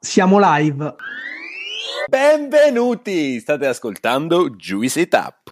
Siamo 0.00 0.38
live. 0.40 0.94
Benvenuti! 2.08 3.40
State 3.40 3.66
ascoltando 3.66 4.50
Juicy 4.50 5.08
Tap. 5.08 5.50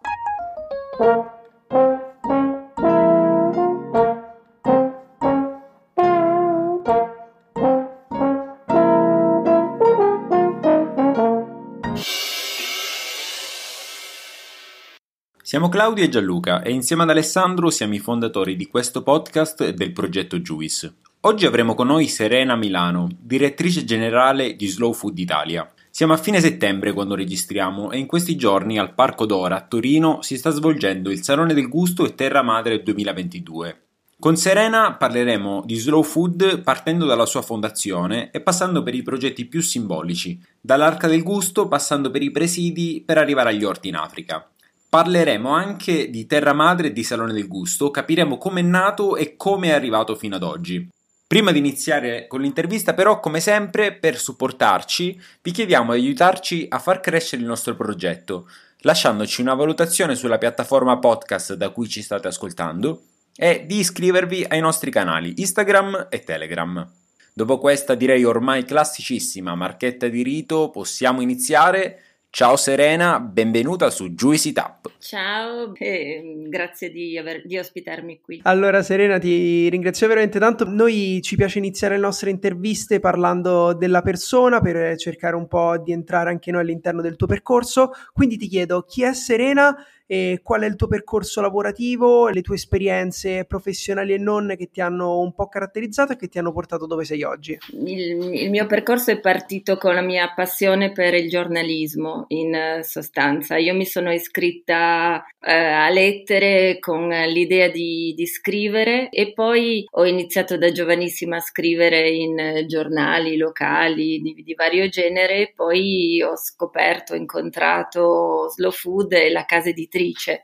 Siamo 15.42 15.69
Claudio 15.69 16.05
e 16.05 16.09
Gianluca 16.09 16.62
e 16.62 16.70
insieme 16.70 17.02
ad 17.02 17.10
Alessandro 17.10 17.69
siamo 17.70 17.95
i 17.95 17.98
fondatori 17.98 18.55
di 18.55 18.69
questo 18.69 19.02
podcast 19.02 19.60
e 19.62 19.74
del 19.74 19.92
progetto 19.92 20.38
Juice. 20.38 20.95
Oggi 21.27 21.45
avremo 21.45 21.74
con 21.74 21.88
noi 21.88 22.06
Serena 22.06 22.55
Milano, 22.55 23.09
direttrice 23.19 23.84
generale 23.84 24.55
di 24.55 24.69
Slow 24.69 24.92
Food 24.92 25.19
Italia. 25.19 25.69
Siamo 25.91 26.12
a 26.12 26.19
fine 26.19 26.41
settembre 26.41 26.92
quando 26.92 27.16
registriamo 27.16 27.91
e 27.91 27.98
in 27.98 28.06
questi 28.06 28.37
giorni 28.37 28.78
al 28.78 28.95
Parco 28.95 29.27
Dora 29.27 29.56
a 29.56 29.60
Torino 29.62 30.23
si 30.23 30.36
sta 30.36 30.50
svolgendo 30.50 31.10
il 31.10 31.24
Salone 31.24 31.52
del 31.52 31.69
Gusto 31.69 32.06
e 32.06 32.14
Terra 32.14 32.42
Madre 32.42 32.80
2022. 32.80 33.80
Con 34.20 34.36
Serena 34.36 34.95
parleremo 34.95 35.64
di 35.66 35.74
slow 35.74 36.05
food 36.05 36.62
partendo 36.62 37.06
dalla 37.06 37.27
sua 37.27 37.42
fondazione 37.42 38.30
e 38.30 38.41
passando 38.41 38.84
per 38.84 38.95
i 38.95 39.02
progetti 39.02 39.47
più 39.47 39.62
simbolici, 39.62 40.41
dall'Arca 40.61 41.08
del 41.08 41.24
Gusto 41.24 41.66
passando 41.66 42.12
per 42.12 42.22
i 42.22 42.30
presidi 42.30 43.02
per 43.05 43.19
arrivare 43.19 43.48
agli 43.48 43.64
orti 43.64 43.88
in 43.88 43.97
Africa. 43.97 44.48
Parleremo 44.88 45.50
anche 45.50 46.08
di 46.08 46.24
Terra 46.27 46.52
Madre 46.52 46.86
e 46.86 46.92
di 46.92 47.02
Salone 47.02 47.33
del 47.33 47.48
Gusto, 47.48 47.91
capiremo 47.91 48.38
come 48.38 48.61
è 48.61 48.62
nato 48.62 49.16
e 49.16 49.34
come 49.36 49.70
è 49.70 49.72
arrivato 49.72 50.14
fino 50.14 50.36
ad 50.36 50.45
oggi. 50.45 50.88
Prima 51.28 51.50
di 51.50 51.58
iniziare 51.58 52.28
con 52.28 52.40
l'intervista, 52.40 52.94
però, 52.94 53.18
come 53.18 53.40
sempre, 53.40 53.92
per 53.92 54.16
supportarci, 54.16 55.20
vi 55.42 55.50
chiediamo 55.50 55.92
di 55.92 55.98
aiutarci 55.98 56.66
a 56.68 56.78
far 56.78 57.00
crescere 57.00 57.42
il 57.42 57.48
nostro 57.48 57.74
progetto, 57.74 58.48
lasciandoci 58.83 59.41
una 59.41 59.55
valutazione 59.55 60.14
sulla 60.14 60.38
piattaforma 60.38 60.98
podcast 60.98 61.55
da 61.55 61.70
cui 61.70 61.88
ci 61.88 62.00
state 62.00 62.28
ascoltando 62.28 63.02
e 63.34 63.64
di 63.66 63.78
iscrivervi 63.78 64.46
ai 64.48 64.60
nostri 64.60 64.92
canali 64.92 65.34
Instagram 65.38 66.06
e 66.10 66.20
Telegram. 66.20 66.88
Dopo 67.33 67.58
questa 67.58 67.96
direi 67.96 68.22
ormai 68.22 68.64
classicissima 68.64 69.56
marchetta 69.56 70.06
di 70.06 70.22
rito, 70.22 70.70
possiamo 70.70 71.22
iniziare 71.22 72.02
Ciao 72.37 72.56
Serena, 72.56 73.19
benvenuta 73.19 73.89
su 73.89 74.11
Juicy 74.11 74.53
Tap. 74.53 74.91
Ciao, 74.98 75.75
e 75.75 76.45
grazie 76.48 76.91
di, 76.91 77.17
aver, 77.17 77.41
di, 77.47 77.56
ospitarmi 77.56 78.20
qui. 78.20 78.41
Allora 78.42 78.83
Serena, 78.83 79.17
ti 79.17 79.70
ringrazio 79.70 80.06
veramente 80.06 80.39
tanto. 80.39 80.69
Noi 80.69 81.20
ci 81.23 81.34
piace 81.34 81.57
iniziare 81.57 81.95
le 81.95 82.03
nostre 82.03 82.29
interviste 82.29 83.01
parlando 83.01 83.73
della 83.73 84.03
persona 84.03 84.61
per 84.61 84.98
cercare 84.98 85.34
un 85.34 85.48
po' 85.48 85.79
di 85.79 85.92
entrare 85.92 86.29
anche 86.29 86.51
noi 86.51 86.61
all'interno 86.61 87.01
del 87.01 87.17
tuo 87.17 87.27
percorso. 87.27 87.92
Quindi 88.12 88.37
ti 88.37 88.48
chiedo 88.48 88.83
chi 88.83 89.05
è 89.05 89.14
Serena 89.14 89.75
e 90.06 90.40
qual 90.42 90.62
è 90.62 90.66
il 90.66 90.76
tuo 90.76 90.86
percorso 90.86 91.40
lavorativo, 91.40 92.28
le 92.28 92.40
tue 92.40 92.54
esperienze 92.54 93.44
professionali 93.44 94.14
e 94.14 94.18
non 94.18 94.54
che 94.56 94.70
ti 94.70 94.80
hanno 94.80 95.18
un 95.18 95.34
po' 95.34 95.48
caratterizzato 95.48 96.12
e 96.12 96.16
che 96.16 96.28
ti 96.28 96.38
hanno 96.38 96.52
portato 96.52 96.86
dove 96.86 97.04
sei 97.04 97.24
oggi. 97.24 97.58
Il, 97.72 98.34
il 98.34 98.50
mio 98.50 98.66
percorso 98.66 99.10
è 99.10 99.18
partito 99.18 99.77
con 99.77 99.94
la 99.94 100.02
mia 100.02 100.32
passione 100.34 100.92
per 100.92 101.14
il 101.14 101.28
giornalismo, 101.28 102.27
in 102.28 102.80
sostanza. 102.82 103.56
Io 103.56 103.74
mi 103.74 103.84
sono 103.84 104.12
iscritta 104.12 105.24
eh, 105.40 105.52
a 105.52 105.88
lettere 105.90 106.78
con 106.78 107.08
l'idea 107.08 107.68
di, 107.68 108.14
di, 108.16 108.27
scrivere 108.27 109.08
e 109.10 109.32
poi 109.32 109.84
ho 109.90 110.04
iniziato 110.04 110.56
da 110.56 110.70
giovanissima 110.70 111.36
a 111.36 111.40
scrivere 111.40 112.10
in 112.10 112.64
giornali 112.66 113.36
locali 113.36 114.20
di, 114.20 114.42
di 114.44 114.54
vario 114.54 114.88
genere, 114.88 115.52
poi 115.54 116.22
ho 116.22 116.36
scoperto, 116.36 117.14
incontrato 117.14 118.48
Slow 118.50 118.70
Food 118.70 119.12
e 119.12 119.30
la 119.30 119.44
casa 119.44 119.70
editrice 119.70 119.94
scrittrice 119.97 120.42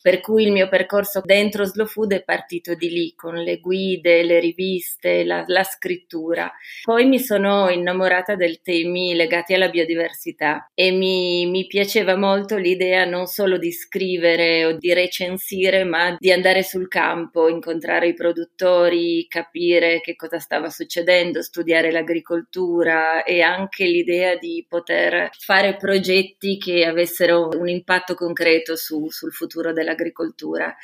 per 0.00 0.20
cui 0.20 0.44
il 0.44 0.52
mio 0.52 0.68
percorso 0.68 1.20
dentro 1.24 1.64
Slow 1.64 1.86
Food 1.86 2.12
è 2.12 2.22
partito 2.22 2.74
di 2.74 2.88
lì, 2.90 3.14
con 3.14 3.34
le 3.34 3.58
guide, 3.58 4.22
le 4.22 4.40
riviste, 4.40 5.24
la, 5.24 5.44
la 5.46 5.64
scrittura. 5.64 6.50
Poi 6.82 7.06
mi 7.06 7.18
sono 7.18 7.68
innamorata 7.68 8.34
dei 8.34 8.60
temi 8.62 9.14
legati 9.14 9.54
alla 9.54 9.68
biodiversità 9.68 10.70
e 10.74 10.90
mi, 10.90 11.46
mi 11.46 11.66
piaceva 11.66 12.16
molto 12.16 12.56
l'idea 12.56 13.04
non 13.04 13.26
solo 13.26 13.58
di 13.58 13.72
scrivere 13.72 14.64
o 14.64 14.72
di 14.72 14.92
recensire, 14.92 15.84
ma 15.84 16.16
di 16.18 16.32
andare 16.32 16.62
sul 16.62 16.88
campo, 16.88 17.48
incontrare 17.48 18.08
i 18.08 18.14
produttori, 18.14 19.26
capire 19.28 20.00
che 20.00 20.16
cosa 20.16 20.38
stava 20.38 20.70
succedendo, 20.70 21.42
studiare 21.42 21.90
l'agricoltura 21.90 23.22
e 23.24 23.40
anche 23.40 23.84
l'idea 23.84 24.36
di 24.36 24.64
poter 24.68 25.30
fare 25.38 25.76
progetti 25.76 26.58
che 26.58 26.84
avessero 26.84 27.48
un 27.54 27.68
impatto 27.68 28.14
concreto 28.14 28.76
su, 28.76 29.08
sul 29.08 29.32
futuro 29.32 29.72
della 29.72 29.87
dell'agricoltura. 29.88 30.74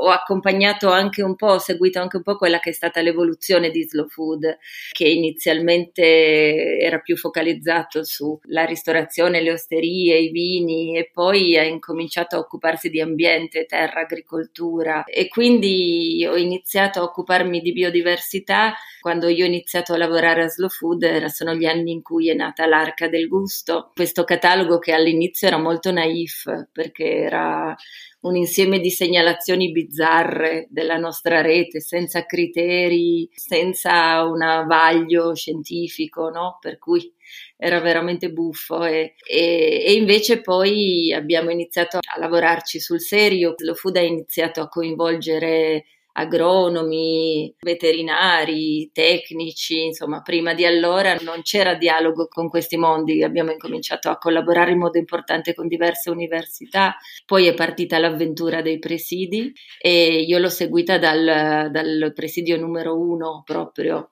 Ho 0.00 0.10
accompagnato 0.10 0.90
anche 0.90 1.22
un 1.22 1.34
po', 1.34 1.54
ho 1.54 1.58
seguito 1.58 1.98
anche 1.98 2.18
un 2.18 2.22
po' 2.22 2.36
quella 2.36 2.60
che 2.60 2.70
è 2.70 2.72
stata 2.72 3.00
l'evoluzione 3.00 3.70
di 3.70 3.82
Slow 3.82 4.06
Food, 4.06 4.58
che 4.92 5.08
inizialmente 5.08 6.78
era 6.78 7.00
più 7.00 7.16
focalizzato 7.16 8.04
sulla 8.04 8.64
ristorazione, 8.64 9.40
le 9.40 9.52
osterie, 9.52 10.18
i 10.18 10.30
vini 10.30 10.96
e 10.96 11.10
poi 11.12 11.56
ha 11.56 11.64
incominciato 11.64 12.36
a 12.36 12.38
occuparsi 12.38 12.90
di 12.90 13.00
ambiente, 13.00 13.66
terra, 13.66 14.02
agricoltura. 14.02 15.02
E 15.04 15.26
quindi 15.26 16.24
ho 16.30 16.36
iniziato 16.36 17.00
a 17.00 17.04
occuparmi 17.04 17.60
di 17.60 17.72
biodiversità. 17.72 18.74
Quando 19.00 19.26
io 19.26 19.44
ho 19.44 19.48
iniziato 19.48 19.94
a 19.94 19.96
lavorare 19.96 20.44
a 20.44 20.48
Slow 20.48 20.68
Food, 20.68 21.24
sono 21.26 21.54
gli 21.54 21.64
anni 21.64 21.90
in 21.90 22.02
cui 22.02 22.30
è 22.30 22.34
nata 22.34 22.66
l'Arca 22.66 23.08
del 23.08 23.26
Gusto, 23.26 23.90
questo 23.94 24.22
catalogo 24.22 24.78
che 24.78 24.92
all'inizio 24.92 25.48
era 25.48 25.58
molto 25.58 25.90
naif 25.90 26.68
perché 26.70 27.04
era 27.16 27.74
un 28.20 28.36
insieme 28.36 28.80
di 28.80 28.90
segnalazioni 28.90 29.70
bizzarre 29.70 30.66
della 30.70 30.96
nostra 30.96 31.40
rete, 31.40 31.80
senza 31.80 32.26
criteri, 32.26 33.28
senza 33.32 34.24
un 34.24 34.38
vaglio 34.66 35.34
scientifico, 35.34 36.28
no? 36.30 36.58
Per 36.60 36.78
cui 36.78 37.12
era 37.56 37.80
veramente 37.80 38.30
buffo 38.30 38.84
e, 38.84 39.14
e, 39.28 39.84
e, 39.86 39.92
invece 39.92 40.40
poi 40.40 41.12
abbiamo 41.12 41.50
iniziato 41.50 41.98
a 41.98 42.18
lavorarci 42.18 42.80
sul 42.80 43.00
serio, 43.00 43.54
lo 43.58 43.74
food 43.74 43.96
ha 43.96 44.00
iniziato 44.00 44.60
a 44.60 44.68
coinvolgere 44.68 45.84
agronomi, 46.18 47.54
veterinari, 47.60 48.90
tecnici, 48.92 49.84
insomma, 49.84 50.20
prima 50.20 50.52
di 50.52 50.64
allora 50.64 51.16
non 51.20 51.42
c'era 51.42 51.74
dialogo 51.74 52.26
con 52.26 52.48
questi 52.48 52.76
mondi, 52.76 53.22
abbiamo 53.22 53.52
incominciato 53.52 54.10
a 54.10 54.18
collaborare 54.18 54.72
in 54.72 54.78
modo 54.78 54.98
importante 54.98 55.54
con 55.54 55.68
diverse 55.68 56.10
università, 56.10 56.96
poi 57.24 57.46
è 57.46 57.54
partita 57.54 57.98
l'avventura 57.98 58.62
dei 58.62 58.80
presidi 58.80 59.52
e 59.80 60.22
io 60.22 60.38
l'ho 60.38 60.48
seguita 60.48 60.98
dal, 60.98 61.70
dal 61.70 62.12
presidio 62.14 62.58
numero 62.58 62.98
uno 62.98 63.42
proprio 63.44 64.10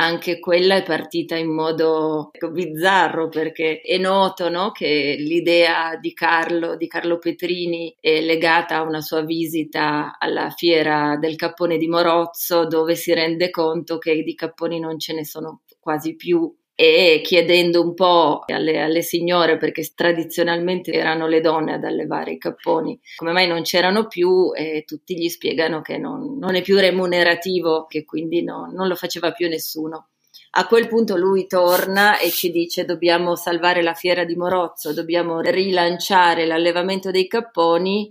anche 0.00 0.38
quella 0.38 0.76
è 0.76 0.82
partita 0.82 1.36
in 1.36 1.52
modo 1.52 2.30
ecco, 2.32 2.50
bizzarro 2.50 3.28
perché 3.28 3.80
è 3.80 3.98
noto 3.98 4.48
no, 4.48 4.70
che 4.70 5.16
l'idea 5.18 5.96
di 5.96 6.12
Carlo, 6.12 6.76
di 6.76 6.86
Carlo 6.86 7.18
Petrini 7.18 7.94
è 8.00 8.20
legata 8.20 8.76
a 8.76 8.82
una 8.82 9.00
sua 9.00 9.22
visita 9.22 10.16
alla 10.18 10.50
fiera 10.50 11.16
del 11.16 11.36
cappone 11.36 11.78
di 11.78 11.88
Morozzo 11.88 12.66
dove 12.66 12.94
si 12.94 13.12
rende 13.12 13.50
conto 13.50 13.98
che 13.98 14.22
di 14.22 14.34
capponi 14.34 14.78
non 14.78 14.98
ce 14.98 15.14
ne 15.14 15.24
sono 15.24 15.62
quasi 15.80 16.14
più 16.14 16.52
e 16.80 17.22
chiedendo 17.24 17.82
un 17.82 17.92
po' 17.92 18.44
alle, 18.46 18.80
alle, 18.80 19.02
signore, 19.02 19.56
perché 19.56 19.82
tradizionalmente 19.96 20.92
erano 20.92 21.26
le 21.26 21.40
donne 21.40 21.72
ad 21.72 21.82
allevare 21.82 22.30
i 22.30 22.38
capponi, 22.38 22.96
come 23.16 23.32
mai 23.32 23.48
non 23.48 23.62
c'erano 23.62 24.06
più 24.06 24.52
e 24.54 24.84
tutti 24.86 25.18
gli 25.18 25.28
spiegano 25.28 25.80
che 25.80 25.98
non, 25.98 26.38
non 26.38 26.54
è 26.54 26.62
più 26.62 26.78
remunerativo, 26.78 27.86
che 27.86 28.04
quindi 28.04 28.44
no, 28.44 28.70
non 28.72 28.86
lo 28.86 28.94
faceva 28.94 29.32
più 29.32 29.48
nessuno. 29.48 30.10
A 30.50 30.68
quel 30.68 30.86
punto 30.86 31.16
lui 31.16 31.48
torna 31.48 32.16
e 32.20 32.30
ci 32.30 32.52
dice 32.52 32.84
dobbiamo 32.84 33.34
salvare 33.34 33.82
la 33.82 33.94
fiera 33.94 34.24
di 34.24 34.36
Morozzo, 34.36 34.94
dobbiamo 34.94 35.40
rilanciare 35.40 36.46
l'allevamento 36.46 37.10
dei 37.10 37.26
capponi 37.26 38.08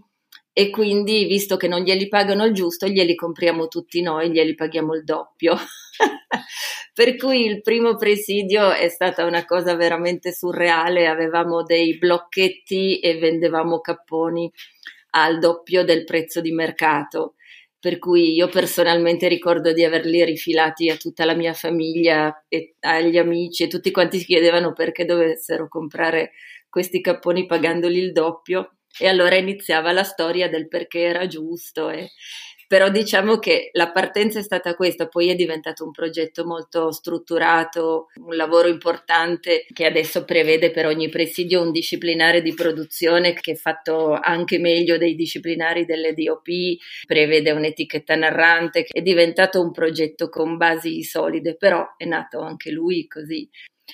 e 0.51 0.69
quindi 0.71 1.23
visto 1.23 1.55
che 1.55 1.69
non 1.69 1.83
glieli 1.83 2.09
pagano 2.09 2.43
il 2.43 2.53
giusto, 2.53 2.85
glieli 2.85 3.15
compriamo 3.15 3.69
tutti 3.69 4.01
noi, 4.01 4.29
glieli 4.29 4.55
paghiamo 4.55 4.93
il 4.93 5.05
doppio. 5.05 5.55
per 6.93 7.15
cui 7.15 7.45
il 7.45 7.61
primo 7.61 7.95
presidio 7.95 8.71
è 8.71 8.89
stata 8.89 9.25
una 9.25 9.45
cosa 9.45 9.75
veramente 9.75 10.31
surreale, 10.31 11.07
avevamo 11.07 11.63
dei 11.63 11.97
blocchetti 11.97 12.99
e 12.99 13.17
vendevamo 13.17 13.79
capponi 13.79 14.51
al 15.11 15.39
doppio 15.39 15.83
del 15.83 16.03
prezzo 16.03 16.41
di 16.41 16.51
mercato. 16.51 17.35
Per 17.79 17.99
cui 17.99 18.33
io 18.33 18.47
personalmente 18.49 19.27
ricordo 19.27 19.71
di 19.71 19.83
averli 19.83 20.23
rifilati 20.25 20.89
a 20.89 20.97
tutta 20.97 21.25
la 21.25 21.35
mia 21.35 21.53
famiglia 21.53 22.45
e 22.47 22.75
agli 22.81 23.17
amici 23.17 23.63
e 23.63 23.67
tutti 23.67 23.91
quanti 23.91 24.17
si 24.17 24.25
chiedevano 24.25 24.73
perché 24.73 25.05
dovessero 25.05 25.67
comprare 25.67 26.31
questi 26.69 27.01
capponi 27.01 27.45
pagandoli 27.45 27.99
il 27.99 28.11
doppio 28.11 28.77
e 28.99 29.07
allora 29.07 29.35
iniziava 29.35 29.91
la 29.91 30.03
storia 30.03 30.49
del 30.49 30.67
perché 30.67 31.01
era 31.01 31.27
giusto 31.27 31.89
e 31.89 32.09
Però 32.67 32.89
diciamo 32.89 33.39
che 33.39 33.69
la 33.71 33.91
partenza 33.91 34.39
è 34.39 34.43
stata 34.43 34.75
questa, 34.75 35.07
poi 35.07 35.29
è 35.29 35.35
diventato 35.35 35.85
un 35.85 35.91
progetto 35.91 36.45
molto 36.45 36.91
strutturato, 36.91 38.07
un 38.15 38.35
lavoro 38.35 38.67
importante 38.67 39.65
che 39.71 39.85
adesso 39.85 40.25
prevede 40.25 40.71
per 40.71 40.85
ogni 40.85 41.07
presidio 41.07 41.61
un 41.61 41.71
disciplinare 41.71 42.41
di 42.41 42.53
produzione 42.53 43.33
che 43.33 43.53
è 43.53 43.55
fatto 43.55 44.11
anche 44.21 44.59
meglio 44.59 44.97
dei 44.97 45.15
disciplinari 45.15 45.85
delle 45.85 46.13
DOP, 46.13 46.47
prevede 47.05 47.51
un'etichetta 47.51 48.15
narrante, 48.15 48.83
è 48.83 49.01
diventato 49.01 49.61
un 49.61 49.71
progetto 49.71 50.27
con 50.27 50.57
basi 50.57 51.03
solide, 51.03 51.55
però 51.55 51.85
è 51.95 52.03
nato 52.03 52.41
anche 52.41 52.69
lui 52.69 53.07
così. 53.07 53.49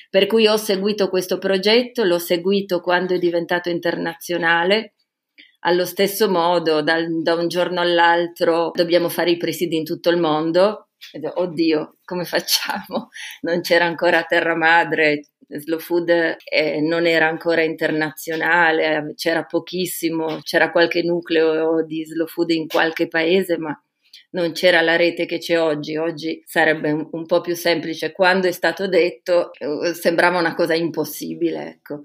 Per 0.09 0.25
cui 0.25 0.47
ho 0.47 0.57
seguito 0.57 1.09
questo 1.09 1.37
progetto, 1.37 2.03
l'ho 2.03 2.17
seguito 2.17 2.81
quando 2.81 3.13
è 3.13 3.19
diventato 3.19 3.69
internazionale. 3.69 4.93
Allo 5.65 5.85
stesso 5.85 6.29
modo, 6.29 6.81
dal, 6.81 7.21
da 7.21 7.35
un 7.35 7.47
giorno 7.47 7.79
all'altro 7.79 8.71
dobbiamo 8.73 9.07
fare 9.07 9.31
i 9.31 9.37
presidi 9.37 9.77
in 9.77 9.85
tutto 9.85 10.09
il 10.09 10.17
mondo. 10.17 10.89
Oddio, 11.35 11.97
come 12.03 12.25
facciamo? 12.25 13.09
Non 13.41 13.61
c'era 13.61 13.85
ancora 13.85 14.23
Terra 14.23 14.55
Madre, 14.55 15.27
Slow 15.47 15.79
Food 15.79 16.09
eh, 16.09 16.81
non 16.81 17.05
era 17.05 17.27
ancora 17.27 17.61
internazionale, 17.61 19.13
c'era 19.15 19.43
pochissimo, 19.45 20.39
c'era 20.41 20.71
qualche 20.71 21.01
nucleo 21.03 21.83
di 21.85 22.03
Slow 22.05 22.27
Food 22.27 22.49
in 22.51 22.67
qualche 22.67 23.07
paese, 23.07 23.57
ma 23.57 23.77
non 24.31 24.51
c'era 24.51 24.81
la 24.81 24.95
rete 24.95 25.25
che 25.25 25.37
c'è 25.37 25.59
oggi, 25.59 25.95
oggi 25.95 26.41
sarebbe 26.45 26.91
un, 26.91 27.07
un 27.11 27.25
po' 27.25 27.41
più 27.41 27.55
semplice. 27.55 28.11
Quando 28.11 28.47
è 28.47 28.51
stato 28.51 28.87
detto 28.87 29.51
eh, 29.53 29.93
sembrava 29.93 30.39
una 30.39 30.55
cosa 30.55 30.73
impossibile, 30.73 31.67
ecco. 31.69 32.01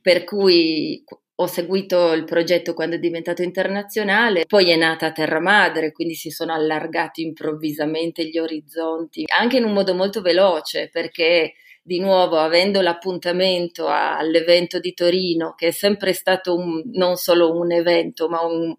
Per 0.00 0.24
cui 0.24 1.04
ho 1.38 1.46
seguito 1.46 2.12
il 2.12 2.24
progetto 2.24 2.72
quando 2.72 2.96
è 2.96 2.98
diventato 2.98 3.42
internazionale, 3.42 4.46
poi 4.46 4.70
è 4.70 4.76
nata 4.76 5.12
Terra 5.12 5.40
Madre, 5.40 5.92
quindi 5.92 6.14
si 6.14 6.30
sono 6.30 6.54
allargati 6.54 7.20
improvvisamente 7.22 8.26
gli 8.26 8.38
orizzonti, 8.38 9.24
anche 9.38 9.58
in 9.58 9.64
un 9.64 9.74
modo 9.74 9.94
molto 9.94 10.22
veloce, 10.22 10.88
perché 10.90 11.52
di 11.82 12.00
nuovo 12.00 12.38
avendo 12.38 12.80
l'appuntamento 12.80 13.86
all'evento 13.86 14.80
di 14.80 14.94
Torino, 14.94 15.54
che 15.54 15.68
è 15.68 15.70
sempre 15.72 16.14
stato 16.14 16.54
un, 16.56 16.82
non 16.94 17.16
solo 17.16 17.52
un 17.54 17.70
evento, 17.70 18.28
ma 18.28 18.42
un, 18.42 18.74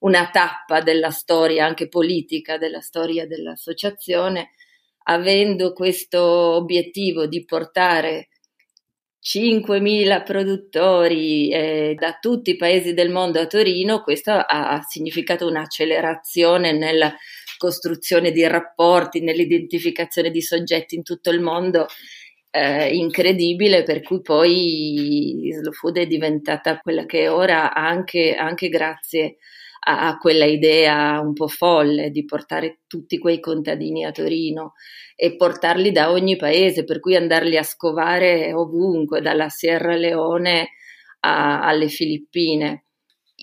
una 0.00 0.28
tappa 0.30 0.80
della 0.80 1.10
storia 1.10 1.64
anche 1.64 1.88
politica, 1.88 2.58
della 2.58 2.80
storia 2.80 3.24
dell'associazione, 3.26 4.50
avendo 5.04 5.72
questo 5.72 6.20
obiettivo 6.22 7.26
di 7.26 7.44
portare 7.44 8.29
5.000 9.22 10.22
produttori 10.24 11.50
eh, 11.52 11.94
da 11.98 12.16
tutti 12.18 12.50
i 12.50 12.56
paesi 12.56 12.94
del 12.94 13.10
mondo 13.10 13.38
a 13.38 13.46
Torino, 13.46 14.02
questo 14.02 14.32
ha, 14.32 14.80
significato 14.88 15.46
un'accelerazione 15.46 16.72
nella 16.72 17.14
costruzione 17.58 18.32
di 18.32 18.46
rapporti, 18.46 19.20
nell'identificazione 19.20 20.30
di 20.30 20.40
soggetti 20.40 20.94
in 20.94 21.02
tutto 21.02 21.30
il 21.30 21.40
mondo 21.40 21.86
eh, 22.50 22.94
incredibile, 22.94 23.82
per 23.82 24.00
cui 24.00 24.22
poi 24.22 25.50
Slow 25.52 25.72
Food 25.72 25.98
è 25.98 26.06
diventata 26.06 26.78
quella 26.78 27.04
che 27.04 27.24
è 27.24 27.30
ora 27.30 27.74
anche, 27.74 28.34
anche 28.34 28.68
grazie 28.68 29.24
a 29.24 29.32
a, 29.80 30.18
quella 30.18 30.44
idea 30.44 31.20
un 31.20 31.32
po' 31.32 31.48
folle 31.48 32.10
di 32.10 32.24
portare 32.24 32.80
tutti 32.86 33.18
quei 33.18 33.40
contadini 33.40 34.04
a 34.04 34.12
Torino 34.12 34.74
e 35.16 35.36
portarli 35.36 35.92
da 35.92 36.10
ogni 36.10 36.36
paese, 36.36 36.84
per 36.84 37.00
cui 37.00 37.16
andarli 37.16 37.56
a 37.56 37.62
scovare 37.62 38.52
ovunque, 38.52 39.20
dalla 39.20 39.48
Sierra 39.48 39.94
Leone 39.94 40.70
a, 41.20 41.62
alle 41.62 41.88
Filippine. 41.88 42.84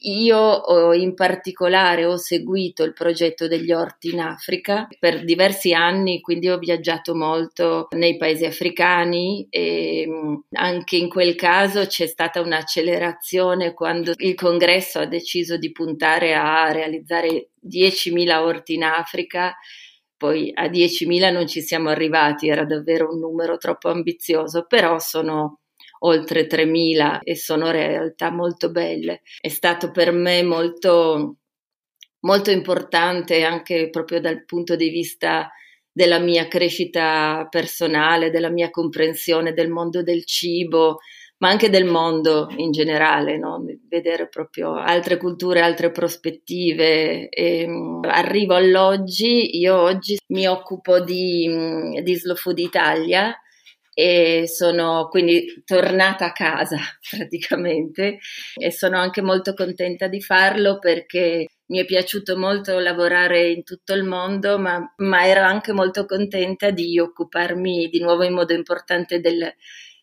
Io 0.07 0.94
in 0.94 1.13
particolare 1.15 2.06
ho 2.06 2.15
seguito 2.15 2.83
il 2.83 2.94
progetto 2.94 3.48
degli 3.50 3.74
orti 3.74 4.12
in 4.13 4.21
Africa 4.21 4.88
per 5.00 5.25
diversi 5.25 5.74
anni, 5.74 6.21
quindi 6.21 6.48
ho 6.50 6.57
viaggiato 6.57 7.13
molto 7.13 7.88
nei 7.92 8.15
paesi 8.15 8.45
africani 8.45 9.48
e 9.50 10.06
mm, 10.07 10.36
anche 10.54 10.95
in 10.95 11.09
quel 11.09 11.36
caso 11.36 11.86
c'è 11.86 12.07
stata 12.07 12.39
un'accelerazione 12.39 13.74
quando 13.74 14.13
il 14.15 14.36
congresso 14.36 15.00
ha 15.00 15.06
deciso 15.06 15.57
di 15.57 15.74
puntare 15.74 16.33
a 16.36 16.71
realizzare 16.71 17.50
10.000 17.68 18.38
orti 18.39 18.75
in 18.75 18.83
Africa. 18.83 19.56
Poi 20.15 20.51
a 20.56 20.68
10.000 20.68 21.33
non 21.33 21.48
ci 21.48 21.62
siamo 21.62 21.89
arrivati, 21.89 22.48
era 22.48 22.63
davvero 22.63 23.12
un 23.12 23.19
numero 23.19 23.57
troppo 23.57 23.89
ambizioso, 23.89 24.65
però 24.68 25.00
sono 25.00 25.59
oltre 25.99 26.47
3.000 26.47 27.19
e 27.23 27.35
sono 27.35 27.71
realtà 27.71 28.31
molto 28.31 28.71
belle. 28.71 29.21
È 29.39 29.49
stato 29.49 29.91
per 29.91 30.11
me 30.11 30.44
molto, 30.44 31.38
molto 32.21 32.51
importante 32.51 33.44
anche 33.44 33.89
proprio 33.89 34.19
dal 34.19 34.45
punto 34.45 34.75
di 34.75 34.89
vista 34.89 35.49
della 35.91 36.19
mia 36.19 36.47
crescita 36.47 37.47
personale, 37.49 38.29
della 38.29 38.49
mia 38.51 38.69
comprensione 38.69 39.53
del 39.53 39.69
mondo 39.69 40.03
del 40.03 40.25
cibo, 40.25 40.97
ma 41.39 41.49
anche 41.49 41.69
del 41.69 41.85
mondo 41.85 42.47
in 42.57 42.71
generale, 42.71 43.38
no? 43.38 43.63
vedere 43.88 44.27
proprio 44.27 44.75
altre 44.75 45.17
culture, 45.17 45.61
altre 45.61 45.91
prospettive. 45.91 47.29
E, 47.29 47.65
um, 47.65 48.01
arrivo 48.03 48.55
all'oggi, 48.55 49.57
io 49.57 49.75
oggi 49.75 50.17
mi 50.27 50.47
occupo 50.47 50.99
di, 50.99 51.99
di 52.01 52.15
Slow 52.15 52.35
Food 52.35 52.59
Italia, 52.59 53.35
e 53.99 54.47
sono 54.47 55.07
quindi 55.09 55.63
tornata 55.65 56.25
a 56.25 56.31
casa 56.31 56.77
praticamente 57.09 58.19
e 58.53 58.71
sono 58.71 58.99
anche 58.99 59.23
molto 59.23 59.55
contenta 59.55 60.07
di 60.07 60.21
farlo 60.21 60.77
perché 60.77 61.47
mi 61.69 61.79
è 61.79 61.85
piaciuto 61.85 62.38
molto 62.38 62.77
lavorare 62.77 63.49
in 63.49 63.63
tutto 63.63 63.94
il 63.94 64.03
mondo, 64.03 64.59
ma, 64.59 64.94
ma 64.97 65.25
ero 65.25 65.41
anche 65.41 65.73
molto 65.73 66.05
contenta 66.05 66.69
di 66.69 66.99
occuparmi 66.99 67.89
di 67.89 67.99
nuovo 67.99 68.23
in 68.23 68.33
modo 68.33 68.53
importante 68.53 69.19
del, 69.19 69.51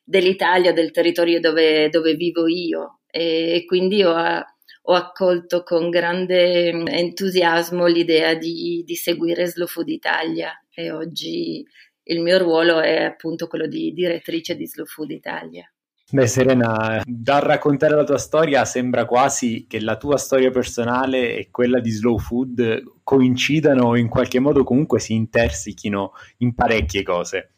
dell'Italia, 0.03 0.73
del 0.73 0.91
territorio 0.91 1.39
dove, 1.39 1.89
dove 1.89 2.15
vivo 2.15 2.49
io. 2.49 2.99
E, 3.09 3.55
e 3.55 3.65
quindi 3.65 4.03
ho, 4.03 4.13
ho, 4.13 4.93
accolto 4.93 5.63
con 5.63 5.89
grande 5.89 6.69
entusiasmo 6.71 7.87
l'idea 7.87 8.35
di, 8.35 8.83
di 8.85 8.97
seguire 8.97 9.47
Slow 9.47 9.69
Food 9.69 9.89
Italia 9.89 10.53
e 10.75 10.91
oggi 10.91 11.65
il 12.05 12.21
mio 12.21 12.39
ruolo 12.39 12.81
è 12.81 13.03
appunto 13.03 13.47
quello 13.47 13.67
di 13.67 13.93
direttrice 13.93 14.57
di 14.57 14.67
Slow 14.67 14.87
Food 14.87 15.11
Italia. 15.11 15.69
Beh, 16.11 16.27
Serena, 16.27 17.03
dal 17.05 17.41
raccontare 17.41 17.95
la 17.95 18.05
tua 18.05 18.19
storia 18.19 18.65
sembra 18.67 19.07
quasi 19.07 19.67
che 19.67 19.81
la 19.81 19.97
tua 19.97 20.19
storia 20.19 20.51
personale 20.51 21.35
e 21.35 21.49
quella 21.51 21.81
di 21.81 21.91
Slow 21.91 22.19
Food 22.19 22.83
coincidano 23.03 23.89
o 23.89 23.97
in 23.97 24.09
qualche 24.09 24.39
modo 24.39 24.65
comunque 24.65 25.01
si 25.01 25.15
intersichino 25.15 26.13
in 26.39 26.55
parecchie 26.55 27.03
cose. 27.03 27.55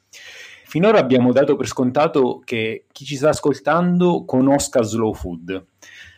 Finora 0.65 0.99
abbiamo 0.99 1.33
dato 1.33 1.57
per 1.57 1.67
scontato 1.67 2.41
che 2.45 2.87
chi 2.93 3.05
ci 3.05 3.17
sta 3.17 3.31
ascoltando 3.31 4.25
conosca 4.25 4.83
Slow 4.83 5.13
Food. 5.13 5.67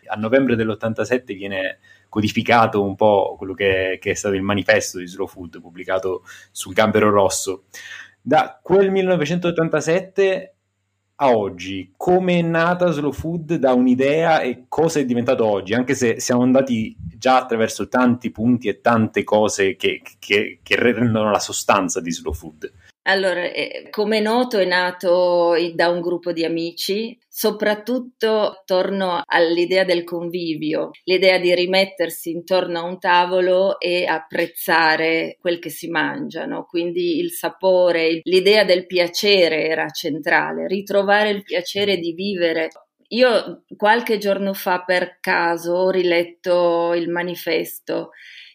A 0.06 0.16
novembre 0.16 0.54
dell'87 0.54 1.35
viene 1.35 1.78
codificato 2.08 2.82
un 2.82 2.94
po' 2.94 3.35
quello 3.37 3.52
che, 3.52 3.99
che 4.00 4.12
è 4.12 4.14
stato 4.14 4.35
il 4.35 4.42
manifesto 4.42 4.99
di 4.99 5.06
Slow 5.06 5.26
Food 5.26 5.61
pubblicato 5.61 6.23
sul 6.50 6.73
Gambero 6.73 7.11
Rosso 7.11 7.64
da 8.28 8.61
quel 8.62 8.90
1987 8.90 10.54
a 11.14 11.35
oggi, 11.35 11.94
come 11.97 12.38
è 12.38 12.42
nata 12.42 12.90
Slow 12.90 13.11
Food 13.11 13.54
da 13.54 13.73
un'idea 13.73 14.42
e 14.42 14.66
cosa 14.68 15.00
è 15.00 15.06
diventato 15.06 15.47
oggi, 15.47 15.73
anche 15.73 15.94
se 15.94 16.20
siamo 16.20 16.42
andati 16.42 16.94
già 16.99 17.38
attraverso 17.38 17.88
tanti 17.88 18.30
punti 18.30 18.68
e 18.68 18.82
tante 18.82 19.25
cose 19.25 19.76
che, 19.76 20.02
che, 20.18 20.61
che 20.62 20.76
rendono 20.76 21.30
la 21.30 21.38
sostanza 21.38 22.02
di 22.02 22.12
Slow 22.12 22.35
Food. 22.35 22.70
Allora, 23.08 23.42
eh, 23.50 23.86
come 23.88 24.18
è 24.18 24.20
noto, 24.20 24.58
è 24.58 24.66
nato 24.66 25.54
da 25.72 25.88
un 25.88 26.02
gruppo 26.02 26.32
di 26.32 26.44
amici, 26.44 27.18
soprattutto 27.26 28.50
attorno 28.50 29.22
all'idea 29.24 29.84
del 29.84 30.04
convivio, 30.04 30.90
l'idea 31.04 31.38
di 31.38 31.54
rimettersi 31.54 32.30
intorno 32.30 32.80
a 32.80 32.82
un 32.82 32.98
tavolo 32.98 33.80
e 33.80 34.04
apprezzare 34.04 35.38
quel 35.40 35.58
che 35.58 35.70
si 35.70 35.88
mangia, 35.88 36.44
no? 36.44 36.66
quindi 36.68 37.18
il 37.18 37.30
sapore, 37.30 38.20
l'idea 38.24 38.64
del 38.64 38.84
piacere 38.84 39.66
era 39.66 39.88
centrale, 39.88 40.66
ritrovare 40.66 41.30
il 41.30 41.42
piacere 41.42 41.96
di 41.96 42.12
vivere 42.12 42.68
io 43.10 43.64
qualche 43.74 44.18
giorno 44.18 44.52
fa 44.52 44.82
per 44.84 45.18
caso 45.18 45.72
ho 45.72 45.90
riletto 45.90 46.92
il 46.92 47.08
manifesto. 47.08 48.10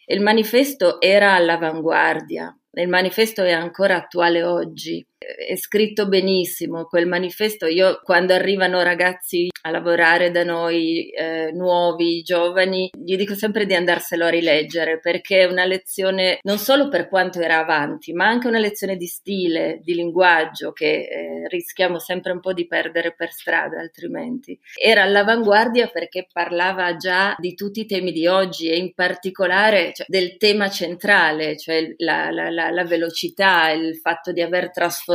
Il 0.06 0.20
manifesto 0.20 1.00
era 1.00 1.34
all'avanguardia, 1.34 2.56
il 2.82 2.88
manifesto 2.88 3.42
è 3.42 3.52
ancora 3.52 3.96
attuale 3.96 4.42
oggi. 4.44 5.04
È 5.46 5.56
scritto 5.56 6.08
benissimo 6.08 6.84
quel 6.84 7.06
manifesto. 7.06 7.66
Io 7.66 8.00
quando 8.02 8.34
arrivano 8.34 8.82
ragazzi 8.82 9.48
a 9.62 9.70
lavorare 9.70 10.30
da 10.30 10.44
noi, 10.44 11.08
eh, 11.08 11.50
nuovi, 11.52 12.22
giovani, 12.22 12.90
gli 12.92 13.16
dico 13.16 13.34
sempre 13.34 13.64
di 13.64 13.74
andarselo 13.74 14.26
a 14.26 14.30
rileggere 14.30 15.00
perché 15.00 15.40
è 15.40 15.44
una 15.44 15.64
lezione 15.64 16.38
non 16.42 16.58
solo 16.58 16.88
per 16.88 17.08
quanto 17.08 17.40
era 17.40 17.58
avanti, 17.58 18.12
ma 18.12 18.26
anche 18.26 18.48
una 18.48 18.58
lezione 18.58 18.96
di 18.96 19.06
stile, 19.06 19.80
di 19.82 19.94
linguaggio 19.94 20.72
che 20.72 20.86
eh, 20.86 21.48
rischiamo 21.48 21.98
sempre 21.98 22.32
un 22.32 22.40
po' 22.40 22.52
di 22.52 22.66
perdere 22.66 23.14
per 23.14 23.32
strada 23.32 23.80
altrimenti. 23.80 24.58
Era 24.78 25.02
all'avanguardia 25.02 25.88
perché 25.88 26.26
parlava 26.30 26.96
già 26.96 27.34
di 27.38 27.54
tutti 27.54 27.80
i 27.80 27.86
temi 27.86 28.12
di 28.12 28.26
oggi 28.26 28.68
e 28.68 28.76
in 28.76 28.92
particolare 28.94 29.92
cioè, 29.94 30.06
del 30.08 30.36
tema 30.36 30.68
centrale, 30.68 31.56
cioè 31.56 31.94
la, 31.98 32.30
la, 32.30 32.50
la, 32.50 32.70
la 32.70 32.84
velocità, 32.84 33.70
il 33.70 33.96
fatto 33.96 34.32
di 34.32 34.42
aver 34.42 34.70
trasformato 34.70 35.13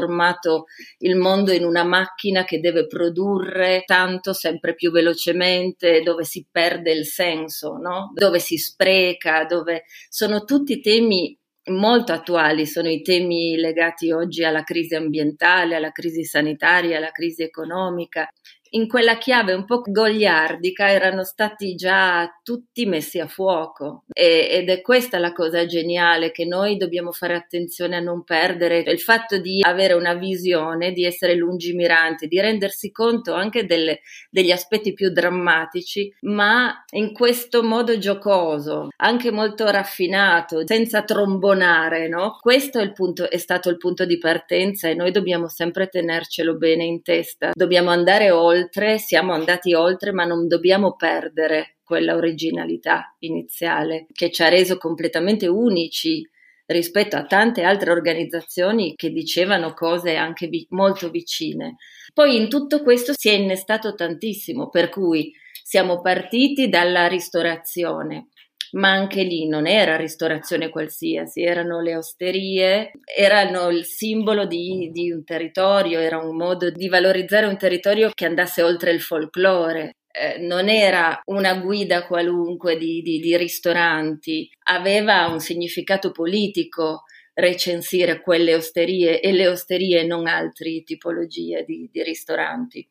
il 1.00 1.15
mondo 1.15 1.51
in 1.51 1.65
una 1.65 1.84
macchina 1.84 2.44
che 2.44 2.60
deve 2.60 2.88
produrre 2.88 3.84
tanto 3.86 4.34
sempre 4.34 4.75
più 4.75 4.91
velocemente, 4.91 6.01
dove 6.01 6.24
si 6.24 6.48
perde 6.50 6.91
il 6.91 7.06
senso, 7.06 7.77
no? 7.77 8.12
dove 8.13 8.39
si 8.39 8.58
spreca, 8.58 9.46
dove 9.46 9.84
sono 10.08 10.44
tutti 10.44 10.79
temi 10.79 11.38
molto 11.70 12.13
attuali, 12.13 12.65
sono 12.65 12.89
i 12.89 13.01
temi 13.01 13.56
legati 13.56 14.12
oggi 14.12 14.44
alla 14.44 14.63
crisi 14.63 14.96
ambientale, 14.96 15.75
alla 15.75 15.91
crisi 15.91 16.24
sanitaria, 16.24 16.98
alla 16.98 17.12
crisi 17.12 17.44
economica 17.44 18.27
in 18.72 18.88
quella 18.88 19.18
chiave 19.18 19.54
un 19.54 19.66
po' 19.66 19.82
gogliardica 19.82 20.90
erano 20.90 21.24
stati 21.24 21.76
già 21.76 22.30
tutti 22.44 22.86
messi 22.86 23.20
a 23.20 23.28
fuoco 23.28 24.04
e, 24.14 24.48
ed 24.52 24.70
è 24.70 24.82
questa 24.82 25.18
la 25.18 25.34
cosa 25.34 25.66
geniale 25.66 26.32
che 26.32 26.46
noi 26.46 26.78
dobbiamo 26.78 27.12
fare 27.12 27.36
attenzione 27.36 27.96
a 27.96 28.00
non 28.00 28.24
perdere, 28.24 28.80
il 28.80 29.00
fatto 29.00 29.38
di 29.38 29.62
avere 29.64 29.94
una 29.94 30.14
visione, 30.14 30.92
di 30.92 31.06
essere 31.06 31.36
lungimiranti, 31.36 32.28
di 32.28 32.40
rendersi 32.40 32.92
conto 32.92 33.34
anche 33.34 33.66
delle, 33.66 34.02
degli 34.30 34.52
aspetti 34.52 34.94
più 34.94 35.10
drammatici, 35.10 36.14
ma 36.22 36.84
in 36.92 37.14
questo 37.14 37.64
modo 37.64 37.98
giocoso, 37.98 38.90
anche 38.98 39.32
molto 39.32 39.70
raffinato, 39.70 40.66
senza 40.66 41.04
trombonare, 41.04 42.08
no? 42.08 42.38
Questo 42.40 42.80
è, 42.80 42.92
punto, 42.92 43.30
è 43.30 43.38
stato 43.38 43.70
il 43.70 43.78
punto 43.78 44.06
di 44.06 44.18
partenza 44.18 44.88
e 44.88 44.94
noi 44.94 45.12
dobbiamo 45.12 45.48
sempre 45.48 45.88
tenercelo 45.88 46.56
bene 46.56 46.84
in 46.84 47.02
testa, 47.02 47.52
dobbiamo 47.54 47.90
andare 47.90 48.32
oltre 48.32 48.59
oltre, 48.60 48.98
siamo 48.98 49.34
andati 49.34 49.74
oltre, 49.74 50.12
ma 50.12 50.25
non 50.25 50.48
dobbiamo 50.48 50.96
perdere 50.96 51.78
quella 51.84 52.16
originalità 52.16 53.16
iniziale 53.20 54.06
che 54.12 54.30
ci 54.32 54.44
ha 54.44 54.50
reso 54.50 54.78
completamente 54.78 55.48
unici 55.48 56.28
rispetto 56.68 57.16
a 57.16 57.25
tante 57.25 57.63
altre 57.63 57.92
organizzazioni 57.92 58.94
che 58.96 59.10
dicevano 59.10 59.74
cose 59.74 60.16
anche 60.16 60.48
vi- 60.48 60.68
molto 60.70 61.10
vicine. 61.10 61.78
Poi 62.13 62.36
in 62.36 62.48
tutto 62.48 62.84
questo 62.84 63.13
si 63.16 63.30
è 63.30 63.34
innestato 63.34 63.96
tantissimo, 63.96 64.70
per 64.70 64.89
cui 64.89 65.34
siamo 65.63 66.01
partiti 66.01 66.70
dalla 66.70 67.08
ristorazione, 67.08 68.28
ma 68.72 68.92
anche 68.92 69.24
lì 69.24 69.48
non 69.48 69.68
era 69.68 69.96
ristorazione 69.96 70.70
qualsiasi, 70.70 71.42
erano 71.44 71.82
le 71.82 71.96
osterie, 71.96 72.92
erano 73.16 73.70
il 73.70 73.86
simbolo 73.86 74.46
di, 74.46 74.90
di 74.92 75.12
un 75.12 75.24
territorio, 75.24 76.00
era 76.00 76.18
un 76.18 76.36
modo 76.36 76.70
di 76.70 76.88
valorizzare 76.88 77.46
un 77.46 77.58
territorio 77.58 78.12
che 78.14 78.26
andasse 78.26 78.62
oltre 78.62 78.92
il 78.92 79.02
folklore. 79.02 79.98
Eh, 80.12 80.40
non 80.40 80.70
era 80.70 81.22
una 81.26 81.56
guida 81.56 82.06
qualunque 82.06 82.78
di, 82.78 83.02
di, 83.02 83.20
di 83.20 83.38
ristoranti, 83.38 84.50
aveva 84.66 85.28
un 85.28 85.40
significato 85.40 86.12
politico 86.12 87.04
recensire 87.40 88.22
quelle 88.22 88.56
osterie 88.56 89.22
e 89.22 89.32
le 89.32 89.48
osterie 89.48 90.06
non 90.06 90.28
altre 90.28 90.84
tipologie 90.84 91.64
di, 91.66 91.90
di 91.92 92.04
ristoranti. 92.04 92.88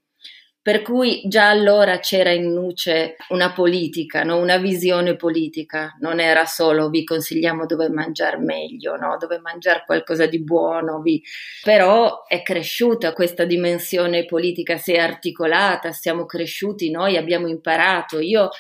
Per 0.61 0.83
cui 0.83 1.23
già 1.29 1.49
allora 1.49 1.99
c'era 1.99 2.31
in 2.31 2.53
Nuce 2.53 3.17
una 3.29 3.53
politica, 3.53 4.23
no? 4.23 4.39
una 4.39 4.59
visione 4.59 5.17
politica, 5.17 5.97
non 6.01 6.21
era 6.21 6.45
solo 6.45 6.91
vi 6.91 7.05
consigliamo 7.05 7.65
dove 7.65 7.89
mangiare 7.89 8.37
meglio, 8.39 8.97
no? 8.97 9.17
dove 9.19 9.39
mangiare 9.39 9.85
qualcosa 9.87 10.27
di 10.27 10.43
buono, 10.43 11.01
vi... 11.01 11.23
però 11.63 12.25
è 12.27 12.43
cresciuta 12.43 13.13
questa 13.15 13.45
dimensione 13.45 14.27
politica, 14.27 14.77
si 14.77 14.93
è 14.93 14.99
articolata, 14.99 15.93
siamo 15.93 16.27
cresciuti 16.27 16.91
noi, 16.91 17.17
abbiamo 17.17 17.47
imparato. 17.47 18.19
Io, 18.19 18.51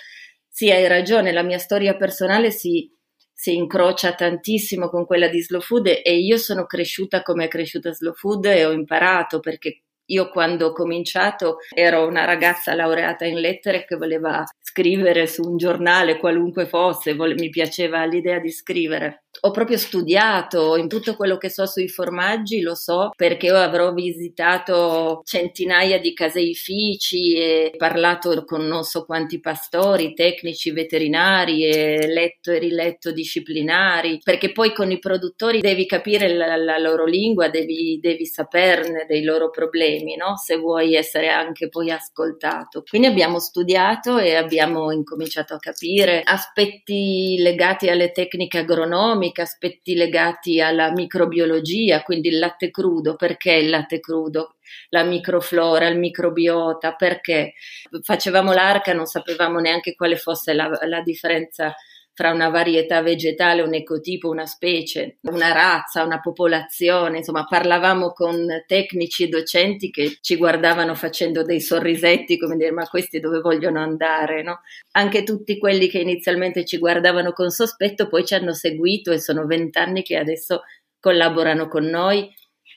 sì, 0.48 0.70
hai 0.70 0.86
ragione, 0.86 1.32
la 1.32 1.42
mia 1.42 1.58
storia 1.58 1.94
personale 1.96 2.50
si, 2.50 2.90
si 3.34 3.54
incrocia 3.54 4.14
tantissimo 4.14 4.88
con 4.88 5.04
quella 5.04 5.28
di 5.28 5.42
Slow 5.42 5.60
Food 5.60 6.00
e 6.02 6.16
io 6.16 6.38
sono 6.38 6.64
cresciuta 6.64 7.22
come 7.22 7.44
è 7.44 7.48
cresciuta 7.48 7.92
Slow 7.92 8.14
Food 8.14 8.46
e 8.46 8.64
ho 8.64 8.72
imparato 8.72 9.40
perché 9.40 9.82
io 10.10 10.28
quando 10.28 10.66
ho 10.66 10.72
cominciato 10.72 11.58
ero 11.74 12.06
una 12.06 12.24
ragazza 12.24 12.74
laureata 12.74 13.24
in 13.24 13.40
lettere 13.40 13.84
che 13.84 13.96
voleva 13.96 14.44
scrivere 14.60 15.26
su 15.26 15.42
un 15.42 15.56
giornale 15.56 16.18
qualunque 16.18 16.66
fosse, 16.66 17.14
mi 17.14 17.48
piaceva 17.48 18.04
l'idea 18.04 18.38
di 18.38 18.50
scrivere 18.50 19.24
ho 19.40 19.50
proprio 19.50 19.76
studiato 19.76 20.76
in 20.76 20.88
tutto 20.88 21.14
quello 21.14 21.36
che 21.36 21.50
so 21.50 21.66
sui 21.66 21.88
formaggi, 21.88 22.60
lo 22.60 22.74
so 22.74 23.10
perché 23.16 23.50
avrò 23.50 23.92
visitato 23.92 25.22
centinaia 25.24 25.98
di 25.98 26.12
caseifici 26.12 27.34
e 27.34 27.74
parlato 27.76 28.44
con 28.44 28.66
non 28.66 28.84
so 28.84 29.04
quanti 29.04 29.40
pastori, 29.40 30.14
tecnici, 30.14 30.70
veterinari 30.70 31.64
e 31.64 32.06
letto 32.06 32.50
e 32.50 32.58
riletto 32.58 33.12
disciplinari, 33.12 34.20
perché 34.22 34.52
poi 34.52 34.72
con 34.72 34.90
i 34.90 34.98
produttori 34.98 35.60
devi 35.60 35.86
capire 35.86 36.28
la, 36.34 36.56
la 36.56 36.78
loro 36.78 37.04
lingua, 37.04 37.48
devi, 37.48 37.98
devi, 38.00 38.26
saperne 38.26 39.06
dei 39.06 39.22
loro 39.24 39.50
problemi, 39.50 40.16
no? 40.16 40.36
se 40.36 40.56
vuoi 40.56 40.94
essere 40.94 41.28
anche 41.28 41.68
poi 41.68 41.90
ascoltato. 41.90 42.82
Quindi 42.88 43.08
abbiamo 43.08 43.38
studiato 43.38 44.18
e 44.18 44.34
abbiamo 44.34 44.92
incominciato 44.92 45.54
a 45.54 45.58
capire 45.58 46.22
aspetti 46.22 47.36
legati 47.38 47.88
alle 47.88 48.10
tecniche 48.10 48.58
agronomiche 48.58 49.27
economica, 49.28 49.42
aspetti 49.42 49.94
legati 49.94 50.60
alla 50.60 50.90
microbiologia, 50.90 52.02
quindi 52.02 52.28
il 52.28 52.38
latte 52.38 52.70
crudo, 52.70 53.16
perché 53.16 53.52
il 53.52 53.70
latte 53.70 54.00
crudo? 54.00 54.56
La 54.90 55.04
microflora, 55.04 55.86
il 55.88 55.98
microbiota, 55.98 56.94
perché 56.94 57.54
facevamo 58.02 58.52
l'arca, 58.52 58.92
non 58.92 59.06
sapevamo 59.06 59.58
neanche 59.60 59.94
quale 59.94 60.16
fosse 60.16 60.52
la, 60.52 60.68
la 60.86 61.00
differenza 61.02 61.74
fra 62.18 62.32
una 62.32 62.48
varietà 62.48 63.00
vegetale, 63.00 63.62
un 63.62 63.74
ecotipo, 63.74 64.28
una 64.28 64.44
specie, 64.44 65.18
una 65.30 65.52
razza, 65.52 66.02
una 66.02 66.18
popolazione, 66.18 67.18
insomma 67.18 67.44
parlavamo 67.44 68.10
con 68.10 68.44
tecnici 68.66 69.22
e 69.22 69.28
docenti 69.28 69.92
che 69.92 70.18
ci 70.20 70.34
guardavano 70.34 70.96
facendo 70.96 71.44
dei 71.44 71.60
sorrisetti 71.60 72.36
come 72.36 72.56
dire 72.56 72.72
ma 72.72 72.88
questi 72.88 73.20
dove 73.20 73.38
vogliono 73.38 73.78
andare, 73.78 74.42
no? 74.42 74.62
Anche 74.94 75.22
tutti 75.22 75.58
quelli 75.58 75.86
che 75.86 76.00
inizialmente 76.00 76.64
ci 76.64 76.78
guardavano 76.78 77.30
con 77.30 77.50
sospetto 77.50 78.08
poi 78.08 78.24
ci 78.24 78.34
hanno 78.34 78.52
seguito 78.52 79.12
e 79.12 79.20
sono 79.20 79.46
vent'anni 79.46 80.02
che 80.02 80.16
adesso 80.16 80.62
collaborano 80.98 81.68
con 81.68 81.84
noi 81.84 82.28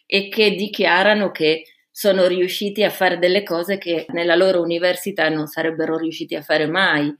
e 0.05 0.29
che 0.29 0.51
dichiarano 0.51 1.31
che 1.31 1.63
sono 1.89 2.27
riusciti 2.27 2.83
a 2.83 2.91
fare 2.91 3.17
delle 3.17 3.41
cose 3.41 3.79
che 3.79 4.05
nella 4.10 4.36
loro 4.36 4.62
università 4.62 5.29
non 5.29 5.48
sarebbero 5.48 5.98
riusciti 5.98 6.36
a 6.36 6.43
fare 6.43 6.67
mai 6.67 7.12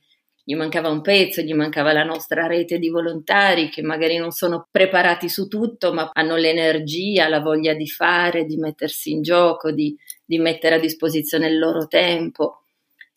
gli 0.44 0.56
mancava 0.56 0.90
un 0.90 1.02
pezzo, 1.02 1.42
gli 1.42 1.54
mancava 1.54 1.94
la 1.94 2.04
nostra 2.04 2.48
rete 2.48 2.80
di 2.80 2.90
volontari 2.90 3.70
che 3.70 3.82
magari 3.82 4.18
non 4.18 4.32
sono 4.32 4.68
preparati 4.70 5.30
su 5.30 5.48
tutto, 5.48 5.94
ma 5.94 6.10
hanno 6.14 6.36
l'energia, 6.36 7.28
la 7.28 7.40
voglia 7.40 7.74
di 7.74 7.88
fare, 7.88 8.46
di 8.46 8.58
mettersi 8.58 9.12
in 9.12 9.22
gioco, 9.22 9.72
di, 9.72 9.96
di 10.26 10.40
mettere 10.40 10.76
a 10.76 10.80
disposizione 10.80 11.48
il 11.48 11.60
loro 11.60 11.88
tempo. 11.88 12.64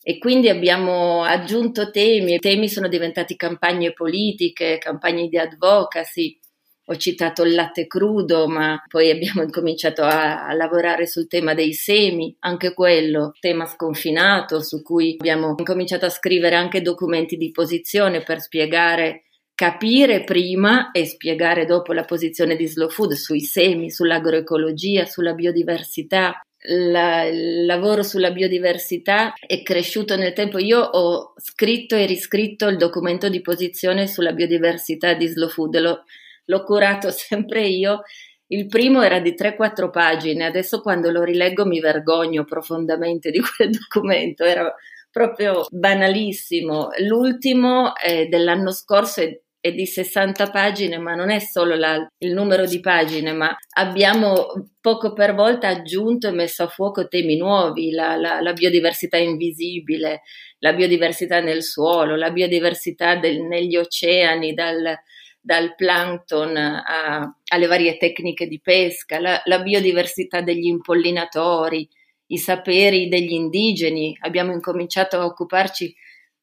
E 0.02 0.18
quindi 0.18 0.50
abbiamo 0.50 1.22
aggiunto 1.22 1.90
temi, 1.90 2.34
i 2.34 2.38
temi 2.38 2.68
sono 2.68 2.88
diventati 2.88 3.36
campagne 3.36 3.94
politiche, 3.94 4.76
campagne 4.76 5.28
di 5.28 5.38
advocacy, 5.38 6.38
ho 6.86 6.96
citato 6.96 7.44
il 7.44 7.54
latte 7.54 7.86
crudo, 7.86 8.46
ma 8.46 8.82
poi 8.88 9.10
abbiamo 9.10 9.42
incominciato 9.42 10.02
a, 10.02 10.46
a, 10.46 10.52
lavorare 10.54 11.06
sul 11.06 11.26
tema 11.26 11.54
dei 11.54 11.72
semi, 11.72 12.34
anche 12.40 12.74
quello, 12.74 13.32
tema 13.40 13.66
sconfinato, 13.66 14.60
su 14.60 14.82
cui 14.82 15.16
abbiamo 15.18 15.54
incominciato 15.56 16.06
a 16.06 16.10
scrivere 16.10 16.56
anche 16.56 16.82
documenti 16.82 17.36
di 17.36 17.50
posizione 17.50 18.22
per 18.22 18.40
spiegare, 18.40 19.22
capire 19.54 20.24
prima 20.24 20.90
e 20.90 21.06
spiegare 21.06 21.64
dopo 21.64 21.92
la 21.92 22.04
posizione 22.04 22.56
di 22.56 22.66
Slow 22.66 22.90
Food 22.90 23.12
sui 23.12 23.40
semi, 23.40 23.90
sull'agroecologia, 23.90 25.06
sulla 25.06 25.32
biodiversità. 25.32 26.40
La, 26.66 27.24
il 27.24 27.66
lavoro 27.66 28.02
sulla 28.02 28.30
biodiversità 28.30 29.34
è 29.34 29.62
cresciuto 29.62 30.16
nel 30.16 30.32
tempo. 30.32 30.58
Io 30.58 30.80
ho 30.80 31.34
scritto 31.36 31.94
e 31.94 32.06
riscritto 32.06 32.68
il 32.68 32.78
documento 32.78 33.28
di 33.28 33.42
posizione 33.42 34.06
sulla 34.06 34.32
biodiversità 34.32 35.12
di 35.12 35.26
Slow 35.26 35.50
Food. 35.50 35.78
Lo, 35.78 36.04
l'ho 36.44 36.62
curato 36.64 37.10
sempre 37.12 37.66
io. 37.66 38.02
Il 38.48 38.66
primo 38.66 39.02
era 39.02 39.20
di 39.20 39.34
3-4 39.34 39.90
pagine, 39.90 40.44
adesso 40.44 40.80
quando 40.80 41.10
lo 41.10 41.22
rileggo 41.22 41.64
mi 41.64 41.80
vergogno 41.80 42.44
profondamente 42.44 43.30
di 43.30 43.40
quel 43.56 43.70
documento, 43.70 44.44
era 44.44 44.72
proprio 45.10 45.66
banalissimo. 45.70 46.90
L'ultimo 46.98 47.94
eh, 47.96 48.26
dell'anno 48.26 48.70
scorso 48.72 49.20
è 49.22 49.40
è 49.64 49.72
di 49.72 49.86
60 49.86 50.50
pagine, 50.50 50.98
ma 50.98 51.14
non 51.14 51.30
è 51.30 51.38
solo 51.38 51.74
la, 51.74 51.96
il 52.18 52.34
numero 52.34 52.66
di 52.66 52.80
pagine, 52.80 53.32
ma 53.32 53.56
abbiamo 53.78 54.68
poco 54.78 55.14
per 55.14 55.34
volta 55.34 55.68
aggiunto 55.68 56.28
e 56.28 56.32
messo 56.32 56.64
a 56.64 56.68
fuoco 56.68 57.08
temi 57.08 57.38
nuovi, 57.38 57.90
la, 57.90 58.14
la, 58.16 58.42
la 58.42 58.52
biodiversità 58.52 59.16
invisibile, 59.16 60.20
la 60.58 60.74
biodiversità 60.74 61.40
nel 61.40 61.62
suolo, 61.62 62.14
la 62.14 62.30
biodiversità 62.30 63.16
del, 63.16 63.40
negli 63.40 63.78
oceani, 63.78 64.52
dal, 64.52 64.98
dal 65.44 65.74
plankton 65.74 66.56
a, 66.56 67.36
alle 67.52 67.66
varie 67.66 67.98
tecniche 67.98 68.46
di 68.46 68.60
pesca, 68.62 69.20
la, 69.20 69.42
la 69.44 69.60
biodiversità 69.60 70.40
degli 70.40 70.64
impollinatori, 70.64 71.86
i 72.28 72.38
saperi 72.38 73.08
degli 73.08 73.32
indigeni. 73.32 74.16
Abbiamo 74.20 74.52
incominciato 74.52 75.18
a 75.18 75.26
occuparci 75.26 75.94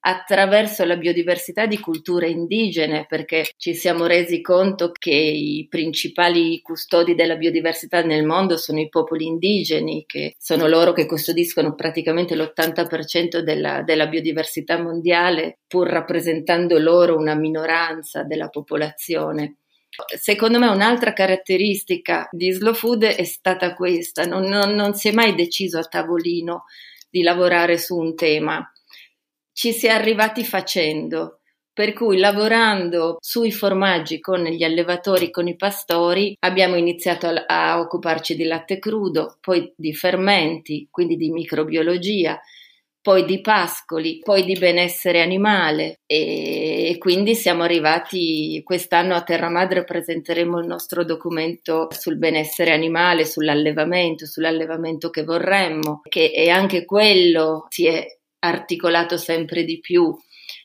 attraverso 0.04 0.84
la 0.84 0.96
biodiversità 0.98 1.66
di 1.66 1.80
culture 1.80 2.28
indigene, 2.28 3.06
perché 3.08 3.46
ci 3.58 3.76
siamo 3.76 4.08
resi 4.08 4.42
conto 4.42 4.92
che 4.92 5.12
i 5.12 5.68
principali 5.70 6.60
custodi 6.62 7.14
della 7.14 7.36
biodiversità 7.36 8.02
nel 8.02 8.26
mondo 8.26 8.58
sono 8.58 8.80
i 8.80 8.90
popoli 8.90 9.26
indigeni, 9.26 10.06
che 10.08 10.36
sono 10.40 10.68
loro 10.68 10.94
che 10.94 11.06
custodiscono 11.06 11.76
praticamente 11.76 12.36
l'80% 12.36 13.40
della, 13.40 13.84
della 13.84 14.08
biodiversità 14.08 14.82
mondiale, 14.82 15.60
pur 15.68 15.88
rappresentando 15.88 16.80
loro 16.80 17.16
una 17.16 17.36
minoranza 17.36 18.24
della 18.24 18.50
popolazione. 18.50 19.58
Secondo 20.18 20.58
me 20.58 20.68
un'altra 20.68 21.14
caratteristica 21.14 22.28
di 22.32 22.50
Slow 22.52 22.74
Food 22.74 23.04
è 23.04 23.24
stata 23.26 23.76
questa, 23.76 24.24
non, 24.24 24.44
non, 24.46 24.74
non 24.74 24.94
si 24.94 25.10
è 25.10 25.12
mai 25.12 25.36
deciso 25.36 25.78
a 25.78 25.84
tavolino 25.84 26.64
di 27.10 27.22
lavorare 27.24 27.78
su 27.78 27.98
un 27.98 28.16
tema 28.16 28.71
ci 29.54 29.74
si 29.74 29.88
è 29.88 29.90
arrivati 29.90 30.44
facendo. 30.44 31.38
Per 31.74 31.94
cui 31.94 32.18
lavorando 32.18 33.18
sui 33.22 33.52
formaggi 33.52 34.20
con 34.20 34.44
gli 34.44 34.64
allevatori, 34.64 35.32
con 35.32 35.48
i 35.48 35.56
pastori, 35.56 36.36
abbiamo 36.40 36.76
iniziato 36.76 37.28
a, 37.28 37.46
a 37.48 37.80
occuparci 37.80 38.36
di 38.36 38.44
latte 38.44 38.78
crudo, 38.78 39.38
poi 39.40 39.74
di 39.76 39.94
fermenti, 39.94 40.88
quindi 40.92 41.16
di 41.16 41.32
microbiologia, 41.32 42.40
poi 43.02 43.26
di 43.26 43.42
pascoli, 43.42 44.20
poi 44.20 44.44
di 44.44 44.54
benessere 44.54 45.22
animale 45.22 46.02
e, 46.06 46.90
e, 46.90 46.98
quindi 47.00 47.34
siamo 47.34 47.64
arrivati 47.64 48.62
quest'anno 48.64 49.16
a 49.16 49.24
Terra 49.24 49.50
Madre 49.50 49.84
presenteremo 49.84 50.60
il 50.60 50.68
nostro 50.68 51.04
documento 51.04 51.88
sul 51.92 52.18
benessere 52.18 52.72
animale, 52.72 53.26
sull'allevamento, 53.26 54.28
sull'allevamento 54.28 55.10
che 55.10 55.24
vorremmo, 55.24 56.02
che 56.08 56.32
è 56.32 56.50
anche 56.50 56.86
quello 56.86 57.66
si 57.70 57.88
è 57.88 58.06
articolato 58.42 59.18
sempre 59.18 59.64
di 59.64 59.80
più, 59.80 60.16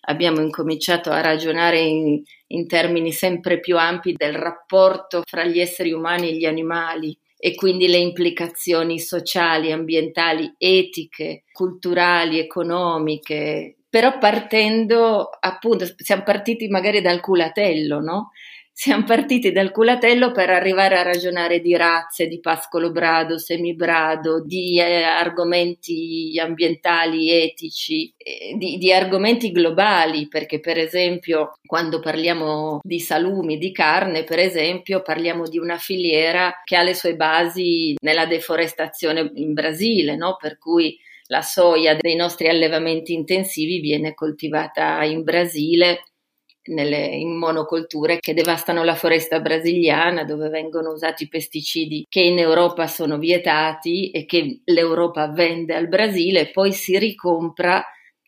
abbiamo 0.08 0.40
incominciato 0.40 1.10
a 1.10 1.20
ragionare 1.20 1.80
in, 1.80 2.22
in 2.48 2.66
termini 2.66 3.12
sempre 3.12 3.60
più 3.60 3.78
ampi 3.78 4.12
del 4.14 4.34
rapporto 4.34 5.22
fra 5.24 5.44
gli 5.44 5.58
esseri 5.58 5.92
umani 5.92 6.28
e 6.28 6.36
gli 6.36 6.44
animali 6.44 7.16
e 7.38 7.54
quindi 7.54 7.86
le 7.86 7.98
implicazioni 7.98 8.98
sociali, 8.98 9.70
ambientali, 9.70 10.54
etiche, 10.58 11.44
culturali, 11.52 12.38
economiche, 12.38 13.76
però 13.88 14.18
partendo 14.18 15.30
appunto, 15.38 15.86
siamo 15.96 16.22
partiti 16.22 16.68
magari 16.68 17.00
dal 17.00 17.20
culatello, 17.20 18.00
no? 18.00 18.30
Siamo 18.78 19.04
partiti 19.04 19.52
dal 19.52 19.70
culatello 19.70 20.32
per 20.32 20.50
arrivare 20.50 20.98
a 20.98 21.02
ragionare 21.02 21.60
di 21.60 21.74
razze, 21.74 22.26
di 22.26 22.40
pascolo 22.40 22.92
brado, 22.92 23.38
semibrado, 23.38 24.44
di 24.44 24.78
eh, 24.78 25.02
argomenti 25.02 26.38
ambientali, 26.38 27.30
etici, 27.30 28.12
eh, 28.18 28.54
di, 28.58 28.76
di, 28.76 28.92
argomenti 28.92 29.50
globali, 29.50 30.28
perché 30.28 30.60
per 30.60 30.76
esempio 30.76 31.54
quando 31.64 32.00
parliamo 32.00 32.80
di 32.82 33.00
salumi, 33.00 33.56
di 33.56 33.72
carne, 33.72 34.24
per 34.24 34.40
esempio 34.40 35.00
parliamo 35.00 35.48
di 35.48 35.56
una 35.56 35.78
filiera 35.78 36.60
che 36.62 36.76
ha 36.76 36.82
le 36.82 36.94
sue 36.94 37.16
basi 37.16 37.94
nella 38.02 38.26
deforestazione 38.26 39.30
in 39.36 39.54
Brasile, 39.54 40.16
no? 40.16 40.36
per 40.38 40.58
cui 40.58 40.98
la 41.28 41.40
soia 41.40 41.96
dei 41.98 42.14
nostri 42.14 42.46
allevamenti 42.46 43.14
intensivi 43.14 43.80
viene 43.80 44.12
coltivata 44.12 45.02
in 45.02 45.22
Brasile 45.22 46.02
nelle, 46.66 47.06
in 47.06 47.36
monocolture 47.36 48.18
che 48.18 48.34
devastano 48.34 48.84
la 48.84 48.94
foresta 48.94 49.40
brasiliana 49.40 50.24
dove 50.24 50.48
vengono 50.48 50.90
usati 50.90 51.28
pesticidi 51.28 52.06
che 52.08 52.20
in 52.20 52.38
Europa 52.38 52.86
sono 52.86 53.18
vietati 53.18 54.10
e 54.10 54.24
che 54.24 54.60
l'Europa 54.64 55.28
vende 55.28 55.74
al 55.74 55.88
Brasile 55.88 56.40
e 56.40 56.50
poi 56.50 56.72
si 56.72 56.98
ricompra 56.98 57.84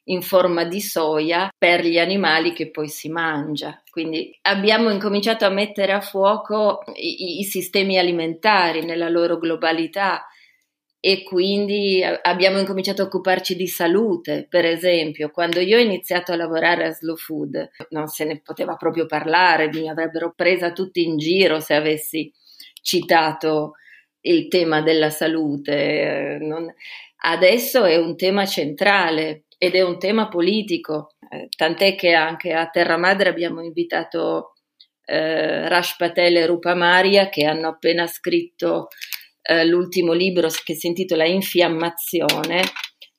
in 0.09 0.23
forma 0.23 0.65
di 0.65 0.81
soia 0.81 1.51
per 1.57 1.85
gli 1.85 1.99
animali 1.99 2.53
che 2.53 2.71
poi 2.71 2.89
si 2.89 3.09
mangia. 3.09 3.83
Quindi 3.91 4.37
abbiamo 4.43 4.91
incominciato 4.91 5.45
a 5.45 5.51
mettere 5.51 5.93
a 5.93 6.01
fuoco 6.01 6.81
i, 6.95 7.41
i 7.41 7.45
sistemi 7.45 7.99
alimentari 7.99 8.85
nella 8.85 9.09
loro 9.09 9.39
globalità 9.39 10.27
e 11.01 11.23
quindi 11.23 12.03
abbiamo 12.03 12.59
incominciato 12.59 13.03
a 13.03 13.05
occuparci 13.05 13.55
di 13.55 13.69
salute, 13.69 14.47
per 14.49 14.65
esempio. 14.65 15.31
Quando 15.31 15.61
io 15.61 15.77
ho 15.79 15.81
iniziato 15.81 16.33
a 16.33 16.37
lavorare 16.37 16.87
a 16.87 16.93
Slow 16.93 17.17
Food 17.17 17.71
non 17.91 18.09
se 18.09 18.25
ne 18.25 18.41
poteva 18.41 18.75
proprio 18.75 19.07
parlare, 19.07 19.69
mi 19.69 19.89
avrebbero 19.89 20.33
presa 20.35 20.73
tutti 20.73 21.05
in 21.05 21.17
giro 21.17 21.61
se 21.61 21.75
avessi 21.75 22.33
citato 22.83 23.75
il 24.23 24.49
tema 24.49 24.83
della 24.83 25.11
salute. 25.11 26.39
Non... 26.41 26.73
Adesso 27.21 27.85
è 27.85 27.97
un 27.97 28.17
tema 28.17 28.45
centrale 28.45 29.45
ed 29.57 29.75
è 29.75 29.83
un 29.83 29.99
tema 29.99 30.29
politico, 30.29 31.15
eh, 31.31 31.49
tant'è 31.57 31.95
che 31.95 32.13
anche 32.13 32.53
a 32.53 32.69
Terra 32.69 32.97
Madre 32.97 33.29
abbiamo 33.29 33.63
invitato 33.63 34.55
eh, 35.05 35.69
Rash 35.69 35.97
Patel 35.97 36.37
e 36.37 36.47
Rupa 36.47 36.75
Maria 36.75 37.29
che 37.29 37.45
hanno 37.45 37.69
appena 37.69 38.07
scritto 38.07 38.89
eh, 39.49 39.65
l'ultimo 39.65 40.13
libro 40.13 40.49
che 40.63 40.75
si 40.75 40.89
intitola 40.89 41.25
Infiammazione, 41.25 42.63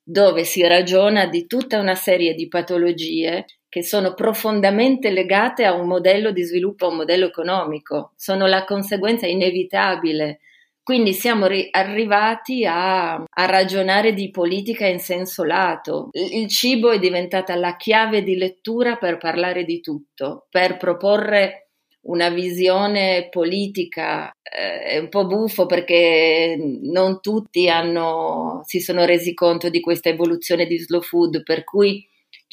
dove 0.04 0.44
si 0.44 0.62
ragiona 0.62 1.26
di 1.26 1.48
tutta 1.48 1.80
una 1.80 1.96
serie 1.96 2.36
di 2.36 2.48
patologie 2.48 3.46
che 3.68 3.84
sono 3.84 4.14
profondamente 4.14 5.10
legate 5.10 5.66
a 5.66 5.74
un 5.74 5.88
modello 5.88 6.32
di 6.32 6.44
sviluppo, 6.44 6.86
a 6.86 6.90
un 6.90 6.98
modello 6.98 7.26
economico, 7.26 8.14
sono 8.16 8.46
la 8.46 8.64
conseguenza 8.64 9.26
inevitabile. 9.26 10.40
Quindi 10.84 11.14
siamo 11.14 11.46
ri- 11.46 11.68
arrivati 11.70 12.66
a, 12.66 13.14
a, 13.14 13.46
ragionare 13.46 14.14
di 14.14 14.32
politica 14.32 14.88
in 14.88 15.00
senso 15.00 15.44
lato. 15.44 16.10
Il 16.14 16.48
cibo 16.48 16.90
è 16.90 16.98
diventata 16.98 17.56
la 17.56 17.76
chiave 17.76 18.24
di 18.24 18.36
lettura 18.36 18.98
per 18.98 19.18
parlare 19.18 19.64
di 19.66 19.82
tutto, 19.82 20.48
per 20.50 20.78
proporre 20.78 21.69
una 22.02 22.30
visione 22.30 23.28
politica 23.30 24.32
eh, 24.42 24.82
è 24.82 24.98
un 24.98 25.10
po' 25.10 25.26
buffo 25.26 25.66
perché 25.66 26.58
non 26.84 27.20
tutti 27.22 27.70
hanno, 27.70 28.62
si 28.66 28.80
sono 28.80 29.06
resi 29.06 29.34
conto 29.34 29.70
di 29.70 29.80
questa 29.82 30.10
evoluzione 30.10 30.66
di 30.66 30.78
slow 30.78 31.02
food, 31.02 31.44
per 31.44 31.64
cui 31.64 32.08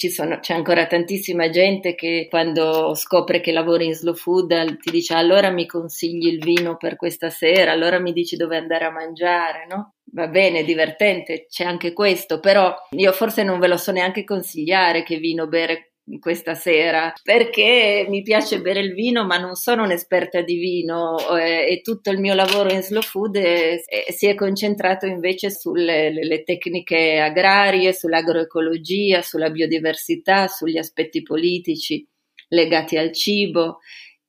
sono, 0.09 0.40
c'è 0.40 0.52
ancora 0.52 0.87
tantissima 0.87 1.48
gente 1.48 1.94
che 1.94 2.26
quando 2.28 2.94
scopre 2.94 3.40
che 3.40 3.52
lavori 3.52 3.87
in 3.87 3.94
slow 3.94 4.14
food 4.14 4.78
ti 4.78 4.90
dice 4.90 5.14
allora 5.14 5.50
mi 5.50 5.66
consigli 5.66 6.26
il 6.26 6.38
vino 6.38 6.76
per 6.76 6.96
questa 6.96 7.30
sera, 7.30 7.72
allora 7.72 7.98
mi 7.98 8.12
dici 8.12 8.37
dove 8.37 8.56
andare 8.59 8.85
a 8.85 8.90
mangiare, 8.90 9.66
no? 9.66 9.94
Va 10.12 10.28
bene, 10.28 10.64
divertente, 10.64 11.46
c'è 11.48 11.64
anche 11.64 11.92
questo, 11.92 12.40
però 12.40 12.74
io 12.90 13.12
forse 13.12 13.42
non 13.42 13.59
ve 13.59 13.68
lo 13.68 13.76
so 13.76 13.90
neanche 13.92 14.24
consigliare 14.24 15.02
che 15.02 15.16
vino 15.16 15.46
bere 15.46 15.95
questa 16.21 16.55
sera 16.55 17.12
perché 17.23 18.07
mi 18.09 18.23
piace 18.23 18.61
bere 18.61 18.81
il 18.81 18.95
vino 18.95 19.27
ma 19.27 19.38
non 19.38 19.57
sono 19.57 19.83
un'esperta 19.83 20.40
di 20.40 20.57
vino 20.57 21.16
eh, 21.37 21.66
e 21.69 21.81
tutto 21.81 22.11
il 22.11 22.21
mio 22.21 22.35
lavoro 22.35 22.73
in 22.73 22.83
slow 22.83 23.03
food 23.03 23.37
è, 23.37 23.83
è, 23.83 24.12
si 24.12 24.27
è 24.29 24.35
concentrato 24.37 25.07
invece 25.07 25.51
sulle 25.51 26.42
tecniche 26.45 27.19
agrarie, 27.19 27.92
sull'agroecologia, 27.92 29.21
sulla 29.23 29.51
biodiversità, 29.51 30.47
sugli 30.47 30.79
aspetti 30.79 31.23
politici 31.23 32.07
legati 32.49 32.97
al 32.97 33.12
cibo 33.12 33.79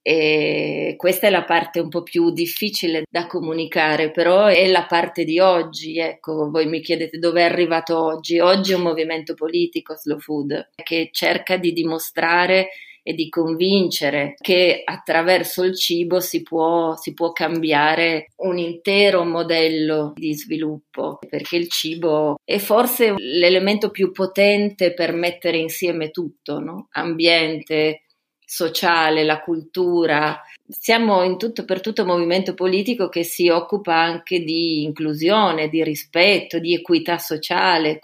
e 0.10 0.94
questa 0.96 1.28
è 1.28 1.30
la 1.30 1.44
parte 1.44 1.82
un 1.82 1.90
po' 1.90 2.02
più 2.02 2.32
difficile 2.32 3.04
da 3.10 3.28
comunicare, 3.28 4.10
però 4.10 4.46
è 4.46 4.66
la 4.68 4.86
parte 4.86 5.26
di 5.26 5.38
oggi. 5.38 6.00
Ecco, 6.00 6.50
voi 6.50 6.66
mi 6.66 6.80
chiedete 6.80 7.18
dove 7.18 7.42
è 7.42 7.44
arrivato 7.44 8.02
oggi. 8.02 8.40
Oggi 8.40 8.72
è 8.72 8.76
un 8.76 8.84
movimento 8.84 9.34
politico, 9.34 9.98
Slow 9.98 10.18
Food, 10.20 10.70
che 10.82 11.10
cerca 11.12 11.58
di 11.58 11.74
dimostrare 11.74 12.70
e 13.04 13.14
di 13.16 13.28
convincere 13.28 14.36
che 14.40 14.82
attraverso 14.84 15.64
il 15.64 15.78
cibo 15.78 16.22
si 16.22 16.42
può, 16.42 16.96
si 16.96 17.14
può 17.14 17.34
cambiare 17.34 18.28
un 18.38 18.58
intero 18.58 19.26
modello 19.26 20.14
di 20.16 20.34
sviluppo, 20.34 21.20
perché 21.30 21.58
il 21.58 21.70
cibo 21.70 22.38
è 22.46 22.60
forse 22.60 23.14
l'elemento 23.18 23.92
più 23.92 24.12
potente 24.12 24.94
per 24.94 25.12
mettere 25.12 25.58
insieme 25.58 26.12
tutto, 26.12 26.60
no? 26.60 26.88
ambiente, 26.92 28.04
sociale, 28.50 29.26
la 29.26 29.42
cultura. 29.42 30.42
Siamo 30.66 31.22
in 31.24 31.38
tutto 31.38 31.66
per 31.66 31.82
tutto 31.82 32.04
un 32.04 32.08
movimento 32.08 32.54
politico 32.54 33.10
che 33.10 33.24
si 33.24 33.50
occupa 33.50 33.96
anche 33.96 34.40
di 34.40 34.84
inclusione, 34.84 35.68
di 35.68 35.84
rispetto, 35.84 36.58
di 36.58 36.74
equità 36.74 37.18
sociale. 37.18 38.00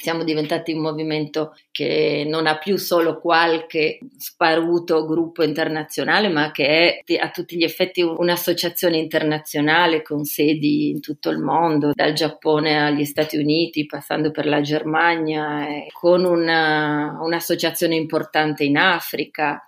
Siamo 0.00 0.24
diventati 0.24 0.72
un 0.72 0.80
movimento 0.80 1.54
che 1.70 2.24
non 2.26 2.46
ha 2.46 2.56
più 2.56 2.78
solo 2.78 3.20
qualche 3.20 3.98
sparuto 4.16 5.04
gruppo 5.04 5.42
internazionale, 5.42 6.30
ma 6.30 6.50
che 6.52 7.04
è 7.04 7.16
a 7.18 7.28
tutti 7.28 7.54
gli 7.56 7.64
effetti 7.64 8.00
un'associazione 8.00 8.96
internazionale 8.96 10.00
con 10.00 10.24
sedi 10.24 10.88
in 10.88 11.00
tutto 11.00 11.28
il 11.28 11.38
mondo, 11.38 11.90
dal 11.92 12.14
Giappone 12.14 12.82
agli 12.82 13.04
Stati 13.04 13.36
Uniti, 13.36 13.84
passando 13.84 14.30
per 14.30 14.46
la 14.46 14.62
Germania, 14.62 15.66
con 15.92 16.24
una, 16.24 17.18
un'associazione 17.20 17.94
importante 17.94 18.64
in 18.64 18.78
Africa. 18.78 19.62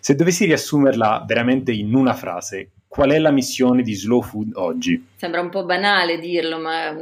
Se 0.00 0.16
dovessi 0.16 0.44
riassumerla 0.44 1.22
veramente 1.24 1.70
in 1.70 1.94
una 1.94 2.14
frase, 2.14 2.72
qual 2.88 3.12
è 3.12 3.18
la 3.20 3.30
missione 3.30 3.82
di 3.82 3.94
Slow 3.94 4.22
Food 4.22 4.56
oggi? 4.56 5.06
Sembra 5.14 5.40
un 5.40 5.50
po' 5.50 5.64
banale 5.64 6.18
dirlo, 6.18 6.58
ma 6.58 6.92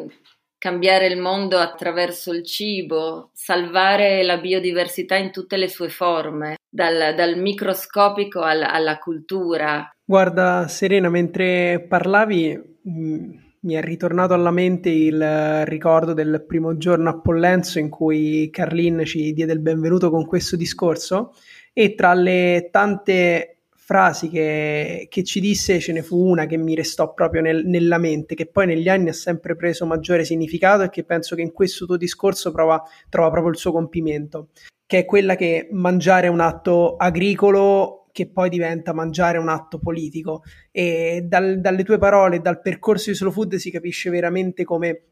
cambiare 0.60 1.06
il 1.06 1.18
mondo 1.18 1.56
attraverso 1.56 2.34
il 2.34 2.44
cibo, 2.44 3.30
salvare 3.32 4.22
la 4.22 4.36
biodiversità 4.36 5.16
in 5.16 5.32
tutte 5.32 5.56
le 5.56 5.68
sue 5.68 5.88
forme, 5.88 6.56
dal, 6.68 7.14
dal 7.14 7.38
microscopico 7.38 8.40
alla, 8.42 8.70
alla, 8.70 8.98
cultura. 8.98 9.90
Guarda, 10.04 10.68
Serena, 10.68 11.08
mentre 11.08 11.86
parlavi 11.88 12.78
mm, 12.86 13.30
mi 13.60 13.74
è 13.74 13.80
ritornato 13.80 14.34
alla 14.34 14.50
mente 14.50 14.90
il 14.90 15.64
ricordo 15.64 16.12
del 16.12 16.44
primo 16.46 16.76
giorno 16.76 17.08
a 17.08 17.18
Pollenzo 17.18 17.78
in 17.78 17.88
cui 17.88 18.50
Carlin 18.50 19.02
ci 19.06 19.32
diede 19.32 19.54
il 19.54 19.60
benvenuto 19.60 20.10
con 20.10 20.26
questo 20.26 20.56
discorso 20.56 21.32
e 21.72 21.94
tra 21.94 22.12
le 22.12 22.68
tante 22.70 23.59
frasi 23.90 24.28
che, 24.28 25.08
che, 25.10 25.24
ci 25.24 25.40
disse 25.40 25.80
ce 25.80 25.90
ne 25.90 26.04
fu 26.04 26.16
una 26.16 26.46
che 26.46 26.56
mi 26.56 26.76
restò 26.76 27.12
proprio 27.12 27.42
nel, 27.42 27.66
nella 27.66 27.98
mente, 27.98 28.36
che 28.36 28.46
poi 28.46 28.66
negli 28.66 28.88
anni 28.88 29.08
ha 29.08 29.12
sempre 29.12 29.56
preso 29.56 29.84
maggiore 29.84 30.24
significato 30.24 30.84
e 30.84 30.90
che 30.90 31.02
penso 31.02 31.34
che 31.34 31.42
in 31.42 31.50
questo 31.50 31.86
tuo 31.86 31.96
discorso 31.96 32.52
prova, 32.52 32.80
trova 33.08 33.30
proprio 33.30 33.50
il 33.50 33.58
suo 33.58 33.72
compimento, 33.72 34.50
che 34.86 34.98
è 34.98 35.04
quella 35.04 35.34
che 35.34 35.66
mangiare 35.72 36.28
è 36.28 36.30
un 36.30 36.38
atto 36.38 36.94
agricolo 36.94 38.06
che 38.12 38.28
poi 38.28 38.48
diventa 38.48 38.92
mangiare 38.92 39.38
un 39.38 39.48
atto 39.48 39.80
politico. 39.80 40.44
E 40.70 41.24
dal, 41.26 41.60
dalle 41.60 41.82
tue 41.82 41.98
parole, 41.98 42.40
dal 42.40 42.60
percorso 42.60 43.10
di 43.10 43.16
Slow 43.16 43.32
Food 43.32 43.56
si 43.56 43.72
capisce 43.72 44.08
veramente 44.08 44.62
come 44.62 45.02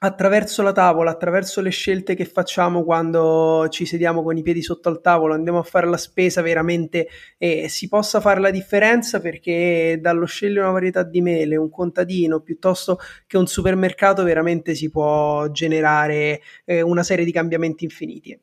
attraverso 0.00 0.62
la 0.62 0.72
tavola, 0.72 1.10
attraverso 1.10 1.60
le 1.60 1.70
scelte 1.70 2.14
che 2.14 2.24
facciamo 2.24 2.84
quando 2.84 3.66
ci 3.68 3.84
sediamo 3.84 4.22
con 4.22 4.36
i 4.36 4.42
piedi 4.42 4.62
sotto 4.62 4.88
al 4.88 5.00
tavolo, 5.00 5.34
andiamo 5.34 5.58
a 5.58 5.64
fare 5.64 5.88
la 5.88 5.96
spesa 5.96 6.40
veramente 6.40 7.08
eh, 7.36 7.68
si 7.68 7.88
possa 7.88 8.20
fare 8.20 8.38
la 8.40 8.50
differenza 8.50 9.20
perché 9.20 9.98
dallo 10.00 10.26
scegliere 10.26 10.60
una 10.60 10.70
varietà 10.70 11.02
di 11.02 11.20
mele, 11.20 11.56
un 11.56 11.68
contadino 11.68 12.40
piuttosto 12.40 12.98
che 13.26 13.36
un 13.36 13.48
supermercato 13.48 14.22
veramente 14.22 14.74
si 14.76 14.88
può 14.88 15.50
generare 15.50 16.40
eh, 16.64 16.80
una 16.80 17.02
serie 17.02 17.24
di 17.24 17.32
cambiamenti 17.32 17.84
infiniti. 17.84 18.38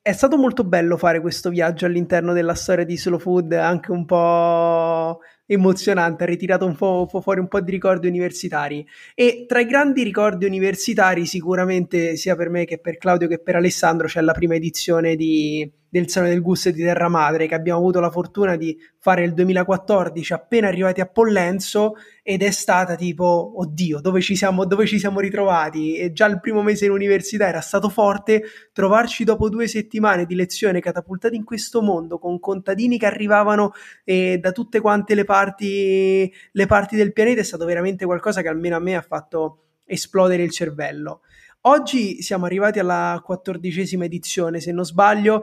È 0.00 0.12
stato 0.12 0.36
molto 0.36 0.62
bello 0.62 0.96
fare 0.96 1.20
questo 1.20 1.50
viaggio 1.50 1.84
all'interno 1.84 2.32
della 2.32 2.54
storia 2.54 2.84
di 2.84 2.96
Slow 2.96 3.18
Food, 3.18 3.52
anche 3.54 3.90
un 3.90 4.04
po' 4.04 5.18
emozionante, 5.46 6.24
ha 6.24 6.26
ritirato 6.26 6.66
un 6.66 6.74
po', 6.74 7.08
fuori 7.22 7.40
un 7.40 7.48
po' 7.48 7.60
di 7.60 7.70
ricordi 7.70 8.06
universitari. 8.08 8.86
E 9.14 9.44
tra 9.46 9.60
i 9.60 9.66
grandi 9.66 10.02
ricordi 10.02 10.44
universitari 10.44 11.26
sicuramente 11.26 12.16
sia 12.16 12.36
per 12.36 12.50
me 12.50 12.64
che 12.64 12.78
per 12.78 12.98
Claudio 12.98 13.28
che 13.28 13.38
per 13.38 13.56
Alessandro 13.56 14.06
c'è 14.06 14.20
la 14.20 14.32
prima 14.32 14.54
edizione 14.54 15.16
di 15.16 15.70
del 15.96 16.10
Salone 16.10 16.32
del 16.32 16.42
Gusto 16.42 16.70
di 16.70 16.82
Terra 16.82 17.08
Madre 17.08 17.46
che 17.46 17.54
abbiamo 17.54 17.78
avuto 17.78 18.00
la 18.00 18.10
fortuna 18.10 18.56
di 18.56 18.78
fare 18.98 19.24
il 19.24 19.32
2014 19.32 20.32
appena 20.34 20.68
arrivati 20.68 21.00
a 21.00 21.06
Pollenzo 21.06 21.94
ed 22.22 22.42
è 22.42 22.50
stata 22.50 22.96
tipo 22.96 23.54
oddio 23.56 24.00
dove 24.00 24.20
ci 24.20 24.36
siamo, 24.36 24.66
dove 24.66 24.84
ci 24.86 24.98
siamo 24.98 25.20
ritrovati 25.20 25.96
e 25.96 26.12
già 26.12 26.26
il 26.26 26.38
primo 26.40 26.62
mese 26.62 26.84
in 26.84 26.90
università 26.90 27.48
era 27.48 27.60
stato 27.60 27.88
forte 27.88 28.42
trovarci 28.72 29.24
dopo 29.24 29.48
due 29.48 29.66
settimane 29.68 30.26
di 30.26 30.34
lezione 30.34 30.80
catapultati 30.80 31.34
in 31.34 31.44
questo 31.44 31.80
mondo 31.80 32.18
con 32.18 32.38
contadini 32.40 32.98
che 32.98 33.06
arrivavano 33.06 33.72
eh, 34.04 34.38
da 34.38 34.52
tutte 34.52 34.80
quante 34.80 35.14
le 35.14 35.24
parti, 35.24 36.30
le 36.52 36.66
parti 36.66 36.96
del 36.96 37.14
pianeta 37.14 37.40
è 37.40 37.44
stato 37.44 37.64
veramente 37.64 38.04
qualcosa 38.04 38.42
che 38.42 38.48
almeno 38.48 38.76
a 38.76 38.80
me 38.80 38.96
ha 38.96 39.02
fatto 39.02 39.62
esplodere 39.86 40.42
il 40.42 40.50
cervello. 40.50 41.22
Oggi 41.68 42.22
siamo 42.22 42.44
arrivati 42.44 42.78
alla 42.78 43.20
quattordicesima 43.24 44.04
edizione, 44.04 44.60
se 44.60 44.70
non 44.70 44.84
sbaglio, 44.84 45.42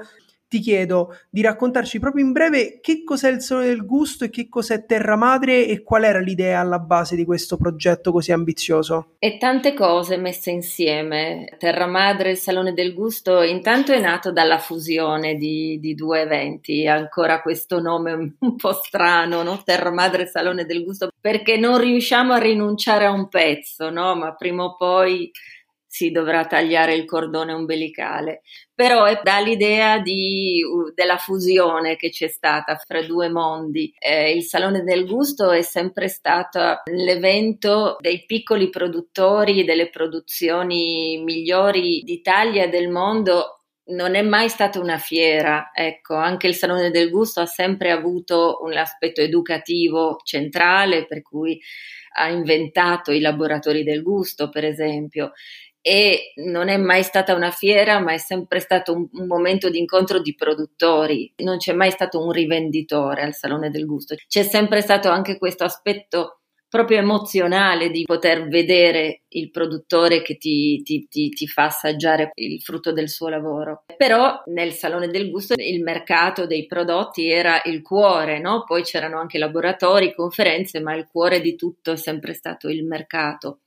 ti 0.54 0.60
chiedo 0.60 1.18
di 1.32 1.42
raccontarci 1.42 1.98
proprio 1.98 2.24
in 2.24 2.32
breve 2.32 2.78
che 2.80 3.04
cos'è 3.04 3.32
il 3.32 3.42
Salone 3.42 3.70
del 3.70 3.88
Gusto 3.88 4.26
e 4.26 4.30
che 4.30 4.48
cos'è 4.48 4.86
Terra 4.86 5.16
Madre 5.16 5.66
e 5.66 5.82
qual 5.82 6.04
era 6.04 6.20
l'idea 6.20 6.60
alla 6.60 6.78
base 6.78 7.16
di 7.16 7.26
questo 7.26 7.58
progetto 7.58 8.12
così 8.12 8.32
ambizioso. 8.32 9.16
E 9.18 9.39
tante 9.39 9.74
cose 9.74 10.16
messe 10.18 10.52
insieme. 10.52 11.56
Terra 11.58 11.88
Madre 11.88 12.30
e 12.30 12.32
il 12.34 12.38
Salone 12.38 12.74
del 12.74 12.94
Gusto 12.94 13.42
intanto 13.42 13.94
è 13.94 14.00
nato 14.00 14.32
dalla 14.32 14.60
fusione 14.60 15.38
di, 15.38 15.80
di 15.80 15.96
due 15.96 16.22
eventi, 16.22 16.86
ancora 16.86 17.42
questo 17.42 17.80
nome 17.80 18.36
un 18.38 18.56
po' 18.56 18.74
strano, 18.74 19.42
no? 19.42 19.60
Terra 19.66 19.92
Madre 19.92 20.24
e 20.24 20.28
Salone 20.28 20.66
del 20.66 20.84
Gusto, 20.84 21.10
perché 21.20 21.58
non 21.58 21.80
riusciamo 21.80 22.34
a 22.34 22.38
rinunciare 22.38 23.06
a 23.06 23.12
un 23.12 23.28
pezzo, 23.28 23.89
no? 23.89 24.13
Ma 24.13 24.36
prima 24.36 24.66
o 24.66 24.76
poi 24.76 25.32
si 25.94 26.10
dovrà 26.10 26.48
tagliare 26.48 26.96
il 26.96 27.06
cordone 27.06 27.54
ombelicale. 27.54 28.42
Però 28.74 29.04
è 29.04 29.20
dall'idea 29.22 30.00
di, 30.00 30.60
della 30.96 31.18
fusione 31.18 31.98
che 31.98 32.10
c'è 32.10 32.28
stata 32.28 32.78
fra 32.84 33.04
due 33.04 33.30
mondi. 33.30 33.94
Eh, 34.00 34.32
il 34.32 34.42
Salone 34.42 34.82
del 34.82 35.06
Gusto 35.06 35.52
è 35.52 35.62
sempre 35.62 36.08
stato 36.08 36.82
l'evento 36.86 37.98
dei 38.00 38.26
piccoli 38.26 38.72
produttori, 38.72 39.66
delle 39.66 39.92
produzioni 39.92 41.22
migliori 41.24 42.02
d'Italia 42.04 42.64
e 42.64 42.70
del 42.70 42.90
mondo 42.90 43.60
non 43.86 44.16
è 44.16 44.24
mai 44.24 44.50
stata 44.50 44.80
una 44.80 44.98
fiera, 44.98 45.70
ecco, 45.74 46.16
anche 46.16 46.48
il 46.48 46.56
Salone 46.56 46.90
del 46.90 47.12
Gusto 47.12 47.42
ha 47.42 47.46
sempre 47.46 47.92
avuto 47.92 48.62
un 48.64 48.76
aspetto 48.76 49.22
educativo 49.22 50.22
centrale, 50.24 51.06
per 51.06 51.22
cui 51.22 51.60
ha 52.16 52.30
inventato 52.30 53.12
i 53.12 53.20
laboratori 53.20 53.84
del 53.84 54.02
gusto, 54.02 54.50
per 54.50 54.64
esempio, 54.64 55.34
e 55.86 56.32
non 56.36 56.69
è 56.69 56.78
mai 56.78 57.04
stata 57.04 57.36
una 57.36 57.52
fiera, 57.52 58.00
ma 58.00 58.13
è 58.13 58.17
sempre 58.17 58.62
stato 58.62 58.93
un, 58.93 59.06
un, 59.12 59.28
momento 59.28 59.69
di 59.69 59.80
incontro 59.80 60.22
di 60.22 60.34
produttori. 60.34 61.34
Non 61.38 61.58
c'è 61.58 61.74
mai 61.74 61.91
stato 61.91 62.24
un 62.24 62.32
rivenditore 62.32 63.22
al 63.22 63.34
Salone 63.34 63.69
del 63.69 63.86
Gusto. 63.86 64.15
C'è 64.26 64.43
sempre 64.43 64.80
stato 64.80 65.10
anche 65.10 65.38
questo 65.38 65.65
aspetto 65.65 66.38
proprio 66.74 66.98
emozionale 66.98 67.91
di 67.91 68.02
poter 68.04 68.48
vedere 68.48 69.24
il 69.28 69.52
produttore 69.52 70.24
che 70.24 70.38
ti, 70.38 70.82
ti, 70.82 71.06
ti, 71.08 71.30
ti, 71.30 71.48
fa 71.48 71.65
assaggiare 71.65 72.32
il 72.34 72.62
frutto 72.62 72.91
del 72.91 73.10
suo 73.10 73.28
lavoro. 73.28 73.84
Però 73.96 74.41
nel 74.48 74.72
Salone 74.72 75.10
del 75.10 75.30
Gusto 75.30 75.54
il 75.56 75.84
mercato 75.84 76.48
dei 76.48 76.65
prodotti 76.65 77.30
era 77.30 77.62
il 77.65 77.84
cuore, 77.84 78.39
no? 78.39 78.63
Poi 78.63 78.82
c'erano 78.82 79.19
anche 79.19 79.38
laboratori, 79.38 80.15
conferenze, 80.15 80.80
ma 80.80 80.96
il 80.96 81.06
cuore 81.06 81.41
di 81.41 81.56
tutto 81.56 81.91
è 81.91 81.96
sempre 81.96 82.34
stato 82.34 82.69
il 82.69 82.84
mercato. 82.86 83.60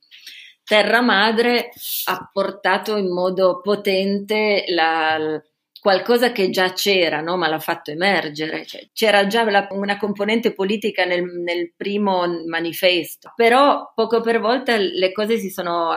Terra 0.67 0.99
Madre 0.99 1.69
ha 2.07 2.29
portato 2.29 2.97
in 2.97 3.09
modo 3.09 3.61
potente 3.61 4.65
la, 4.67 5.41
qualcosa 5.79 6.33
che 6.33 6.49
già 6.49 6.73
c'era, 6.73 7.21
no? 7.21 7.37
ma 7.37 7.47
l'ha 7.47 7.59
fatto 7.59 7.91
emergere. 7.91 8.65
Cioè, 8.65 8.89
c'era 8.91 9.27
già 9.27 9.49
la, 9.49 9.65
una 9.71 9.95
componente 9.95 10.53
politica 10.53 11.05
nel, 11.05 11.23
nel, 11.23 11.71
primo 11.73 12.25
manifesto, 12.47 13.31
però 13.33 13.93
poco 13.95 14.19
per 14.19 14.41
volta 14.41 14.75
le 14.75 15.13
cose 15.13 15.37
si 15.37 15.49
sono 15.49 15.93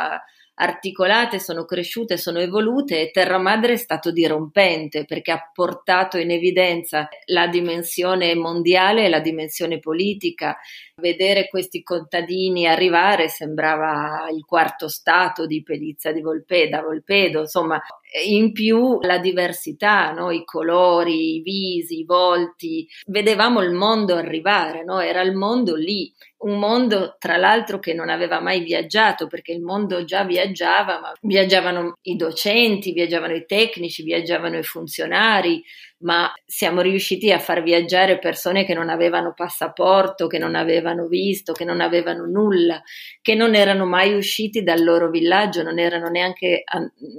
articolate, 0.61 1.40
sono 1.40 1.64
cresciute, 1.64 2.16
sono 2.16 2.38
evolute 2.38 3.00
e 3.00 3.11
Terra 3.11 3.38
Madre 3.38 3.72
è 3.72 3.76
stato 3.76 4.12
dirompente 4.12 5.06
perché 5.06 5.33
ha 5.33 5.50
portato 5.52 6.18
in 6.18 6.30
evidenza 6.30 7.09
la 7.26 7.46
dimensione 7.48 8.35
mondiale 8.35 9.06
e 9.06 9.09
la 9.09 9.20
dimensione 9.20 9.78
politica. 9.78 10.56
Vedere 11.00 11.48
questi 11.48 11.82
contadini 11.82 12.66
arrivare 12.66 13.28
sembrava 13.28 14.28
il 14.30 14.44
quarto 14.44 14.88
stato 14.88 15.46
di 15.46 15.62
Pelizza 15.62 16.12
di 16.12 16.20
Volpeda, 16.20 16.82
Volpedo, 16.82 17.40
insomma, 17.40 17.80
in 18.26 18.52
più 18.52 19.00
la 19.00 19.18
diversità, 19.18 20.12
no? 20.12 20.30
i 20.30 20.44
colori, 20.44 21.36
i 21.36 21.40
visi, 21.40 22.00
i 22.00 22.04
volti, 22.04 22.86
vedevamo 23.06 23.62
il 23.62 23.72
mondo 23.72 24.14
arrivare, 24.14 24.84
no? 24.84 25.00
era 25.00 25.22
il 25.22 25.34
mondo 25.34 25.74
lì 25.74 26.12
un 26.40 26.58
mondo 26.58 27.16
tra 27.18 27.36
l'altro 27.36 27.78
che 27.78 27.92
non 27.92 28.08
aveva 28.08 28.40
mai 28.40 28.60
viaggiato 28.60 29.26
perché 29.26 29.52
il 29.52 29.60
mondo 29.60 30.04
già 30.04 30.24
viaggiava, 30.24 30.98
ma 31.00 31.12
viaggiavano 31.20 31.98
i 32.02 32.16
docenti, 32.16 32.92
viaggiavano 32.92 33.34
i 33.34 33.44
tecnici, 33.44 34.02
viaggiavano 34.02 34.56
i 34.56 34.62
funzionari, 34.62 35.62
ma 36.00 36.32
siamo 36.46 36.80
riusciti 36.80 37.32
a 37.32 37.38
far 37.38 37.62
viaggiare 37.62 38.18
persone 38.18 38.64
che 38.64 38.74
non 38.74 38.88
avevano 38.88 39.32
passaporto, 39.34 40.26
che 40.26 40.38
non 40.38 40.54
avevano 40.54 41.06
visto, 41.06 41.52
che 41.52 41.64
non 41.64 41.80
avevano 41.80 42.26
nulla, 42.26 42.82
che 43.20 43.34
non 43.34 43.54
erano 43.54 43.86
mai 43.86 44.14
usciti 44.14 44.62
dal 44.62 44.82
loro 44.82 45.10
villaggio, 45.10 45.62
non 45.62 45.78
erano 45.78 46.08
neanche 46.08 46.62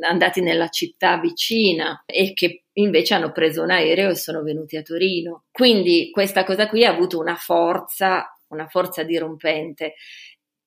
andati 0.02 0.42
nella 0.42 0.70
città 0.70 1.18
vicina 1.20 2.04
e 2.06 2.34
che 2.34 2.64
invece 2.74 3.14
hanno 3.14 3.32
preso 3.32 3.62
un 3.64 3.72
aereo 3.72 4.10
e 4.10 4.16
sono 4.16 4.42
venuti 4.42 4.78
a 4.78 4.82
Torino. 4.82 5.44
Quindi 5.52 6.10
questa 6.12 6.44
cosa 6.44 6.68
qui 6.68 6.86
ha 6.86 6.92
avuto 6.92 7.20
una 7.20 7.36
forza 7.36 8.26
una 8.52 8.68
forza 8.68 9.04
dirompente. 9.04 9.96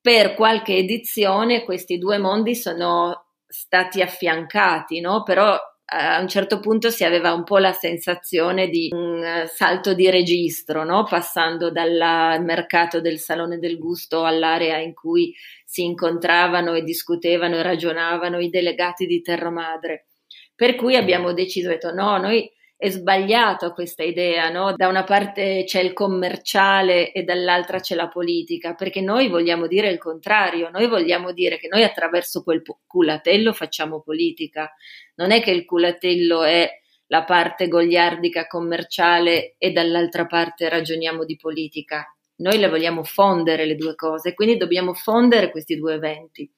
Per 0.01 0.35
qualche 0.35 0.75
edizione 0.75 1.63
questi 1.63 1.97
due 1.97 2.17
mondi 2.17 2.55
sono 2.55 3.27
stati 3.47 4.01
affiancati, 4.01 4.99
no? 4.99 5.23
Però 5.23 5.57
a 5.87 6.19
un 6.19 6.27
certo 6.27 6.59
punto 6.59 6.89
si 6.89 7.03
aveva 7.03 7.33
un 7.33 7.43
po' 7.43 7.59
la 7.59 7.71
sensazione 7.71 8.69
di 8.69 8.89
un 8.91 9.23
eh, 9.23 9.47
salto 9.47 9.93
di 9.93 10.09
registro, 10.09 10.83
no? 10.83 11.03
passando 11.03 11.69
dal 11.69 12.41
mercato 12.41 13.01
del 13.01 13.19
salone 13.19 13.59
del 13.59 13.77
gusto 13.77 14.23
all'area 14.23 14.77
in 14.77 14.93
cui 14.93 15.33
si 15.63 15.83
incontravano 15.83 16.73
e 16.73 16.81
discutevano 16.81 17.57
e 17.57 17.63
ragionavano 17.63 18.39
i 18.39 18.49
delegati 18.49 19.05
di 19.05 19.21
Terra 19.21 19.51
Madre. 19.51 20.07
Per 20.55 20.75
cui 20.75 20.95
abbiamo 20.95 21.33
deciso, 21.33 21.69
detto 21.69 21.93
no, 21.93 22.17
noi 22.17 22.49
è 22.77 22.89
sbagliato 22.89 23.71
questa 23.71 24.03
idea, 24.03 24.49
no? 24.49 24.73
Da 24.75 24.87
una 24.87 25.03
parte 25.03 25.63
c'è 25.65 25.81
il 25.81 25.93
commerciale 25.93 27.11
e 27.13 27.23
dall'altra 27.23 27.79
c'è 27.79 27.95
la 27.95 28.09
politica, 28.09 28.73
perché 28.73 28.99
noi 29.01 29.29
vogliamo 29.29 29.67
dire 29.67 29.89
il 29.89 29.97
contrario, 29.97 30.69
noi 30.69 30.87
vogliamo 30.87 31.31
dire 31.31 31.57
che 31.57 31.69
noi 31.69 31.83
attraverso 31.83 32.43
quel 32.43 32.61
culatello 32.85 33.53
facciamo 33.53 34.01
politica. 34.01 34.73
Non 35.15 35.31
è 35.31 35.41
che 35.41 35.51
il 35.51 35.63
culatello 35.63 36.43
è 36.43 36.69
la 37.07 37.23
parte 37.23 37.67
goliardica 37.67 38.47
commerciale 38.47 39.55
e 39.57 39.71
dall'altra 39.71 40.25
parte 40.25 40.67
ragioniamo 40.67 41.23
di 41.23 41.37
politica. 41.37 42.05
Noi 42.37 42.57
le 42.57 42.67
vogliamo 42.67 43.03
fondere 43.03 43.65
le 43.65 43.75
due 43.75 43.95
cose, 43.95 44.33
quindi 44.33 44.57
dobbiamo 44.57 44.93
fondere 44.93 45.49
questi 45.49 45.77
due 45.77 45.93
eventi. 45.93 46.51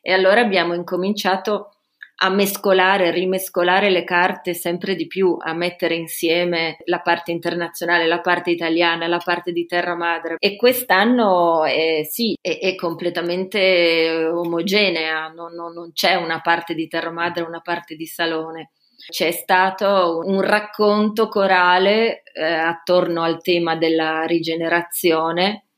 E 0.00 0.12
allora 0.12 0.40
abbiamo 0.40 0.72
incominciato 0.72 1.79
a 2.22 2.28
mescolare, 2.28 3.10
rimescolare 3.10 3.88
le 3.88 4.04
carte 4.04 4.52
sempre 4.52 4.94
di 4.94 5.06
più, 5.06 5.36
a 5.40 5.54
mettere 5.54 5.94
insieme 5.94 6.76
la 6.84 7.00
parte 7.00 7.30
internazionale, 7.30 8.06
la 8.06 8.20
parte 8.20 8.50
italiana, 8.50 9.06
la 9.06 9.20
parte 9.24 9.52
di 9.52 9.64
terra 9.64 9.96
madre. 9.96 10.36
E 10.38 10.56
quest'anno 10.56 11.64
eh, 11.64 12.06
sì, 12.08 12.36
è, 12.40 12.58
è, 12.58 12.74
completamente 12.74 14.26
omogenea, 14.26 15.28
non, 15.28 15.54
non, 15.54 15.72
non 15.72 15.92
c'è 15.92 16.14
una 16.14 16.40
parte 16.40 16.74
di 16.74 16.88
terra 16.88 17.10
madre 17.10 17.42
una 17.42 17.60
parte 17.60 17.96
di 17.96 18.06
salone 18.06 18.70
c'è 19.08 19.30
stato 19.30 20.20
un 20.24 20.42
racconto 20.42 21.28
corale 21.28 22.22
eh, 22.32 22.44
attorno 22.44 23.22
al 23.22 23.40
tema 23.40 23.76
della 23.76 24.24
rigenerazione 24.24 25.68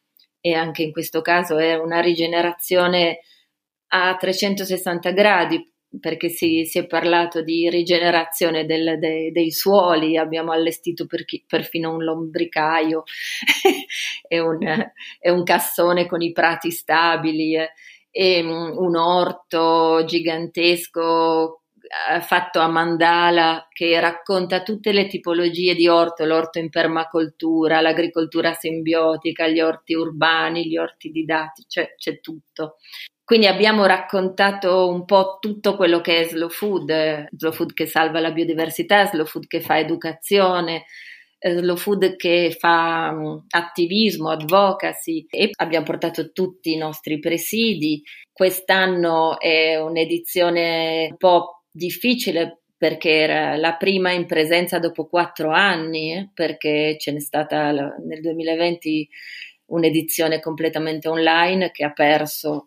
e 0.41 0.55
anche 0.55 0.83
in 0.83 0.93
questo 0.93 1.21
caso 1.21 1.57
è 1.59 1.75
una 1.77 2.01
rigenerazione 2.01 3.21
a 3.89 4.17
360 4.17 5.11
gradi 5.13 5.72
perché 6.01 6.29
si, 6.29 6.65
si, 6.65 6.79
è 6.79 6.87
parlato 6.87 7.43
di 7.43 7.69
rigenerazione 7.69 8.65
del, 8.65 8.99
de, 8.99 9.31
dei 9.33 9.51
suoli, 9.51 10.17
abbiamo 10.17 10.53
allestito 10.53 11.07
per 11.07 11.25
chi, 11.25 11.45
perfino 11.47 11.93
un 11.93 12.03
lombricaio 12.03 13.03
e, 14.29 14.39
un, 14.39 14.63
e, 15.21 15.31
un, 15.31 15.43
cassone 15.45 16.07
con 16.07 16.23
i 16.23 16.33
prati 16.33 16.71
stabili 16.71 17.57
e 18.11 18.41
un 18.43 18.97
orto 18.97 20.05
gigantesco 20.05 21.63
eh, 21.93 22.23
fatto 22.23 22.59
a 22.59 22.69
mandala 22.69 23.69
che 23.71 24.01
racconta 24.01 24.63
tutte 24.63 24.93
le 24.93 25.07
tipologie 25.09 25.75
di 25.75 25.89
orto, 25.89 26.25
l'orto 26.25 26.59
in 26.59 26.71
permacoltura, 26.71 27.83
l'agricoltura 27.83 28.55
simbiotica, 28.55 29.47
gli 29.47 29.61
orti 29.61 29.93
urbani, 29.93 30.67
gli 30.67 30.79
orti 30.79 31.11
didati, 31.11 31.65
cioè 31.69 31.95
c'è 31.97 32.21
tutto. 32.21 32.77
Quindi 33.33 33.49
abbiamo 33.49 33.87
raccontato 33.87 34.91
un 34.91 35.07
po' 35.07 35.39
tutto 35.41 35.75
quello 35.75 36.03
che 36.03 36.21
è 36.21 36.25
slow 36.25 36.51
food, 36.51 37.29
slow 37.35 37.51
food 37.51 37.73
che 37.73 37.87
salva 37.87 38.21
la 38.21 38.31
biodiversità, 38.31 39.07
slow 39.07 39.25
food 39.25 39.47
che 39.47 39.63
fa 39.63 39.79
educazione, 39.79 40.85
slow 41.39 41.77
food 41.77 42.17
che 42.17 42.55
fa 42.59 43.11
mm, 43.11 43.37
attivismo, 43.49 44.29
advocacy 44.29 45.25
e 45.31 45.49
abbiamo 45.57 45.87
portato 45.87 46.31
tutti 46.33 46.75
i 46.75 46.77
nostri 46.77 47.21
presidi. 47.21 48.03
Quest'anno 48.31 49.41
è 49.41 49.81
un'edizione 49.81 51.09
un 51.13 51.17
po' 51.17 51.63
difficile 51.71 52.65
perché 52.77 53.13
era 53.13 53.57
la 53.57 53.77
prima 53.77 54.11
in 54.11 54.27
presenza 54.27 54.79
dopo 54.79 55.07
quattro 55.07 55.53
anni, 55.53 56.13
eh, 56.13 56.31
perché 56.35 56.99
ce 56.99 57.13
n'è 57.13 57.21
stata 57.21 57.71
nel 57.71 58.21
2020 58.21 59.09
un'edizione 59.69 60.39
completamente 60.39 61.09
online 61.09 61.71
che 61.71 61.83
ha 61.83 61.93
perso 61.93 62.67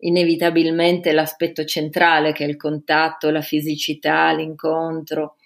inevitabilmente 0.00 1.12
l'aspetto 1.12 1.64
centrale 1.64 2.32
che 2.32 2.44
è 2.44 2.48
il 2.48 2.56
contatto, 2.56 3.30
la 3.30 3.42
fisicità, 3.42 4.32
l'incontro. 4.32 5.36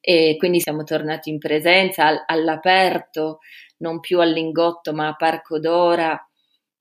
E 0.00 0.36
quindi 0.38 0.60
siamo 0.60 0.84
tornati 0.84 1.30
in 1.30 1.38
presenza 1.38 2.24
all'aperto, 2.26 3.38
non 3.78 4.00
più 4.00 4.20
al 4.20 4.30
lingotto 4.30 4.92
ma 4.92 5.08
a 5.08 5.16
Parco 5.16 5.58
d'Ora 5.58 6.20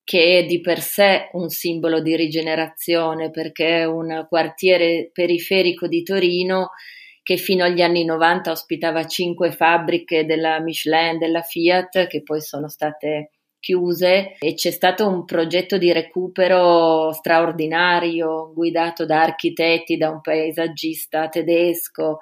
che 0.05 0.37
è 0.37 0.45
di 0.45 0.61
per 0.61 0.81
sé 0.81 1.29
un 1.33 1.49
simbolo 1.49 1.99
di 1.99 2.15
rigenerazione 2.15 3.31
perché 3.31 3.79
è 3.79 3.85
un 3.85 4.27
quartiere 4.29 5.09
periferico 5.11 5.87
di 5.87 6.03
Torino 6.03 6.69
che 7.23 7.37
fino 7.37 7.63
agli 7.63 7.81
anni 7.81 8.05
90 8.05 8.51
ospitava 8.51 9.07
cinque 9.07 9.51
fabbriche 9.51 10.23
della 10.27 10.59
Michelin, 10.59 11.17
della 11.17 11.41
Fiat, 11.41 12.05
che 12.05 12.21
poi 12.21 12.39
sono 12.39 12.69
state 12.69 13.31
chiuse 13.65 14.35
e 14.37 14.53
c'è 14.53 14.69
stato 14.69 15.07
un 15.07 15.25
progetto 15.25 15.79
di 15.79 15.91
recupero 15.91 17.11
straordinario 17.13 18.51
guidato 18.53 19.07
da 19.07 19.23
architetti, 19.23 19.97
da 19.97 20.11
un 20.11 20.21
paesaggista 20.21 21.29
tedesco, 21.29 22.19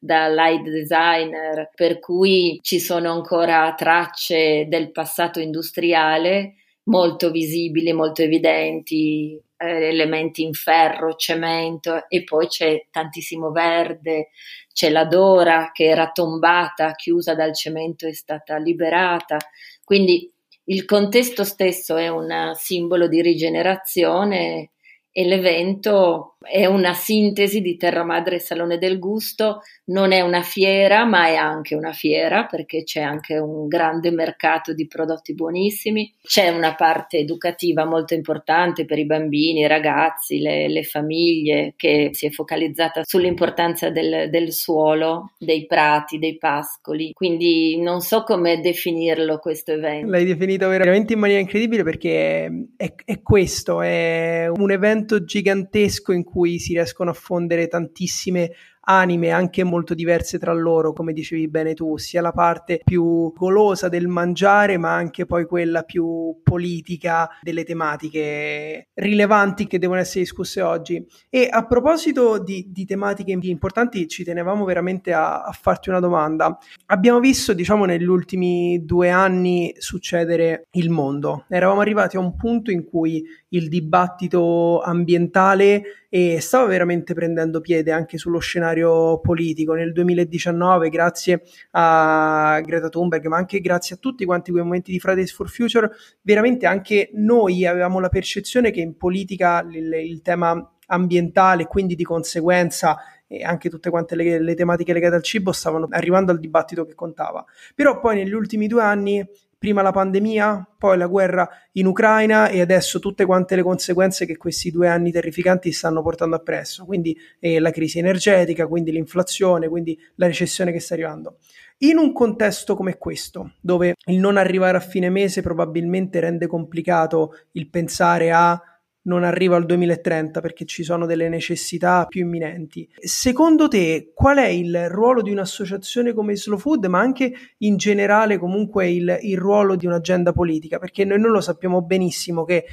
da 0.00 0.26
light 0.28 0.62
designer, 0.62 1.68
per 1.74 1.98
cui 1.98 2.58
ci 2.62 2.80
sono 2.80 3.12
ancora 3.12 3.74
tracce 3.76 4.64
del 4.68 4.90
passato 4.90 5.38
industriale 5.38 6.54
molto 6.84 7.30
visibili, 7.30 7.92
molto 7.92 8.22
evidenti, 8.22 9.38
eh, 9.58 9.88
elementi 9.88 10.44
in 10.44 10.54
ferro, 10.54 11.14
cemento 11.16 12.08
e 12.08 12.24
poi 12.24 12.46
c'è 12.46 12.86
tantissimo 12.90 13.50
verde, 13.50 14.28
c'è 14.72 14.88
la 14.88 15.04
Dora 15.04 15.72
che 15.74 15.84
era 15.84 16.10
tombata, 16.10 16.92
chiusa 16.92 17.34
dal 17.34 17.54
cemento, 17.54 18.06
è 18.06 18.14
stata 18.14 18.56
liberata. 18.56 19.36
Quindi 19.84 20.30
il 20.68 20.84
contesto 20.84 21.44
stesso 21.44 21.96
è 21.96 22.08
un 22.08 22.52
simbolo 22.54 23.08
di 23.08 23.22
rigenerazione 23.22 24.70
e 25.10 25.24
l'evento 25.24 26.35
è 26.50 26.66
una 26.66 26.94
sintesi 26.94 27.60
di 27.60 27.76
Terra 27.76 28.04
Madre 28.04 28.36
e 28.36 28.40
Salone 28.40 28.78
del 28.78 28.98
Gusto, 28.98 29.62
non 29.86 30.12
è 30.12 30.20
una 30.20 30.42
fiera, 30.42 31.04
ma 31.04 31.26
è 31.26 31.34
anche 31.34 31.74
una 31.74 31.92
fiera 31.92 32.46
perché 32.46 32.82
c'è 32.82 33.00
anche 33.00 33.36
un 33.36 33.66
grande 33.68 34.10
mercato 34.10 34.72
di 34.72 34.86
prodotti 34.86 35.34
buonissimi, 35.34 36.12
c'è 36.22 36.48
una 36.48 36.74
parte 36.74 37.18
educativa 37.18 37.84
molto 37.84 38.14
importante 38.14 38.84
per 38.84 38.98
i 38.98 39.06
bambini, 39.06 39.60
i 39.60 39.66
ragazzi, 39.66 40.38
le, 40.38 40.68
le 40.68 40.82
famiglie 40.82 41.74
che 41.76 42.10
si 42.12 42.26
è 42.26 42.30
focalizzata 42.30 43.02
sull'importanza 43.04 43.90
del, 43.90 44.28
del 44.30 44.52
suolo, 44.52 45.32
dei 45.38 45.66
prati, 45.66 46.18
dei 46.18 46.38
pascoli, 46.38 47.12
quindi 47.12 47.80
non 47.80 48.00
so 48.00 48.22
come 48.22 48.60
definirlo 48.60 49.38
questo 49.38 49.72
evento. 49.72 50.10
L'hai 50.10 50.24
definito 50.24 50.68
veramente 50.68 51.12
in 51.12 51.18
maniera 51.18 51.40
incredibile 51.40 51.82
perché 51.82 52.66
è, 52.76 52.94
è 53.04 53.22
questo, 53.22 53.82
è 53.82 54.48
un 54.48 54.70
evento 54.70 55.24
gigantesco 55.24 56.12
in 56.12 56.24
cui 56.24 56.35
si 56.58 56.74
riescono 56.74 57.10
a 57.10 57.14
fondere 57.14 57.66
tantissime 57.68 58.52
anime 58.88 59.30
anche 59.30 59.64
molto 59.64 59.94
diverse 59.94 60.38
tra 60.38 60.52
loro, 60.52 60.92
come 60.92 61.12
dicevi 61.12 61.48
bene 61.48 61.74
tu, 61.74 61.96
sia 61.96 62.20
la 62.20 62.32
parte 62.32 62.80
più 62.84 63.32
golosa 63.34 63.88
del 63.88 64.08
mangiare, 64.08 64.78
ma 64.78 64.94
anche 64.94 65.26
poi 65.26 65.44
quella 65.44 65.82
più 65.82 66.40
politica 66.42 67.28
delle 67.42 67.64
tematiche 67.64 68.88
rilevanti 68.94 69.66
che 69.66 69.78
devono 69.78 70.00
essere 70.00 70.20
discusse 70.20 70.62
oggi. 70.62 71.04
E 71.28 71.48
a 71.50 71.66
proposito 71.66 72.38
di, 72.38 72.66
di 72.68 72.84
tematiche 72.84 73.32
importanti, 73.32 74.06
ci 74.08 74.24
tenevamo 74.24 74.64
veramente 74.64 75.12
a, 75.12 75.42
a 75.42 75.52
farti 75.52 75.88
una 75.88 76.00
domanda. 76.00 76.56
Abbiamo 76.86 77.20
visto, 77.20 77.52
diciamo, 77.52 77.84
negli 77.84 78.06
ultimi 78.06 78.84
due 78.84 79.10
anni 79.10 79.74
succedere 79.78 80.66
il 80.72 80.90
mondo. 80.90 81.44
Eravamo 81.48 81.80
arrivati 81.80 82.16
a 82.16 82.20
un 82.20 82.36
punto 82.36 82.70
in 82.70 82.84
cui 82.84 83.24
il 83.48 83.68
dibattito 83.68 84.80
ambientale 84.80 85.82
e 86.08 86.40
stava 86.40 86.66
veramente 86.66 87.14
prendendo 87.14 87.60
piede 87.60 87.92
anche 87.92 88.18
sullo 88.18 88.38
scenario 88.38 88.75
politico. 89.22 89.74
Nel 89.74 89.92
2019, 89.92 90.88
grazie 90.88 91.42
a 91.72 92.60
Greta 92.64 92.88
Thunberg, 92.88 93.26
ma 93.26 93.36
anche 93.36 93.60
grazie 93.60 93.96
a 93.96 93.98
tutti 93.98 94.24
quanti 94.24 94.50
quei 94.50 94.62
momenti 94.62 94.92
di 94.92 95.00
Fridays 95.00 95.32
for 95.32 95.48
Future, 95.48 95.90
veramente 96.22 96.66
anche 96.66 97.10
noi 97.14 97.66
avevamo 97.66 98.00
la 98.00 98.08
percezione 98.08 98.70
che 98.70 98.80
in 98.80 98.96
politica 98.96 99.66
il, 99.70 99.92
il 99.92 100.22
tema 100.22 100.70
ambientale, 100.86 101.66
quindi 101.66 101.94
di 101.94 102.04
conseguenza 102.04 102.98
e 103.28 103.42
anche 103.42 103.68
tutte 103.68 103.90
quante 103.90 104.14
le, 104.14 104.40
le, 104.40 104.54
tematiche 104.54 104.92
legate 104.92 105.16
al 105.16 105.22
cibo 105.22 105.50
stavano 105.50 105.88
arrivando 105.90 106.30
al 106.30 106.38
dibattito 106.38 106.84
che 106.84 106.94
contava. 106.94 107.44
Però 107.74 107.98
poi 107.98 108.16
negli 108.16 108.32
ultimi 108.32 108.66
due 108.68 108.82
anni 108.82 109.26
prima 109.58 109.82
la 109.82 109.90
pandemia, 109.90 110.74
poi 110.78 110.98
la 110.98 111.06
guerra 111.06 111.48
in 111.72 111.86
Ucraina 111.86 112.48
e 112.48 112.60
adesso 112.60 112.98
tutte 112.98 113.24
quante 113.24 113.56
le 113.56 113.62
conseguenze 113.62 114.26
che 114.26 114.36
questi 114.36 114.70
due 114.70 114.88
anni 114.88 115.10
terrificanti 115.10 115.72
stanno 115.72 116.02
portando 116.02 116.36
appresso, 116.36 116.84
quindi 116.84 117.16
eh, 117.40 117.58
la 117.58 117.70
crisi 117.70 117.98
energetica, 117.98 118.66
quindi 118.66 118.92
l'inflazione, 118.92 119.68
quindi 119.68 119.98
la 120.16 120.26
recessione 120.26 120.72
che 120.72 120.80
sta 120.80 120.94
arrivando. 120.94 121.38
In 121.78 121.98
un 121.98 122.12
contesto 122.12 122.74
come 122.74 122.96
questo, 122.96 123.52
dove 123.60 123.94
il 124.06 124.18
non 124.18 124.36
arrivare 124.36 124.78
a 124.78 124.80
fine 124.80 125.10
mese 125.10 125.42
probabilmente 125.42 126.20
rende 126.20 126.46
complicato 126.46 127.34
il 127.52 127.68
pensare 127.68 128.32
a 128.32 128.60
non 129.06 129.24
arriva 129.24 129.56
al 129.56 129.66
2030 129.66 130.40
perché 130.40 130.64
ci 130.64 130.84
sono 130.84 131.06
delle 131.06 131.28
necessità 131.28 132.04
più 132.06 132.22
imminenti. 132.22 132.88
Secondo 132.98 133.68
te 133.68 134.12
qual 134.14 134.38
è 134.38 134.48
il 134.48 134.88
ruolo 134.88 135.22
di 135.22 135.30
un'associazione 135.30 136.12
come 136.12 136.36
Slow 136.36 136.58
Food, 136.58 136.86
ma 136.86 137.00
anche 137.00 137.32
in 137.58 137.76
generale 137.76 138.38
comunque 138.38 138.90
il, 138.90 139.18
il 139.22 139.38
ruolo 139.38 139.76
di 139.76 139.86
un'agenda 139.86 140.32
politica? 140.32 140.78
Perché 140.78 141.04
noi 141.04 141.20
non 141.20 141.30
lo 141.30 141.40
sappiamo 141.40 141.82
benissimo 141.82 142.44
che 142.44 142.64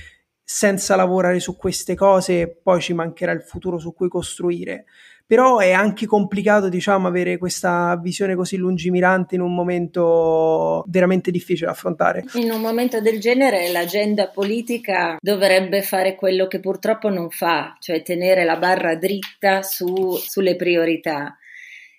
senza 0.46 0.96
lavorare 0.96 1.40
su 1.40 1.56
queste 1.56 1.96
cose 1.96 2.60
poi 2.62 2.82
ci 2.82 2.94
mancherà 2.94 3.32
il 3.32 3.44
futuro 3.44 3.78
su 3.78 3.94
cui 3.94 4.10
costruire 4.10 4.86
però 5.26 5.58
è 5.60 5.72
anche 5.72 6.06
complicato, 6.06 6.70
diciamo, 6.70 7.08
avere 7.08 7.38
questa 7.38 7.98
visione 8.02 8.36
così 8.36 8.58
lungimirante 8.58 9.36
in 9.36 9.42
un 9.42 9.54
momento 9.54 10.84
veramente 10.88 11.32
difficile 11.32 11.68
da 11.68 11.72
affrontare. 11.72 12.24
In 12.34 12.52
un 12.52 12.62
momento 12.62 13.02
del 13.02 13.20
genere 13.20 13.72
l'agenda 13.72 14.28
politica 14.28 15.18
dovrebbe 15.20 15.82
fare 15.82 16.16
quello 16.16 16.48
che 16.48 16.60
purtroppo 16.60 17.10
non 17.10 17.30
fa, 17.30 17.76
cioè 17.80 18.04
tenere 18.04 18.44
la 18.44 18.58
barra 18.58 18.96
dritta 18.96 19.64
su, 19.64 20.16
sulle 20.18 20.56
priorità. 20.56 21.38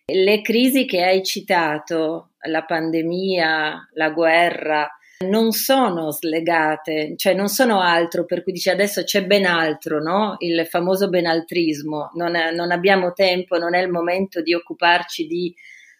Le 0.06 0.42
crisi 0.42 0.84
che 0.84 1.02
hai 1.02 1.22
citato, 1.22 2.32
la 2.48 2.62
pandemia, 2.64 3.88
la 3.94 4.10
guerra, 4.10 4.88
non 5.24 5.52
sono 5.52 6.10
slegate, 6.10 7.14
cioè 7.16 7.34
non 7.34 7.48
sono 7.48 7.80
altro, 7.80 8.24
per 8.24 8.42
cui 8.42 8.52
dice 8.52 8.70
adesso 8.70 9.02
c'è 9.02 9.24
ben 9.26 9.44
altro, 9.46 10.00
no? 10.00 10.36
il 10.38 10.66
famoso 10.66 11.08
benaltrismo, 11.08 12.10
non, 12.14 12.34
è, 12.36 12.52
non 12.52 12.70
abbiamo 12.70 13.12
tempo, 13.12 13.58
non 13.58 13.74
è 13.74 13.80
il 13.80 13.90
momento 13.90 14.40
di 14.42 14.54
occuparci 14.54 15.26
di 15.26 15.54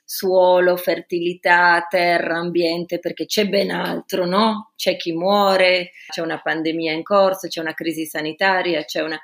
suolo, 0.05 0.77
fertilità, 0.77 1.87
terra, 1.89 2.37
ambiente, 2.37 2.99
perché 2.99 3.25
c'è 3.27 3.49
ben 3.49 3.71
altro, 3.71 4.27
no? 4.27 4.73
C'è 4.77 4.97
chi 4.97 5.13
muore, 5.13 5.93
c'è 6.09 6.21
una 6.21 6.41
pandemia 6.41 6.93
in 6.93 7.03
corso, 7.03 7.49
c'è 7.49 7.61
una 7.61 7.75
crisi 7.75 8.05
sanitaria, 8.05 8.85
c'è 8.85 9.01
una... 9.03 9.19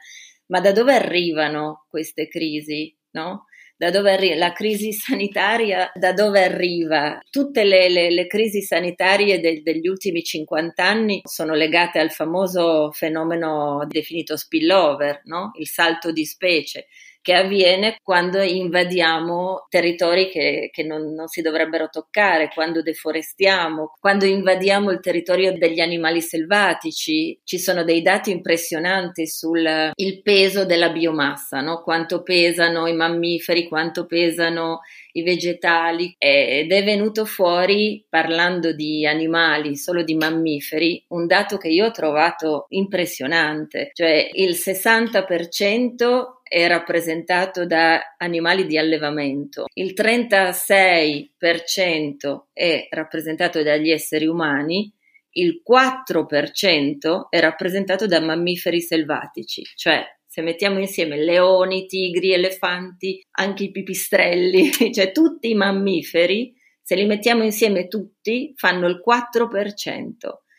Ma 0.47 0.61
da 0.61 0.73
dove 0.73 0.95
arrivano 0.95 1.85
queste 1.89 2.29
crisi, 2.29 2.95
no? 3.11 3.45
Da 3.81 3.91
dove 3.91 4.13
arriva 4.13 4.35
la 4.35 4.53
crisi 4.53 4.93
sanitaria, 4.93 5.91
da 5.95 6.13
dove 6.13 6.45
arriva. 6.45 7.19
Tutte 7.31 7.65
le, 7.65 7.89
le, 7.89 8.11
le 8.11 8.27
crisi 8.27 8.61
sanitarie 8.61 9.41
de, 9.41 9.63
degli 9.63 9.89
ultimi 9.89 10.23
50 10.23 10.85
anni 10.85 11.23
sono 11.25 11.55
legate 11.55 11.99
al 11.99 12.11
famoso 12.11 12.91
fenomeno 12.93 13.87
definito 13.89 14.37
spillover, 14.37 15.23
no? 15.25 15.53
il 15.55 15.67
salto 15.67 16.13
di 16.13 16.27
specie 16.27 16.89
che 17.23 17.35
avviene 17.35 17.97
quando 18.03 18.41
invadiamo 18.41 19.67
territori 19.69 20.31
che, 20.31 20.71
che 20.73 20.83
non, 20.83 21.13
non, 21.13 21.29
si 21.29 21.43
dovrebbero 21.43 21.89
toccare, 21.89 22.51
quando 22.53 22.83
deforestiamo, 22.83 23.97
quando 24.01 24.25
invadiamo 24.25 24.91
il 24.91 25.01
territorio 25.01 25.57
degli 25.57 25.81
animali 25.81 26.21
selvatici. 26.21 27.39
Ci 27.45 27.59
sono 27.59 27.85
dei 27.85 28.03
dati 28.03 28.31
impressionanti 28.31 29.27
sul 29.27 29.93
peso 30.23 30.65
della 30.65 30.91
biomassa, 30.91 31.61
no? 31.61 31.83
quanto 31.83 32.23
pesano 32.23 32.87
i 32.87 32.95
mammiferi, 32.95 33.69
quanto 33.69 34.07
pesano 34.07 34.81
i 35.13 35.23
vegetali 35.23 36.15
ed 36.19 36.73
è 36.73 36.85
venuto 36.85 37.25
fuori 37.25 38.05
parlando 38.09 38.73
di 38.73 39.07
animali, 39.07 39.77
solo 39.77 40.03
di 40.03 40.15
mammiferi, 40.15 41.05
un 41.09 41.27
dato 41.27 41.57
che 41.57 41.69
io 41.69 41.87
ho 41.87 41.91
trovato 41.91 42.67
impressionante, 42.69 43.91
cioè 43.93 44.29
il 44.33 44.51
60% 44.51 46.39
è 46.43 46.67
rappresentato 46.67 47.65
da 47.65 48.15
animali 48.17 48.67
di 48.67 48.77
allevamento, 48.77 49.67
il 49.75 49.95
36% 49.97 52.41
è 52.53 52.89
rappresentato 52.91 53.63
dagli 53.63 53.91
esseri 53.91 54.27
umani, 54.27 54.93
il 55.33 55.63
4% 55.65 57.29
è 57.29 57.39
rappresentato 57.39 58.07
da 58.07 58.21
mammiferi 58.21 58.81
selvatici, 58.81 59.63
cioè 59.77 60.05
se 60.31 60.43
mettiamo 60.43 60.79
insieme 60.79 61.17
leoni, 61.17 61.87
tigri, 61.87 62.33
elefanti, 62.33 63.21
anche 63.33 63.65
i 63.65 63.73
pipistrelli, 63.73 64.71
cioè 64.95 65.11
tutti 65.11 65.51
i 65.51 65.55
mammiferi, 65.55 66.55
se 66.81 66.95
li 66.95 67.05
mettiamo 67.05 67.43
insieme 67.43 67.89
tutti 67.89 68.53
fanno 68.55 68.87
il 68.87 69.03
4%. 69.05 69.49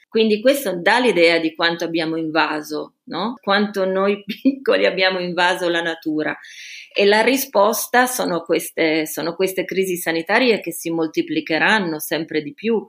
Quindi 0.10 0.42
questo 0.42 0.76
dà 0.76 1.00
l'idea 1.00 1.40
di 1.40 1.56
quanto 1.56 1.86
abbiamo 1.86 2.18
invaso, 2.18 2.96
no? 3.06 3.36
quanto 3.42 3.86
noi 3.86 4.22
piccoli 4.28 4.86
abbiamo 4.86 5.20
invaso 5.20 5.70
la 5.70 5.82
natura. 5.82 6.38
E 6.94 7.06
la 7.06 7.22
risposta 7.22 8.08
sono 8.08 8.42
queste, 8.42 9.08
sono 9.08 9.36
queste 9.36 9.64
crisi 9.64 9.96
sanitarie 9.96 10.60
che 10.60 10.74
si 10.74 10.90
moltiplicheranno 10.90 11.98
sempre 12.00 12.42
di 12.42 12.54
più. 12.54 12.86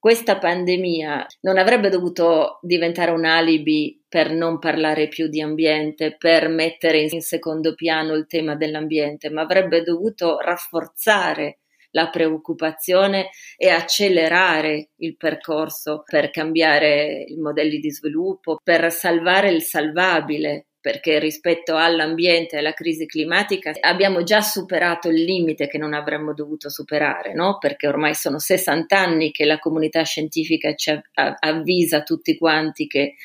Questa 0.00 0.38
pandemia 0.38 1.26
non 1.42 1.58
avrebbe 1.58 1.90
dovuto 1.90 2.58
diventare 2.62 3.10
un 3.10 3.26
alibi 3.26 4.02
per 4.08 4.32
non 4.32 4.58
parlare 4.58 5.08
più 5.08 5.28
di 5.28 5.42
ambiente, 5.42 6.16
per 6.16 6.48
mettere 6.48 7.00
in 7.02 7.20
secondo 7.20 7.74
piano 7.74 8.14
il 8.14 8.26
tema 8.26 8.56
dell'ambiente, 8.56 9.28
ma 9.28 9.42
avrebbe 9.42 9.82
dovuto 9.82 10.38
rafforzare 10.38 11.58
la 11.90 12.08
preoccupazione 12.08 13.28
e 13.58 13.68
accelerare 13.68 14.92
il 15.00 15.18
percorso 15.18 16.02
per 16.06 16.30
cambiare 16.30 17.22
i 17.26 17.36
modelli 17.36 17.78
di 17.78 17.90
sviluppo, 17.90 18.58
per 18.64 18.90
salvare 18.90 19.50
il 19.50 19.60
salvabile, 19.60 20.68
perché 20.80 21.18
rispetto 21.18 21.76
all'ambiente 21.76 22.56
e 22.56 22.58
alla 22.60 22.72
crisi 22.72 23.06
climatica 23.06 23.72
abbiamo 23.80 24.22
già 24.22 24.40
superato 24.40 25.08
il 25.08 25.22
limite 25.22 25.66
che 25.68 25.78
non 25.78 25.92
avremmo 25.92 26.32
dovuto 26.32 26.70
superare, 26.70 27.34
no? 27.34 27.58
perché 27.58 27.86
ormai 27.86 28.14
sono 28.14 28.38
60 28.38 28.98
anni 28.98 29.30
che 29.30 29.44
la 29.44 29.58
comunità 29.58 30.02
scientifica 30.02 30.74
ci 30.74 30.98
avvisa 31.12 32.02
tutti 32.02 32.36
quanti 32.38 32.86
che, 32.86 33.16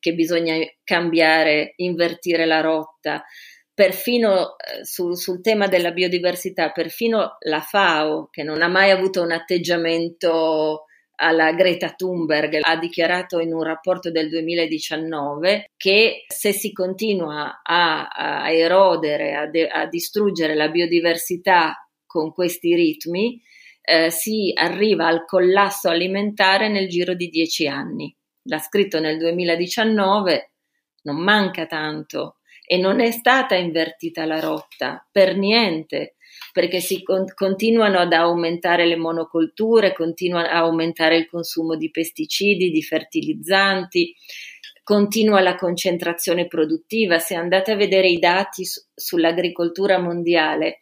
che 0.00 0.14
bisogna 0.14 0.56
cambiare, 0.84 1.74
invertire 1.76 2.46
la 2.46 2.60
rotta 2.60 3.22
perfino 3.74 4.56
eh, 4.58 4.84
su, 4.84 5.14
sul 5.14 5.40
tema 5.40 5.66
della 5.66 5.92
biodiversità, 5.92 6.70
perfino 6.70 7.36
la 7.40 7.60
FAO, 7.60 8.28
che 8.30 8.42
non 8.42 8.62
ha 8.62 8.68
mai 8.68 8.90
avuto 8.90 9.22
un 9.22 9.32
atteggiamento 9.32 10.84
alla 11.16 11.52
Greta 11.52 11.90
Thunberg, 11.90 12.58
ha 12.60 12.76
dichiarato 12.76 13.38
in 13.38 13.52
un 13.52 13.62
rapporto 13.62 14.10
del 14.10 14.28
2019 14.28 15.70
che 15.76 16.24
se 16.26 16.52
si 16.52 16.72
continua 16.72 17.60
a, 17.62 18.08
a 18.08 18.50
erodere, 18.50 19.34
a, 19.34 19.46
de, 19.46 19.68
a, 19.68 19.86
distruggere 19.86 20.54
la 20.54 20.68
biodiversità 20.68 21.86
con 22.06 22.32
questi 22.32 22.74
ritmi, 22.74 23.40
eh, 23.82 24.10
si 24.10 24.52
arriva 24.54 25.06
al 25.06 25.24
collasso 25.24 25.88
alimentare 25.88 26.68
nel 26.68 26.88
giro 26.88 27.14
di 27.14 27.28
dieci 27.28 27.66
anni. 27.66 28.14
L'ha 28.44 28.58
scritto 28.58 28.98
nel 28.98 29.18
2019, 29.18 30.52
non 31.02 31.16
manca 31.16 31.66
tanto, 31.66 32.38
e 32.64 32.78
non 32.78 33.00
è 33.00 33.10
stata 33.10 33.54
invertita 33.54 34.24
la 34.24 34.40
rotta 34.40 35.06
per 35.10 35.36
niente 35.36 36.14
perché 36.52 36.80
si 36.80 37.02
con- 37.02 37.26
continuano 37.34 37.98
ad 37.98 38.12
aumentare 38.12 38.86
le 38.86 38.96
monocolture, 38.96 39.92
continua 39.92 40.50
a 40.50 40.58
aumentare 40.58 41.16
il 41.16 41.28
consumo 41.28 41.76
di 41.76 41.90
pesticidi, 41.90 42.70
di 42.70 42.82
fertilizzanti, 42.82 44.14
continua 44.82 45.40
la 45.40 45.54
concentrazione 45.54 46.46
produttiva. 46.46 47.18
Se 47.18 47.34
andate 47.34 47.72
a 47.72 47.76
vedere 47.76 48.08
i 48.08 48.18
dati 48.18 48.64
su- 48.64 48.82
sull'agricoltura 48.94 49.98
mondiale, 49.98 50.80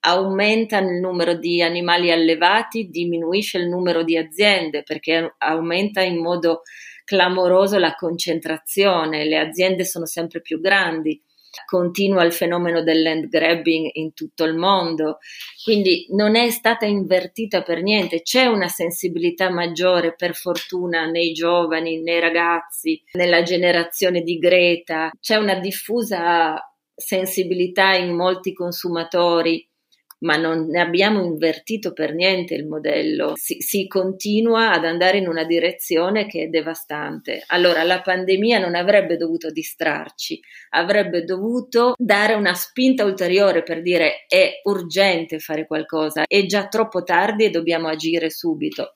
aumenta 0.00 0.78
il 0.78 1.00
numero 1.00 1.34
di 1.34 1.62
animali 1.62 2.10
allevati, 2.10 2.88
diminuisce 2.88 3.58
il 3.58 3.68
numero 3.68 4.04
di 4.04 4.16
aziende 4.16 4.82
perché 4.82 5.34
aumenta 5.38 6.02
in 6.02 6.20
modo 6.20 6.62
clamoroso 7.04 7.78
la 7.78 7.94
concentrazione, 7.94 9.24
le 9.24 9.38
aziende 9.38 9.84
sono 9.84 10.06
sempre 10.06 10.40
più 10.40 10.60
grandi 10.60 11.20
continua 11.66 12.24
il 12.24 12.32
fenomeno 12.32 12.82
del 12.82 13.02
land 13.02 13.28
grabbing 13.28 13.90
in 13.94 14.12
tutto 14.14 14.44
il 14.44 14.54
mondo, 14.54 15.18
quindi 15.62 16.06
non 16.10 16.36
è 16.36 16.50
stata 16.50 16.86
invertita 16.86 17.62
per 17.62 17.82
niente, 17.82 18.22
c'è 18.22 18.46
una 18.46 18.68
sensibilità 18.68 19.50
maggiore 19.50 20.14
per 20.14 20.34
fortuna 20.34 21.06
nei 21.06 21.32
giovani, 21.32 22.00
nei 22.00 22.20
ragazzi, 22.20 23.02
nella 23.12 23.42
generazione 23.42 24.22
di 24.22 24.38
Greta, 24.38 25.10
c'è 25.20 25.36
una 25.36 25.54
diffusa 25.56 26.62
sensibilità 26.94 27.92
in 27.94 28.14
molti 28.14 28.52
consumatori 28.52 29.67
ma 30.20 30.36
non 30.36 30.66
ne 30.66 30.80
abbiamo 30.80 31.24
invertito 31.24 31.92
per 31.92 32.14
niente 32.14 32.54
il 32.54 32.66
modello. 32.66 33.32
Si, 33.36 33.60
si, 33.60 33.86
continua 33.86 34.72
ad 34.72 34.84
andare 34.84 35.18
in 35.18 35.28
una 35.28 35.44
direzione 35.44 36.26
che 36.26 36.44
è 36.44 36.46
devastante. 36.48 37.44
Allora, 37.48 37.82
la 37.84 38.00
pandemia 38.00 38.58
non 38.58 38.74
avrebbe 38.74 39.16
dovuto 39.16 39.50
distrarci, 39.50 40.40
avrebbe 40.70 41.24
dovuto 41.24 41.94
dare 41.96 42.34
una 42.34 42.54
spinta 42.54 43.04
ulteriore 43.04 43.62
per 43.62 43.82
dire 43.82 44.24
è 44.28 44.60
urgente 44.64 45.38
fare 45.38 45.66
qualcosa, 45.66 46.24
è 46.26 46.44
già 46.46 46.66
troppo 46.66 47.02
tardi 47.02 47.44
e 47.44 47.50
dobbiamo 47.50 47.88
agire 47.88 48.30
subito. 48.30 48.94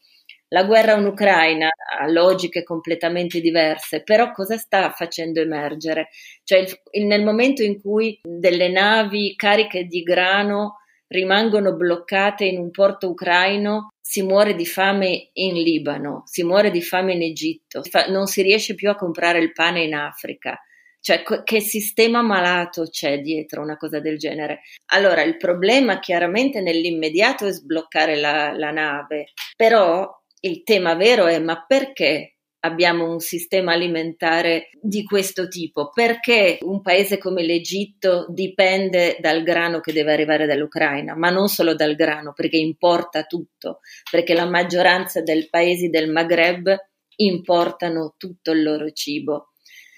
La 0.53 0.65
guerra 0.65 0.99
in 0.99 1.07
Ucraina 1.07 1.71
ha 1.99 2.07
logiche 2.11 2.63
completamente 2.63 3.41
diverse, 3.41 4.03
però 4.03 4.33
cosa 4.33 4.59
sta 4.59 4.91
facendo 4.91 5.41
emergere? 5.41 6.09
Cioè, 6.45 6.67
il, 6.91 7.07
nel 7.07 7.25
momento 7.25 7.63
in 7.63 7.81
cui 7.81 8.21
delle 8.23 8.69
navi 8.69 9.35
cariche 9.35 9.85
di 9.85 10.03
grano 10.03 10.82
rimangono 11.13 11.77
bloccate 11.77 12.45
in 12.45 12.59
un 12.59 12.71
porto 12.71 13.11
ucraino, 13.11 13.91
si 14.01 14.23
muore 14.23 14.55
di 14.55 14.67
fame 14.67 15.31
in 15.35 15.55
Libano, 15.55 16.23
si 16.27 16.43
muore 16.43 16.71
di 16.71 16.83
fame 16.83 17.13
in 17.13 17.23
Egitto, 17.23 17.83
non 18.09 18.27
si 18.27 18.43
riesce 18.43 18.75
più 18.75 18.91
a 18.91 18.97
comprare 18.97 19.39
il 19.39 19.53
pane 19.53 19.83
in 19.83 19.95
Africa. 19.95 20.59
Cioè, 21.01 21.23
che 21.45 21.61
sistema 21.61 22.23
malato 22.23 22.85
c'è 22.85 23.21
dietro 23.21 23.61
una 23.61 23.77
cosa 23.77 23.99
del 23.99 24.19
genere? 24.19 24.61
Allora, 24.93 25.23
il 25.23 25.37
problema 25.37 25.99
chiaramente 25.99 26.61
nell'immediato 26.61 27.47
è 27.47 27.51
sbloccare 27.51 28.17
la, 28.17 28.53
la 28.53 28.71
nave, 28.71 29.33
però 29.57 30.09
il 30.43 30.63
tema 30.63 30.95
vero 30.95 31.27
è 31.27 31.39
ma 31.41 31.65
perché 31.67 32.37
abbiamo 32.65 33.11
un 33.11 33.21
sistema 33.21 33.73
alimentare 33.73 34.71
di 34.81 35.05
questo 35.05 35.49
tipo? 35.49 35.91
Perché 35.91 36.59
un 36.63 36.81
paese 36.81 37.19
come 37.19 37.43
l'Egitto 37.43 38.27
dipende 38.29 39.17
dal 39.21 39.43
grano 39.43 39.81
che 39.81 39.93
deve 39.93 40.13
arrivare 40.13 40.47
dall'Ucraina, 40.47 41.15
ma 41.15 41.31
non 41.31 41.49
solo 41.49 41.75
dal 41.75 41.95
grano, 41.95 42.33
perché 42.33 42.57
importa 42.57 43.25
tutto, 43.25 43.81
perché 44.11 44.35
la 44.35 44.47
maggioranza 44.47 45.23
dei 45.23 45.49
paesi 45.49 45.89
del 45.89 46.11
Maghreb 46.11 46.75
importano 47.17 48.15
tutto 48.17 48.53
il 48.53 48.63
loro 48.63 48.91
cibo. 48.91 49.52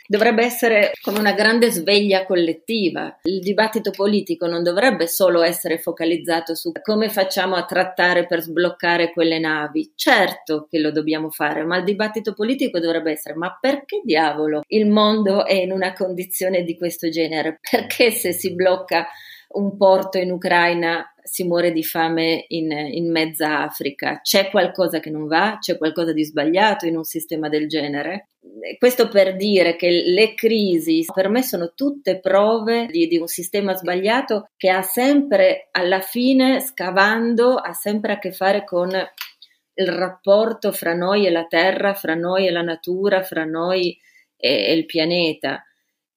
Dovrebbe 0.06 0.44
essere 0.44 0.92
come 1.00 1.18
una 1.18 1.32
grande 1.32 1.70
sveglia 1.70 2.26
collettiva. 2.26 3.20
Il 3.22 3.40
dibattito 3.40 3.90
politico 3.90 4.46
non 4.46 4.62
dovrebbe 4.62 5.06
solo 5.06 5.42
essere 5.42 5.78
focalizzato 5.78 6.54
su 6.54 6.72
come 6.82 7.08
facciamo 7.08 7.54
a 7.54 7.64
trattare 7.64 8.26
per 8.26 8.42
sbloccare 8.42 9.12
quelle 9.12 9.38
navi. 9.38 9.92
Certo 9.94 10.66
che 10.68 10.78
lo 10.78 10.90
dobbiamo 10.90 11.30
fare, 11.30 11.64
ma 11.64 11.78
il 11.78 11.84
dibattito 11.84 12.34
politico 12.34 12.78
dovrebbe 12.78 13.12
essere 13.12 13.34
ma 13.34 13.56
perché 13.58 14.02
diavolo 14.04 14.62
il 14.68 14.86
mondo 14.86 15.46
è 15.46 15.54
in 15.54 15.72
una 15.72 15.92
condizione 15.92 16.62
di 16.64 16.76
questo 16.76 17.08
genere? 17.08 17.58
Perché 17.74 18.10
se 18.10 18.32
si 18.32 18.54
blocca 18.54 19.06
un 19.54 19.76
porto 19.76 20.18
in 20.18 20.30
Ucraina 20.30 21.08
si 21.22 21.44
muore 21.44 21.72
di 21.72 21.82
fame 21.82 22.44
in, 22.48 22.70
in, 22.70 23.10
mezza 23.10 23.60
Africa. 23.60 24.20
C'è 24.20 24.50
qualcosa 24.50 25.00
che 25.00 25.10
non 25.10 25.26
va? 25.26 25.56
C'è 25.58 25.78
qualcosa 25.78 26.12
di 26.12 26.22
sbagliato 26.22 26.86
in 26.86 26.96
un 26.96 27.04
sistema 27.04 27.48
del 27.48 27.66
genere? 27.66 28.28
Questo 28.78 29.08
per 29.08 29.34
dire 29.36 29.74
che 29.74 29.90
le 29.90 30.34
crisi 30.34 31.04
per 31.12 31.28
me 31.28 31.42
sono 31.42 31.72
tutte 31.74 32.20
prove 32.20 32.86
di, 32.86 33.06
di 33.06 33.16
un 33.16 33.26
sistema 33.26 33.74
sbagliato 33.74 34.50
che 34.56 34.68
ha 34.68 34.82
sempre 34.82 35.68
alla 35.70 36.00
fine, 36.00 36.60
scavando, 36.60 37.54
ha 37.54 37.72
sempre 37.72 38.12
a 38.12 38.18
che 38.18 38.32
fare 38.32 38.64
con 38.64 38.90
il 39.76 39.88
rapporto 39.88 40.72
fra 40.72 40.94
noi 40.94 41.26
e 41.26 41.30
la 41.30 41.46
terra, 41.46 41.94
fra 41.94 42.14
noi 42.14 42.46
e 42.46 42.50
la 42.50 42.62
natura, 42.62 43.22
fra 43.22 43.44
noi 43.44 43.98
e, 44.36 44.66
e 44.66 44.74
il 44.74 44.84
pianeta 44.84 45.64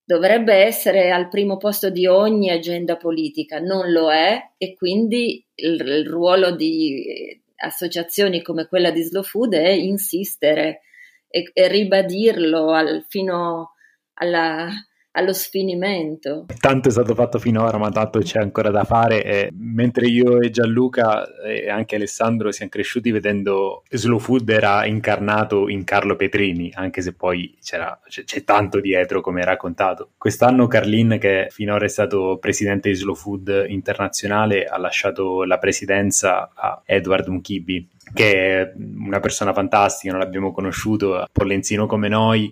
dovrebbe 0.08 0.53
essere 0.53 1.12
al 1.12 1.28
primo 1.28 1.58
posto 1.58 1.89
di 1.89 2.08
ogni 2.08 2.49
agenda 2.49 2.95
politica, 2.95 3.60
non 3.60 3.91
lo 3.91 4.10
è 4.10 4.51
e 4.58 4.74
quindi 4.74 5.45
il, 5.55 5.82
il 5.82 6.08
ruolo 6.08 6.51
di 6.51 7.43
associazioni 7.58 8.41
come 8.41 8.68
quella 8.68 8.89
di 8.89 9.01
Slow 9.01 9.24
Food 9.24 9.55
è 9.55 9.68
insistere 9.68 10.84
e, 11.28 11.51
e 11.51 11.68
ribadirlo 11.68 12.72
al, 12.72 13.03
fino 13.10 13.74
alla, 14.14 14.70
allo 15.18 15.34
sfinimento. 15.34 16.45
Tanto 16.59 16.89
è 16.89 16.91
stato 16.91 17.15
fatto 17.15 17.39
finora, 17.39 17.78
ma 17.78 17.89
tanto 17.89 18.20
c'è 18.20 18.39
ancora 18.39 18.70
da 18.70 18.84
fare. 18.84 19.24
E 19.24 19.49
mentre 19.51 20.07
io 20.07 20.39
e 20.39 20.51
Gianluca 20.51 21.26
e 21.43 21.70
anche 21.70 21.95
Alessandro 21.95 22.51
siamo 22.51 22.70
cresciuti 22.72 23.09
vedendo 23.09 23.84
Slow 23.89 24.20
Food 24.20 24.47
era 24.49 24.86
incarnato 24.86 25.70
in 25.70 25.84
Carlo 25.84 26.15
Petrini, 26.15 26.72
anche 26.76 27.01
se 27.01 27.13
poi 27.13 27.57
c'è, 27.61 27.80
c'è, 28.07 28.43
tanto 28.43 28.80
dietro 28.80 29.22
come 29.22 29.43
raccontato. 29.43 30.11
Quest'anno 30.18 30.68
Carlin, 30.68 31.18
che 31.20 31.47
finora 31.49 31.86
è 31.86 31.89
stato 31.89 32.38
presidente 32.39 32.89
di 32.89 32.95
Slow 32.95 33.15
Food 33.15 33.65
internazionale, 33.68 34.65
ha 34.65 34.78
lasciato 34.78 35.43
la 35.43 35.57
presidenza 35.57 36.51
a 36.53 36.80
Edward 36.86 37.28
Mkibi, 37.28 37.89
che 38.13 38.61
è 38.61 38.74
una 38.78 39.20
persona 39.20 39.51
fantastica, 39.51 40.11
non 40.13 40.22
l'abbiamo 40.22 40.51
conosciuto, 40.51 41.26
Pollenzino 41.32 41.88
come 41.88 42.07
noi. 42.07 42.51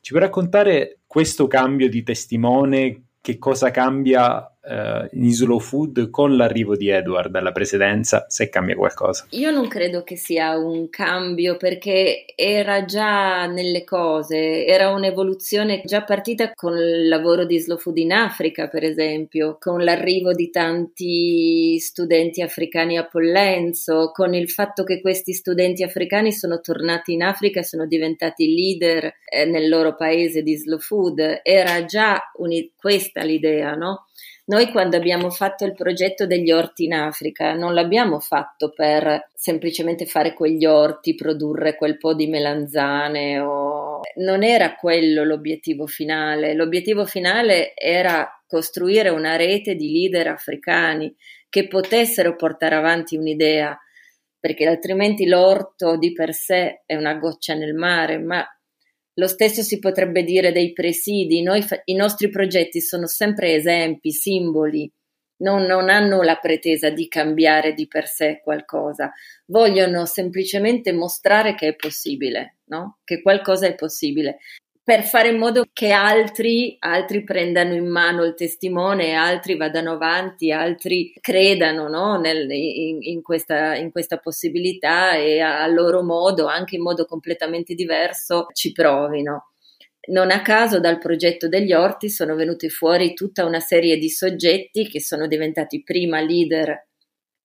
Ci 0.00 0.12
puoi 0.12 0.22
raccontare 0.22 0.99
questo 1.10 1.48
cambio 1.48 1.88
di 1.88 2.04
testimone, 2.04 3.06
che 3.20 3.36
cosa 3.36 3.72
cambia 3.72 4.48
uh, 4.62 5.08
in 5.12 5.32
Slow 5.32 5.58
Food 5.58 6.10
con 6.10 6.36
l'arrivo 6.36 6.76
di 6.76 6.88
Edward 6.88 7.34
alla 7.34 7.52
presidenza, 7.52 8.26
se 8.28 8.48
cambia 8.48 8.74
qualcosa? 8.74 9.26
Io 9.30 9.50
non 9.50 9.68
credo 9.68 10.02
che 10.02 10.16
sia 10.16 10.56
un 10.56 10.88
cambio 10.90 11.56
perché 11.56 12.24
era 12.34 12.84
già 12.84 13.46
nelle 13.46 13.84
cose, 13.84 14.66
era 14.66 14.90
un'evoluzione 14.90 15.82
già 15.84 16.02
partita 16.02 16.52
con 16.54 16.76
il 16.76 17.08
lavoro 17.08 17.44
di 17.44 17.58
Slow 17.58 17.78
Food 17.78 17.98
in 17.98 18.12
Africa, 18.12 18.68
per 18.68 18.84
esempio, 18.84 19.56
con 19.58 19.82
l'arrivo 19.82 20.32
di 20.32 20.50
tanti 20.50 21.78
studenti 21.78 22.42
africani 22.42 22.98
a 22.98 23.06
Pollenzo, 23.06 24.10
con 24.12 24.34
il 24.34 24.50
fatto 24.50 24.84
che 24.84 25.00
questi 25.00 25.32
studenti 25.32 25.82
africani 25.82 26.32
sono 26.32 26.60
tornati 26.60 27.12
in 27.12 27.22
Africa 27.22 27.60
e 27.60 27.64
sono 27.64 27.86
diventati 27.86 28.54
leader 28.54 29.12
eh, 29.24 29.44
nel 29.44 29.68
loro 29.68 29.94
paese 29.94 30.42
di 30.42 30.56
Slow 30.56 30.78
Food. 30.78 31.40
Era 31.42 31.84
già 31.84 32.20
uni- 32.36 32.72
questa 32.76 33.22
l'idea, 33.22 33.74
no? 33.74 34.06
Noi 34.50 34.72
quando 34.72 34.96
abbiamo 34.96 35.30
fatto 35.30 35.64
il 35.64 35.74
progetto 35.74 36.26
degli 36.26 36.50
orti 36.50 36.82
in 36.82 36.92
Africa 36.92 37.54
non 37.54 37.72
l'abbiamo 37.72 38.18
fatto 38.18 38.72
per 38.72 39.28
semplicemente 39.32 40.06
fare 40.06 40.34
quegli 40.34 40.66
orti, 40.66 41.14
produrre 41.14 41.76
quel 41.76 41.98
po' 41.98 42.14
di 42.14 42.26
melanzane 42.26 43.38
o... 43.38 44.00
non 44.16 44.42
era 44.42 44.74
quello 44.74 45.22
l'obiettivo 45.22 45.86
finale. 45.86 46.54
L'obiettivo 46.54 47.06
finale 47.06 47.76
era 47.76 48.28
costruire 48.44 49.10
una 49.10 49.36
rete 49.36 49.76
di 49.76 49.92
leader 49.92 50.26
africani 50.26 51.14
che 51.48 51.68
potessero 51.68 52.34
portare 52.34 52.74
avanti 52.74 53.16
un'idea, 53.16 53.78
perché 54.40 54.66
altrimenti 54.66 55.28
l'orto 55.28 55.96
di 55.96 56.12
per 56.12 56.34
sé 56.34 56.82
è 56.86 56.96
una 56.96 57.14
goccia 57.14 57.54
nel 57.54 57.74
mare, 57.74 58.18
ma 58.18 58.44
lo 59.20 59.28
stesso 59.28 59.60
si 59.60 59.78
potrebbe 59.78 60.24
dire 60.24 60.50
dei 60.50 60.72
presidi. 60.72 61.42
Noi, 61.42 61.62
I 61.84 61.94
nostri 61.94 62.30
progetti 62.30 62.80
sono 62.80 63.06
sempre 63.06 63.52
esempi, 63.52 64.12
simboli, 64.12 64.90
non, 65.42 65.64
non, 65.64 65.90
hanno 65.90 66.22
la 66.22 66.36
pretesa 66.36 66.88
di 66.88 67.06
cambiare 67.06 67.74
di 67.74 67.86
per 67.86 68.06
sé 68.06 68.40
qualcosa, 68.42 69.12
vogliono 69.46 70.06
semplicemente 70.06 70.92
mostrare 70.92 71.54
che 71.54 71.68
è 71.68 71.76
possibile, 71.76 72.56
no? 72.64 72.98
che 73.04 73.20
qualcosa 73.22 73.66
è 73.66 73.74
possibile 73.74 74.38
per 74.82 75.04
fare 75.04 75.28
in 75.28 75.38
modo 75.38 75.66
che 75.72 75.90
altri, 75.90 76.76
altri 76.80 77.22
prendano 77.22 77.74
in 77.74 77.86
mano 77.88 78.24
il 78.24 78.34
testimone, 78.34 79.14
altri 79.14 79.56
vadano 79.56 79.92
avanti, 79.92 80.50
altri 80.50 81.12
credano 81.20 81.88
no? 81.88 82.18
Nel, 82.18 82.50
in, 82.50 82.98
in, 83.00 83.22
questa, 83.22 83.76
in, 83.76 83.92
questa, 83.92 84.18
possibilità 84.18 85.14
e 85.14 85.40
a, 85.40 85.62
a 85.62 85.66
loro 85.66 86.02
modo, 86.02 86.46
anche 86.46 86.76
in 86.76 86.82
modo 86.82 87.04
completamente 87.04 87.74
diverso, 87.74 88.46
ci 88.52 88.72
provino. 88.72 89.52
Non 90.08 90.30
a 90.30 90.40
caso 90.40 90.80
dal 90.80 90.98
progetto 90.98 91.46
degli 91.46 91.72
orti 91.72 92.08
sono 92.08 92.34
venuti 92.34 92.70
fuori 92.70 93.12
tutta 93.12 93.44
una 93.44 93.60
serie 93.60 93.98
di 93.98 94.08
soggetti 94.08 94.88
che 94.88 95.00
sono 95.00 95.26
diventati 95.26 95.82
prima 95.82 96.20
leader 96.20 96.88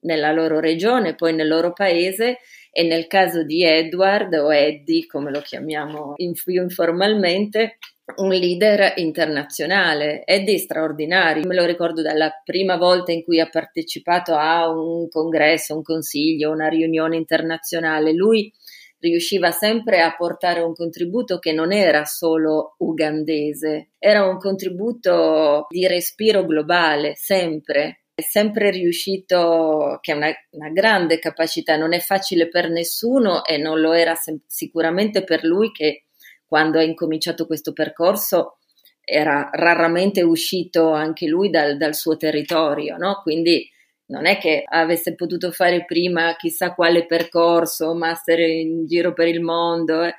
nella 0.06 0.32
loro 0.32 0.60
regione, 0.60 1.16
poi 1.16 1.34
nel 1.34 1.48
loro 1.48 1.74
paese 1.74 2.38
e 2.78 2.84
nel 2.84 3.07
caso 3.07 3.43
di 3.43 3.63
Edward 3.63 4.34
o 4.34 4.53
Eddie, 4.53 5.05
come 5.05 5.32
lo 5.32 5.39
chiamiamo 5.39 6.15
in, 6.17 6.34
più 6.34 6.61
informalmente, 6.61 7.78
un 8.17 8.32
leader 8.32 8.95
internazionale. 8.97 10.26
Eddie 10.26 10.55
è 10.55 10.57
straordinario, 10.57 11.47
me 11.47 11.55
lo 11.55 11.63
ricordo 11.63 12.01
dalla 12.01 12.30
prima 12.43 12.76
volta 12.76 13.13
in 13.13 13.23
cui 13.23 13.39
ha 13.39 13.47
partecipato 13.47 14.36
a 14.36 14.67
un 14.67 15.07
congresso, 15.07 15.73
un 15.73 15.84
consiglio, 15.84 16.51
una 16.51 16.67
riunione 16.67 17.15
internazionale. 17.15 18.11
Lui 18.11 18.51
riusciva 18.99 19.51
sempre 19.51 20.01
a 20.01 20.13
portare 20.13 20.59
un 20.59 20.73
contributo 20.73 21.39
che 21.39 21.53
non 21.53 21.71
era 21.71 22.03
solo 22.03 22.76
ugandese, 22.80 23.91
era 23.97 24.26
un 24.26 24.38
contributo 24.38 25.67
di 25.69 25.88
respiro 25.88 26.45
globale, 26.45 27.15
sempre 27.15 28.05
è 28.16 28.22
sempre 28.22 28.72
riuscito, 28.72 29.99
che 29.99 30.13
è 30.13 30.16
una, 30.16 30.32
una, 30.51 30.70
grande 30.70 31.20
capacità, 31.20 31.76
non 31.76 31.93
è 31.93 31.99
facile 31.99 32.47
per 32.47 32.70
nessuno 32.70 33.43
e 33.43 33.57
non 33.57 33.82
lo 33.82 33.91
era 33.91 34.16
sem- 34.16 34.39
sicuramente 34.47 35.26
per 35.26 35.43
lui 35.43 35.72
che 35.72 36.05
quando 36.45 36.80
ha 36.80 36.84
incominciato 36.84 37.45
questo 37.45 37.74
percorso 37.74 38.59
era 39.01 39.49
raramente 39.51 40.24
uscito 40.24 40.91
anche 40.91 41.28
lui 41.28 41.49
dal, 41.49 41.76
dal 41.76 41.93
suo 41.93 42.16
territorio, 42.16 42.95
no? 42.95 43.20
Quindi 43.22 43.70
non 44.07 44.26
è 44.26 44.38
che 44.38 44.63
avesse 44.66 45.13
potuto 45.16 45.51
fare 45.51 45.84
prima 45.84 46.36
chissà 46.38 46.74
quale 46.74 47.05
percorso, 47.05 47.93
master 47.95 48.39
in 48.39 48.86
giro 48.86 49.11
per 49.13 49.28
il 49.28 49.41
mondo. 49.41 50.03
Eh 50.03 50.16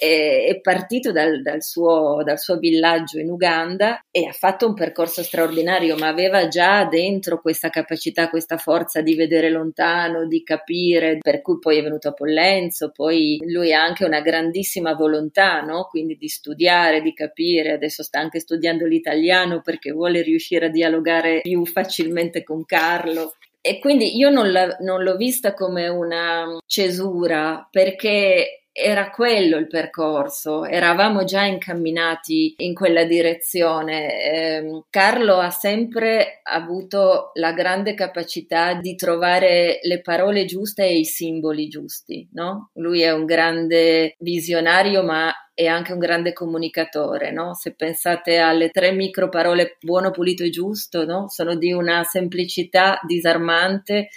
è 0.00 0.60
partito 0.62 1.12
dal, 1.12 1.42
dal, 1.42 1.62
suo, 1.62 2.22
dal, 2.24 2.38
suo, 2.38 2.56
villaggio 2.56 3.18
in 3.18 3.30
Uganda 3.30 4.00
e 4.10 4.26
ha 4.26 4.32
fatto 4.32 4.66
un 4.66 4.74
percorso 4.74 5.22
straordinario, 5.22 5.96
ma 5.96 6.08
aveva 6.08 6.48
già 6.48 6.84
dentro 6.86 7.40
questa 7.40 7.68
capacità, 7.68 8.30
questa 8.30 8.56
forza 8.56 9.02
di 9.02 9.14
vedere 9.14 9.50
lontano, 9.50 10.26
di 10.26 10.42
capire, 10.42 11.18
per 11.20 11.42
cui 11.42 11.58
poi 11.58 11.78
è 11.78 11.82
venuto 11.82 12.08
a 12.08 12.12
Pollenzo, 12.12 12.90
poi 12.90 13.38
lui 13.44 13.74
ha 13.74 13.82
anche 13.82 14.06
una 14.06 14.20
grandissima 14.20 14.94
volontà, 14.94 15.60
no? 15.60 15.86
quindi 15.90 16.16
di 16.16 16.28
studiare, 16.28 17.02
di 17.02 17.12
capire, 17.12 17.72
adesso 17.72 18.02
sta 18.02 18.20
anche 18.20 18.40
studiando 18.40 18.86
l'italiano 18.86 19.60
perché 19.60 19.90
vuole 19.90 20.22
riuscire 20.22 20.66
a 20.66 20.70
dialogare 20.70 21.40
più 21.42 21.66
facilmente 21.66 22.42
con 22.42 22.64
Carlo. 22.64 23.34
E 23.62 23.78
quindi 23.78 24.16
io 24.16 24.30
non, 24.30 24.50
la, 24.50 24.74
non 24.80 25.02
l'ho 25.02 25.16
vista 25.16 25.52
come 25.52 25.86
una 25.86 26.58
cesura 26.64 27.68
perché 27.70 28.59
era 28.80 29.10
quello 29.10 29.56
il 29.56 29.66
percorso, 29.66 30.64
eravamo 30.64 31.24
già 31.24 31.44
incamminati 31.44 32.54
in 32.58 32.74
quella 32.74 33.04
direzione. 33.04 34.22
Eh, 34.22 34.84
Carlo 34.90 35.38
ha 35.38 35.50
sempre 35.50 36.40
avuto 36.42 37.30
la 37.34 37.52
grande 37.52 37.94
capacità 37.94 38.74
di 38.74 38.94
trovare 38.94 39.78
le 39.82 40.00
parole 40.00 40.44
giuste 40.46 40.84
e 40.84 40.98
i 40.98 41.04
simboli 41.04 41.68
giusti, 41.68 42.28
no? 42.32 42.70
Lui 42.74 43.02
è 43.02 43.12
un 43.12 43.24
grande 43.24 44.14
visionario, 44.18 45.02
ma 45.02 45.32
è 45.52 45.66
anche 45.66 45.92
un 45.92 45.98
grande 45.98 46.32
comunicatore, 46.32 47.30
no? 47.30 47.54
Se 47.54 47.74
pensate 47.74 48.38
alle 48.38 48.70
tre 48.70 48.92
micro 48.92 49.28
parole 49.28 49.76
buono, 49.80 50.10
pulito 50.10 50.42
e 50.42 50.50
giusto, 50.50 51.04
no? 51.04 51.28
Sono 51.28 51.54
di 51.54 51.72
una 51.72 52.02
semplicità 52.04 52.98
disarmante 53.06 54.08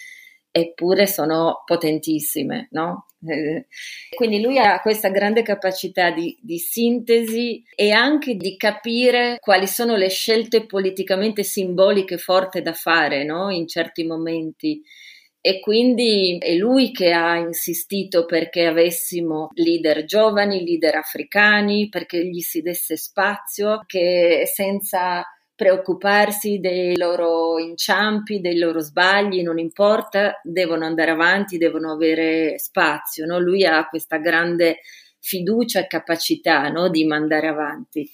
eppure 0.56 1.08
sono 1.08 1.64
potentissime, 1.66 2.68
no? 2.72 3.08
Quindi 4.16 4.42
lui 4.42 4.58
ha 4.58 4.82
questa 4.82 5.10
grande 5.10 5.42
capacità 5.42 6.12
di, 6.12 6.38
di, 6.42 6.58
sintesi 6.58 7.64
e 7.76 7.92
anche 7.92 8.36
di 8.36 8.58
capire 8.58 9.38
quali 9.40 9.68
sono 9.68 9.96
le 9.96 10.10
scelte 10.10 10.66
politicamente 10.66 11.44
simboliche 11.44 12.18
forti 12.18 12.62
da 12.62 12.74
fare 12.74 13.24
no? 13.24 13.50
in 13.50 13.68
certi 13.68 14.04
momenti. 14.04 14.82
E 15.46 15.60
quindi 15.60 16.38
è 16.40 16.54
lui 16.56 16.92
che 16.92 17.12
ha 17.12 17.36
insistito 17.36 18.26
perché 18.26 18.66
avessimo 18.66 19.50
leader 19.56 20.06
giovani, 20.06 20.64
leader 20.64 20.96
africani, 20.96 21.90
perché 21.90 22.26
gli 22.26 22.40
si 22.40 22.62
desse 22.62 22.96
spazio, 22.96 23.84
che 23.86 24.44
senza 24.46 25.22
preoccuparsi 25.56 26.60
dei 26.60 26.98
loro 26.98 27.60
inciampi, 27.60 28.42
dei 28.42 28.58
loro 28.58 28.80
sbagli, 28.80 29.42
non 29.44 29.60
importa, 29.60 30.40
devono 30.44 30.86
andare 30.86 31.12
avanti, 31.12 31.58
devono 31.58 31.92
avere 31.92 32.58
spazio. 32.58 33.26
No? 33.26 33.40
Lui 33.40 33.66
ha 33.66 33.88
questa 33.88 34.18
grande 34.18 34.80
fiducia 35.20 35.80
e 35.80 35.88
capacità 35.88 36.68
no? 36.70 36.90
di 36.90 37.06
mandare 37.06 37.48
avanti. 37.48 38.10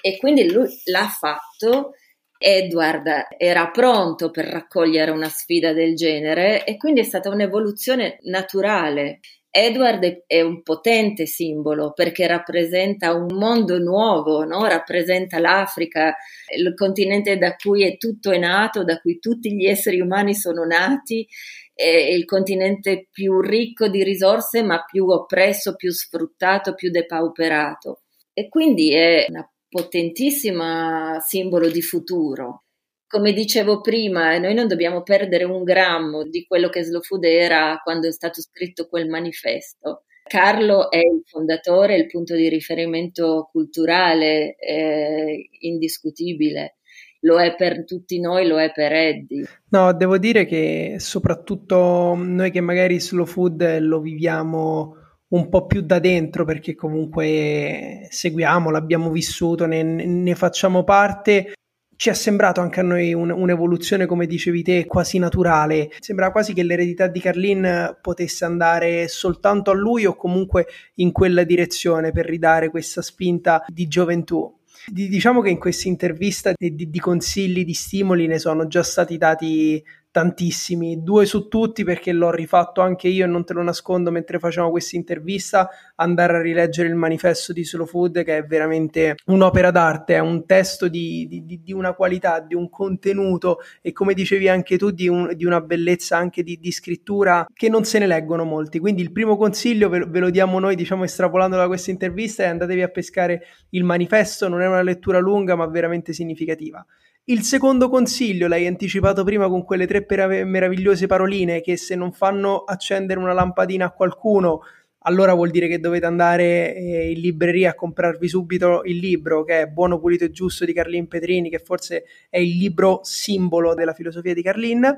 E 0.00 0.16
quindi 0.18 0.50
lui 0.50 0.68
l'ha 0.84 1.08
fatto. 1.08 1.94
Edward 2.42 3.26
era 3.36 3.68
pronto 3.68 4.30
per 4.30 4.46
raccogliere 4.46 5.10
una 5.10 5.28
sfida 5.28 5.74
del 5.74 5.94
genere 5.94 6.64
e 6.64 6.78
quindi 6.78 7.00
è 7.00 7.04
stata 7.04 7.28
un'evoluzione 7.28 8.18
naturale. 8.22 9.20
Edward 9.52 10.24
è 10.26 10.40
un 10.42 10.62
potente 10.62 11.26
simbolo 11.26 11.92
perché 11.92 12.26
rappresenta 12.28 13.14
un 13.14 13.36
mondo 13.36 13.80
nuovo, 13.80 14.44
no? 14.44 14.64
rappresenta 14.66 15.40
l'Africa, 15.40 16.14
il 16.56 16.72
continente 16.74 17.36
da 17.36 17.56
cui 17.56 17.84
è 17.84 17.96
tutto 17.96 18.30
è 18.30 18.38
nato, 18.38 18.84
da 18.84 19.00
cui 19.00 19.18
tutti 19.18 19.52
gli 19.54 19.66
esseri 19.66 20.00
umani 20.00 20.34
sono 20.34 20.64
nati, 20.64 21.26
è 21.74 21.84
il 21.84 22.24
continente 22.26 23.08
più 23.10 23.40
ricco 23.40 23.88
di 23.88 24.04
risorse 24.04 24.62
ma 24.62 24.84
più 24.84 25.06
oppresso, 25.08 25.74
più 25.74 25.90
sfruttato, 25.90 26.74
più 26.74 26.90
depauperato. 26.90 28.02
E 28.32 28.48
quindi 28.48 28.94
è 28.94 29.26
una 29.28 29.50
potentissima 29.68 31.18
simbolo 31.20 31.68
di 31.68 31.82
futuro 31.82 32.64
come 33.10 33.32
dicevo 33.32 33.80
prima, 33.80 34.38
noi 34.38 34.54
non 34.54 34.68
dobbiamo 34.68 35.02
perdere 35.02 35.42
un 35.42 35.64
grammo 35.64 36.22
di 36.22 36.46
quello 36.46 36.68
che 36.68 36.84
Slow 36.84 37.02
Food 37.02 37.24
era 37.24 37.80
quando 37.82 38.06
è 38.06 38.12
stato 38.12 38.40
scritto 38.40 38.86
quel 38.86 39.08
manifesto. 39.08 40.04
Carlo 40.22 40.92
è 40.92 40.98
il 40.98 41.22
fondatore, 41.24 41.96
il 41.96 42.06
punto 42.06 42.36
di 42.36 42.48
riferimento 42.48 43.48
culturale 43.50 44.54
eh, 44.54 45.48
indiscutibile. 45.58 46.76
Lo 47.22 47.40
è 47.40 47.56
per 47.56 47.84
tutti 47.84 48.20
noi, 48.20 48.46
lo 48.46 48.60
è 48.60 48.70
per 48.70 48.92
Eddie. 48.92 49.44
No, 49.70 49.92
devo 49.92 50.16
dire 50.16 50.46
che 50.46 50.94
soprattutto 51.00 52.14
noi 52.16 52.52
che 52.52 52.60
magari 52.60 53.00
Slow 53.00 53.26
Food 53.26 53.80
lo 53.80 53.98
viviamo 53.98 54.94
un 55.30 55.48
po' 55.48 55.66
più 55.66 55.80
da 55.80 55.98
dentro 55.98 56.44
perché 56.44 56.76
comunque 56.76 58.06
seguiamo, 58.08 58.70
l'abbiamo 58.70 59.10
vissuto, 59.10 59.66
ne, 59.66 59.82
ne 59.82 60.34
facciamo 60.36 60.84
parte 60.84 61.54
ci 62.00 62.08
è 62.08 62.14
sembrato 62.14 62.62
anche 62.62 62.80
a 62.80 62.82
noi 62.82 63.12
un, 63.12 63.28
un'evoluzione, 63.28 64.06
come 64.06 64.26
dicevi 64.26 64.62
te, 64.62 64.86
quasi 64.86 65.18
naturale. 65.18 65.90
Sembra 65.98 66.32
quasi 66.32 66.54
che 66.54 66.62
l'eredità 66.62 67.08
di 67.08 67.20
Carlin 67.20 67.98
potesse 68.00 68.46
andare 68.46 69.06
soltanto 69.06 69.70
a 69.70 69.74
lui 69.74 70.06
o 70.06 70.16
comunque 70.16 70.66
in 70.94 71.12
quella 71.12 71.44
direzione 71.44 72.10
per 72.10 72.24
ridare 72.24 72.70
questa 72.70 73.02
spinta 73.02 73.62
di 73.68 73.86
gioventù. 73.86 74.50
Diciamo 74.86 75.42
che 75.42 75.50
in 75.50 75.58
questa 75.58 75.88
intervista 75.88 76.54
di, 76.56 76.88
di, 76.88 76.98
consigli, 77.00 77.66
di 77.66 77.74
stimoli 77.74 78.26
ne 78.26 78.38
sono 78.38 78.66
già 78.66 78.82
stati 78.82 79.18
dati 79.18 79.84
tantissimi, 80.10 81.02
due 81.02 81.24
su 81.24 81.46
tutti 81.48 81.84
perché 81.84 82.12
l'ho 82.12 82.30
rifatto 82.30 82.80
anche 82.80 83.08
io 83.08 83.24
e 83.24 83.28
non 83.28 83.44
te 83.44 83.52
lo 83.52 83.62
nascondo 83.62 84.10
mentre 84.10 84.38
facevamo 84.38 84.70
questa 84.70 84.96
intervista, 84.96 85.68
andare 85.96 86.36
a 86.36 86.40
rileggere 86.40 86.88
il 86.88 86.96
manifesto 86.96 87.52
di 87.52 87.64
Slow 87.64 87.86
Food 87.86 88.24
che 88.24 88.38
è 88.38 88.44
veramente 88.44 89.14
un'opera 89.26 89.70
d'arte, 89.70 90.14
è 90.14 90.18
un 90.18 90.46
testo 90.46 90.88
di, 90.88 91.26
di, 91.28 91.60
di 91.62 91.72
una 91.72 91.94
qualità, 91.94 92.40
di 92.40 92.54
un 92.54 92.68
contenuto 92.68 93.58
e 93.80 93.92
come 93.92 94.14
dicevi 94.14 94.48
anche 94.48 94.76
tu 94.76 94.90
di, 94.90 95.06
un, 95.06 95.32
di 95.36 95.44
una 95.44 95.60
bellezza 95.60 96.16
anche 96.16 96.42
di, 96.42 96.58
scrittura 96.70 97.46
che 97.52 97.68
non 97.68 97.84
se 97.84 97.98
ne 97.98 98.06
leggono 98.06 98.44
molti, 98.44 98.78
quindi 98.78 99.02
il 99.02 99.12
primo 99.12 99.36
consiglio 99.36 99.88
ve, 99.88 100.06
ve 100.06 100.20
lo 100.20 100.30
diamo 100.30 100.58
noi 100.58 100.76
diciamo 100.76 101.04
estrapolando 101.04 101.56
da 101.56 101.66
questa 101.66 101.90
intervista 101.90 102.44
è 102.44 102.46
andatevi 102.46 102.82
a 102.82 102.88
pescare 102.88 103.42
il 103.70 103.84
manifesto, 103.84 104.48
non 104.48 104.62
è 104.62 104.66
una 104.66 104.82
lettura 104.82 105.18
lunga 105.18 105.54
ma 105.56 105.66
veramente 105.66 106.12
significativa. 106.12 106.84
Il 107.30 107.42
secondo 107.42 107.88
consiglio 107.88 108.48
l'hai 108.48 108.66
anticipato 108.66 109.22
prima 109.22 109.46
con 109.46 109.62
quelle 109.62 109.86
tre 109.86 110.02
perav- 110.02 110.42
meravigliose 110.42 111.06
paroline 111.06 111.60
che 111.60 111.76
se 111.76 111.94
non 111.94 112.10
fanno 112.10 112.64
accendere 112.64 113.20
una 113.20 113.32
lampadina 113.32 113.84
a 113.84 113.92
qualcuno, 113.92 114.62
allora 115.02 115.32
vuol 115.32 115.50
dire 115.50 115.68
che 115.68 115.78
dovete 115.78 116.06
andare 116.06 116.74
eh, 116.74 117.12
in 117.12 117.20
libreria 117.20 117.70
a 117.70 117.74
comprarvi 117.76 118.26
subito 118.26 118.82
il 118.82 118.96
libro 118.96 119.44
che 119.44 119.60
è 119.60 119.66
Buono, 119.68 120.00
Pulito 120.00 120.24
e 120.24 120.32
Giusto 120.32 120.64
di 120.64 120.72
Carlin 120.72 121.06
Petrini, 121.06 121.50
che 121.50 121.60
forse 121.60 122.02
è 122.28 122.38
il 122.38 122.56
libro 122.56 122.98
simbolo 123.04 123.74
della 123.74 123.92
filosofia 123.92 124.34
di 124.34 124.42
Carlin. 124.42 124.92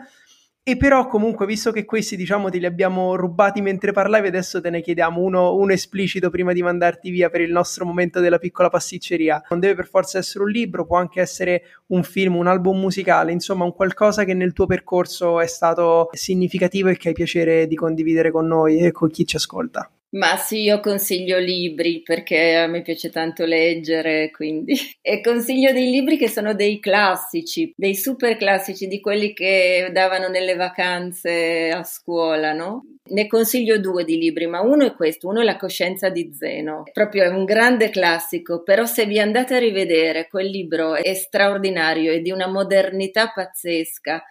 E 0.64 0.76
però 0.76 1.08
comunque, 1.08 1.44
visto 1.44 1.72
che 1.72 1.84
questi 1.84 2.14
diciamo 2.14 2.48
te 2.48 2.58
li 2.58 2.66
abbiamo 2.66 3.16
rubati 3.16 3.60
mentre 3.60 3.90
parlavi, 3.90 4.28
adesso 4.28 4.60
te 4.60 4.70
ne 4.70 4.80
chiediamo 4.80 5.20
uno, 5.20 5.56
uno, 5.56 5.72
esplicito 5.72 6.30
prima 6.30 6.52
di 6.52 6.62
mandarti 6.62 7.10
via 7.10 7.30
per 7.30 7.40
il 7.40 7.50
nostro 7.50 7.84
momento 7.84 8.20
della 8.20 8.38
piccola 8.38 8.68
pasticceria. 8.68 9.42
Non 9.48 9.58
deve 9.58 9.74
per 9.74 9.88
forza 9.88 10.18
essere 10.18 10.44
un 10.44 10.50
libro, 10.50 10.86
può 10.86 10.98
anche 10.98 11.20
essere 11.20 11.62
un 11.86 12.04
film, 12.04 12.36
un 12.36 12.46
album 12.46 12.78
musicale, 12.78 13.32
insomma 13.32 13.64
un 13.64 13.74
qualcosa 13.74 14.22
che 14.22 14.34
nel 14.34 14.52
tuo 14.52 14.66
percorso 14.66 15.40
è 15.40 15.48
stato 15.48 16.10
significativo 16.12 16.90
e 16.90 16.96
che 16.96 17.08
hai 17.08 17.14
piacere 17.14 17.66
di 17.66 17.74
condividere 17.74 18.30
con 18.30 18.46
noi 18.46 18.78
e 18.78 18.92
con 18.92 19.10
chi 19.10 19.26
ci 19.26 19.34
ascolta. 19.34 19.90
Ma 20.14 20.36
sì, 20.36 20.60
io 20.64 20.80
consiglio 20.80 21.38
libri 21.38 22.02
perché 22.02 22.56
a 22.56 22.66
me 22.66 22.82
piace 22.82 23.08
tanto 23.08 23.46
leggere, 23.46 24.30
quindi. 24.30 24.74
E 25.00 25.20
consiglio 25.22 25.72
dei 25.72 25.90
libri 25.90 26.16
che 26.18 26.28
sono 26.28 26.54
dei 26.54 26.78
classici, 26.80 27.72
dei 27.74 27.94
super 27.96 28.36
classici, 28.36 28.86
di 28.86 29.00
quelli 29.00 29.32
che 29.32 29.90
davano 29.92 30.28
nelle 30.28 30.54
vacanze 30.54 31.70
a 31.70 31.82
scuola, 31.82 32.52
no? 32.52 32.84
Ne 33.04 33.26
consiglio 33.26 33.78
due 33.78 34.04
di 34.04 34.16
libri, 34.18 34.46
ma 34.46 34.60
uno 34.60 34.84
è 34.86 34.94
questo, 34.94 35.28
uno 35.28 35.40
è 35.40 35.44
La 35.44 35.56
coscienza 35.56 36.08
di 36.10 36.30
Zeno. 36.32 36.82
Proprio 36.92 37.24
è 37.24 37.28
un 37.28 37.44
grande 37.44 37.88
classico, 37.90 38.62
però 38.62 38.84
se 38.84 39.06
vi 39.06 39.18
andate 39.18 39.54
a 39.54 39.58
rivedere, 39.58 40.28
quel 40.28 40.46
libro 40.48 40.94
è 40.94 41.14
straordinario, 41.14 42.12
è 42.12 42.20
di 42.20 42.30
una 42.30 42.46
modernità 42.46 43.32
pazzesca 43.34 44.22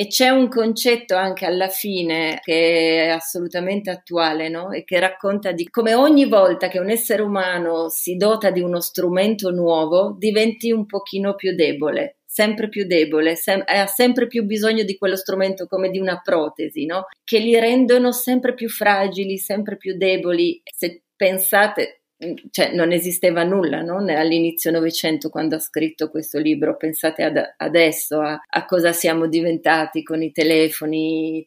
e 0.00 0.06
c'è 0.06 0.28
un 0.28 0.48
concetto 0.48 1.16
anche 1.16 1.44
alla 1.44 1.66
fine 1.66 2.38
che 2.44 3.06
è 3.06 3.08
assolutamente 3.08 3.90
attuale, 3.90 4.48
no? 4.48 4.70
E 4.70 4.84
che 4.84 5.00
racconta 5.00 5.50
di 5.50 5.68
come 5.68 5.94
ogni 5.94 6.26
volta 6.26 6.68
che 6.68 6.78
un 6.78 6.88
essere 6.88 7.20
umano 7.20 7.88
si 7.88 8.14
dota 8.14 8.52
di 8.52 8.60
uno 8.60 8.78
strumento 8.78 9.50
nuovo 9.50 10.14
diventi 10.16 10.70
un 10.70 10.86
pochino 10.86 11.34
più 11.34 11.52
debole, 11.56 12.18
sempre 12.24 12.68
più 12.68 12.86
debole, 12.86 13.34
sem- 13.34 13.64
ha 13.66 13.86
sempre 13.88 14.28
più 14.28 14.44
bisogno 14.44 14.84
di 14.84 14.96
quello 14.96 15.16
strumento 15.16 15.66
come 15.66 15.90
di 15.90 15.98
una 15.98 16.20
protesi, 16.22 16.86
no? 16.86 17.06
Che 17.24 17.40
li 17.40 17.58
rendono 17.58 18.12
sempre 18.12 18.54
più 18.54 18.68
fragili, 18.68 19.36
sempre 19.36 19.76
più 19.76 19.96
deboli. 19.96 20.62
Se 20.62 21.02
pensate, 21.16 22.02
cioè, 22.50 22.74
non 22.74 22.90
esisteva 22.90 23.44
nulla 23.44 23.80
no? 23.82 23.98
all'inizio 23.98 24.72
Novecento 24.72 25.28
quando 25.28 25.56
ha 25.56 25.60
scritto 25.60 26.10
questo 26.10 26.38
libro. 26.38 26.76
Pensate 26.76 27.22
ad, 27.22 27.54
adesso 27.56 28.20
a, 28.20 28.40
a, 28.48 28.64
cosa 28.64 28.92
siamo 28.92 29.28
diventati 29.28 30.02
con 30.02 30.22
i 30.22 30.32
telefoni. 30.32 31.46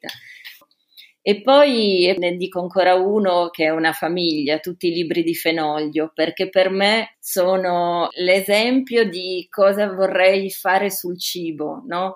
E 1.24 1.42
poi 1.42 2.16
ne 2.18 2.36
dico 2.36 2.60
ancora 2.62 2.96
uno 2.96 3.50
che 3.50 3.66
è 3.66 3.70
una 3.70 3.92
famiglia, 3.92 4.60
tutti 4.60 4.88
i 4.88 4.94
libri 4.94 5.22
di 5.24 5.36
Fenoglio, 5.36 6.12
perché 6.16 6.50
per 6.50 6.70
me 6.70 7.16
sono 7.20 8.08
l'esempio 8.14 9.08
di 9.08 9.46
cosa 9.50 9.92
vorrei 9.94 10.50
fare 10.50 10.90
sul 10.90 11.20
cibo, 11.20 11.84
no? 11.86 12.16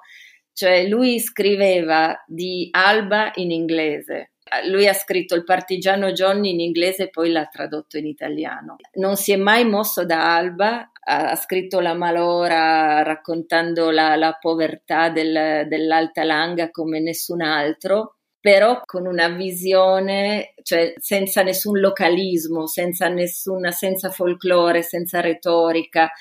Cioè 0.53 0.87
lui 0.87 1.19
scriveva 1.19 2.23
di 2.25 2.69
alba 2.71 3.31
in 3.35 3.51
inglese, 3.51 4.31
lui 4.65 4.87
ha 4.87 4.93
scritto 4.93 5.35
il 5.35 5.43
partigiano 5.43 6.11
Johnny 6.11 6.51
in 6.51 6.59
inglese 6.59 7.03
e 7.03 7.09
poi 7.09 7.31
l'ha 7.31 7.45
tradotto 7.45 7.97
in 7.97 8.05
italiano. 8.05 8.77
Non 8.93 9.15
si 9.15 9.31
è 9.31 9.37
mai 9.37 9.65
mosso 9.65 10.05
da 10.05 10.35
Alba, 10.35 10.91
ha 11.07 11.35
scritto 11.35 11.79
La 11.79 11.93
malora 11.93 13.03
raccontando 13.03 13.91
la, 13.91 14.15
la 14.15 14.37
povertà 14.39 15.09
del, 15.09 15.67
dell'Alta 15.67 16.23
Langa 16.23 16.71
come 16.71 16.99
nessun 16.99 17.41
altro 17.41 18.15
però 18.45 18.81
con 18.85 19.07
una 19.07 19.27
visione, 19.29 20.53
cioè 20.61 20.93
senza 20.97 21.41
nessun 21.41 21.79
localismo, 21.79 22.67
senza 22.67 23.07
nessuna, 23.07 23.71
senza 23.71 24.11
folklore, 24.11 24.83
senza 24.83 25.19
retorica, 25.19 26.11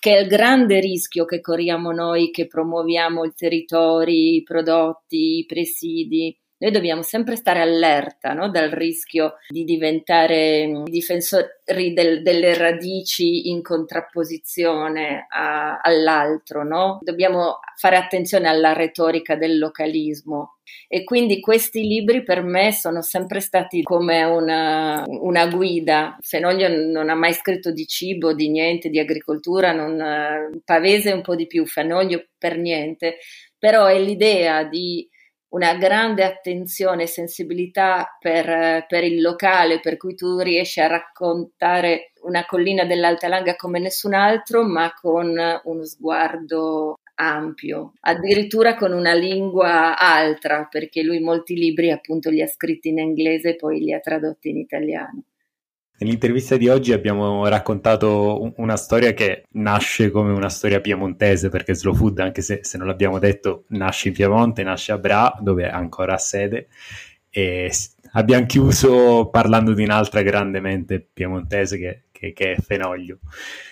che 0.00 0.16
è 0.16 0.20
il 0.20 0.26
grande 0.26 0.80
rischio 0.80 1.26
che 1.26 1.42
corriamo 1.42 1.92
noi 1.92 2.30
che 2.30 2.46
promuoviamo 2.46 3.24
i 3.24 3.34
territori, 3.36 4.36
i 4.36 4.42
prodotti, 4.42 5.40
i 5.40 5.44
presidi 5.44 6.34
noi 6.56 6.70
dobbiamo 6.70 7.02
sempre 7.02 7.36
stare 7.36 7.60
allerta 7.60 8.32
no? 8.32 8.48
dal 8.48 8.70
rischio 8.70 9.34
di 9.48 9.64
diventare 9.64 10.66
mm, 10.66 10.84
difensori 10.84 11.92
del, 11.92 12.22
delle 12.22 12.56
radici 12.56 13.50
in 13.50 13.60
contrapposizione 13.60 15.26
a, 15.28 15.78
all'altro, 15.80 16.64
no? 16.64 16.98
dobbiamo 17.02 17.58
fare 17.76 17.96
attenzione 17.96 18.48
alla 18.48 18.72
retorica 18.72 19.36
del 19.36 19.58
localismo. 19.58 20.58
E 20.88 21.04
quindi 21.04 21.40
questi 21.40 21.82
libri 21.82 22.22
per 22.22 22.42
me 22.42 22.72
sono 22.72 23.02
sempre 23.02 23.40
stati 23.40 23.82
come 23.82 24.22
una, 24.24 25.04
una 25.06 25.46
guida. 25.48 26.16
Fenoglio 26.20 26.68
non 26.68 27.10
ha 27.10 27.14
mai 27.14 27.34
scritto 27.34 27.70
di 27.70 27.86
cibo, 27.86 28.32
di 28.32 28.48
niente, 28.48 28.88
di 28.88 28.98
agricoltura, 28.98 29.72
non, 29.72 30.50
Pavese 30.64 31.12
un 31.12 31.22
po' 31.22 31.34
di 31.34 31.46
più, 31.46 31.66
Fenoglio 31.66 32.24
per 32.38 32.58
niente, 32.58 33.18
però 33.58 33.86
è 33.86 33.98
l'idea 33.98 34.64
di 34.64 35.08
una 35.54 35.74
grande 35.74 36.24
attenzione 36.24 37.04
e 37.04 37.06
sensibilità 37.06 38.16
per, 38.18 38.86
per, 38.88 39.04
il 39.04 39.20
locale, 39.20 39.78
per 39.80 39.96
cui 39.96 40.16
tu 40.16 40.40
riesci 40.40 40.80
a 40.80 40.88
raccontare 40.88 42.12
una 42.22 42.44
collina 42.44 42.84
dell'Alta 42.84 43.28
Langa 43.28 43.54
come 43.54 43.78
nessun 43.78 44.14
altro, 44.14 44.64
ma 44.64 44.92
con 44.92 45.28
uno 45.28 45.84
sguardo 45.84 46.98
ampio, 47.16 47.92
addirittura 48.00 48.74
con 48.74 48.92
una 48.92 49.14
lingua 49.14 49.96
altra, 49.96 50.66
perché 50.68 51.02
lui 51.02 51.20
molti 51.20 51.54
libri 51.54 51.92
appunto 51.92 52.30
li 52.30 52.42
ha 52.42 52.48
scritti 52.48 52.88
in 52.88 52.98
inglese 52.98 53.50
e 53.50 53.56
poi 53.56 53.78
li 53.78 53.92
ha 53.92 54.00
tradotti 54.00 54.48
in 54.48 54.58
italiano. 54.58 55.22
Nell'intervista 55.96 56.56
di 56.56 56.68
oggi 56.68 56.92
abbiamo 56.92 57.46
raccontato 57.46 58.52
una 58.56 58.76
storia 58.76 59.12
che 59.12 59.44
nasce 59.52 60.10
come 60.10 60.32
una 60.32 60.48
storia 60.48 60.80
piemontese, 60.80 61.50
perché 61.50 61.74
Slow 61.74 61.94
Food, 61.94 62.18
anche 62.18 62.42
se, 62.42 62.60
se 62.62 62.78
non 62.78 62.88
l'abbiamo 62.88 63.20
detto, 63.20 63.64
nasce 63.68 64.08
in 64.08 64.14
Piemonte, 64.14 64.64
nasce 64.64 64.90
a 64.90 64.98
Bra, 64.98 65.36
dove 65.40 65.70
ancora 65.70 66.14
ha 66.14 66.18
sede, 66.18 66.66
e 67.30 67.70
abbiamo 68.12 68.44
chiuso 68.46 69.28
parlando 69.30 69.72
di 69.72 69.84
un'altra 69.84 70.22
grandemente 70.22 71.06
piemontese 71.12 71.78
che, 71.78 72.02
che, 72.10 72.32
che, 72.32 72.52
è 72.54 72.60
Fenoglio. 72.60 73.20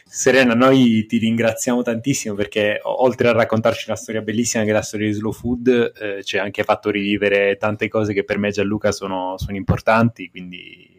Serena, 0.05 0.55
noi 0.55 1.05
ti 1.07 1.19
ringraziamo 1.19 1.83
tantissimo 1.83 2.35
perché 2.37 2.79
oltre 2.85 3.29
a 3.29 3.33
raccontarci 3.33 3.87
una 3.89 3.97
storia 3.97 4.21
bellissima 4.21 4.63
che 4.63 4.71
è 4.71 4.73
la 4.73 4.83
storia 4.83 5.09
di 5.09 5.15
Slow 5.15 5.33
Food, 5.33 5.93
eh, 6.01 6.23
ci 6.23 6.37
hai 6.37 6.45
anche 6.45 6.63
fatto 6.63 6.91
rivivere 6.91 7.57
tante 7.57 7.89
cose 7.89 8.13
che 8.13 8.23
per 8.23 8.39
me 8.39 8.49
e 8.49 8.53
Gianluca 8.53 8.93
sono, 8.93 9.35
sono 9.39 9.57
importanti, 9.57 10.29
quindi 10.31 10.92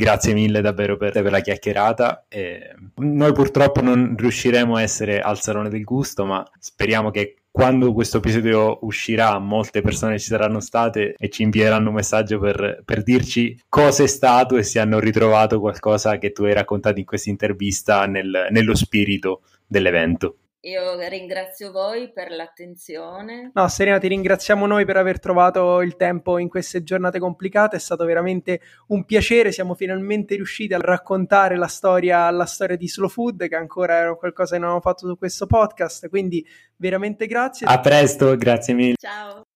Grazie 0.00 0.32
mille 0.32 0.62
davvero 0.62 0.96
per, 0.96 1.12
per 1.12 1.30
la 1.30 1.40
chiacchierata. 1.40 2.24
E 2.26 2.74
noi 2.94 3.34
purtroppo 3.34 3.82
non 3.82 4.14
riusciremo 4.16 4.76
a 4.76 4.80
essere 4.80 5.20
al 5.20 5.38
Salone 5.42 5.68
del 5.68 5.84
Gusto, 5.84 6.24
ma 6.24 6.42
speriamo 6.58 7.10
che 7.10 7.42
quando 7.50 7.92
questo 7.92 8.16
episodio 8.16 8.78
uscirà 8.80 9.38
molte 9.38 9.82
persone 9.82 10.18
ci 10.18 10.28
saranno 10.28 10.60
state 10.60 11.14
e 11.18 11.28
ci 11.28 11.42
invieranno 11.42 11.90
un 11.90 11.96
messaggio 11.96 12.38
per, 12.38 12.80
per 12.82 13.02
dirci 13.02 13.60
cosa 13.68 14.04
è 14.04 14.06
stato 14.06 14.56
e 14.56 14.62
se 14.62 14.78
hanno 14.80 15.00
ritrovato 15.00 15.60
qualcosa 15.60 16.16
che 16.16 16.32
tu 16.32 16.44
hai 16.44 16.54
raccontato 16.54 16.98
in 16.98 17.04
questa 17.04 17.28
intervista 17.28 18.06
nel, 18.06 18.46
nello 18.48 18.74
spirito 18.74 19.42
dell'evento. 19.66 20.36
Io 20.64 21.08
ringrazio 21.08 21.72
voi 21.72 22.12
per 22.12 22.30
l'attenzione. 22.30 23.50
No, 23.54 23.66
Serena, 23.68 23.98
ti 23.98 24.08
ringraziamo 24.08 24.66
noi 24.66 24.84
per 24.84 24.98
aver 24.98 25.18
trovato 25.18 25.80
il 25.80 25.96
tempo 25.96 26.36
in 26.36 26.50
queste 26.50 26.82
giornate 26.82 27.18
complicate. 27.18 27.76
È 27.76 27.78
stato 27.78 28.04
veramente 28.04 28.60
un 28.88 29.06
piacere. 29.06 29.52
Siamo 29.52 29.74
finalmente 29.74 30.34
riusciti 30.34 30.74
a 30.74 30.78
raccontare 30.78 31.56
la 31.56 31.66
storia, 31.66 32.30
la 32.30 32.44
storia 32.44 32.76
di 32.76 32.86
Slow 32.88 33.08
Food, 33.08 33.48
che 33.48 33.56
ancora 33.56 33.94
era 33.94 34.14
qualcosa 34.16 34.52
che 34.52 34.60
non 34.60 34.68
avevo 34.68 34.82
fatto 34.82 35.06
su 35.06 35.16
questo 35.16 35.46
podcast. 35.46 36.08
Quindi, 36.08 36.46
veramente 36.76 37.24
grazie. 37.24 37.66
A 37.66 37.80
presto, 37.80 38.36
grazie 38.36 38.74
mille. 38.74 38.96
Ciao. 38.98 39.46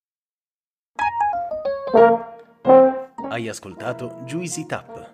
Hai 3.28 3.46
ascoltato 3.46 4.22
Juicy 4.24 4.64
Tap. 4.64 5.13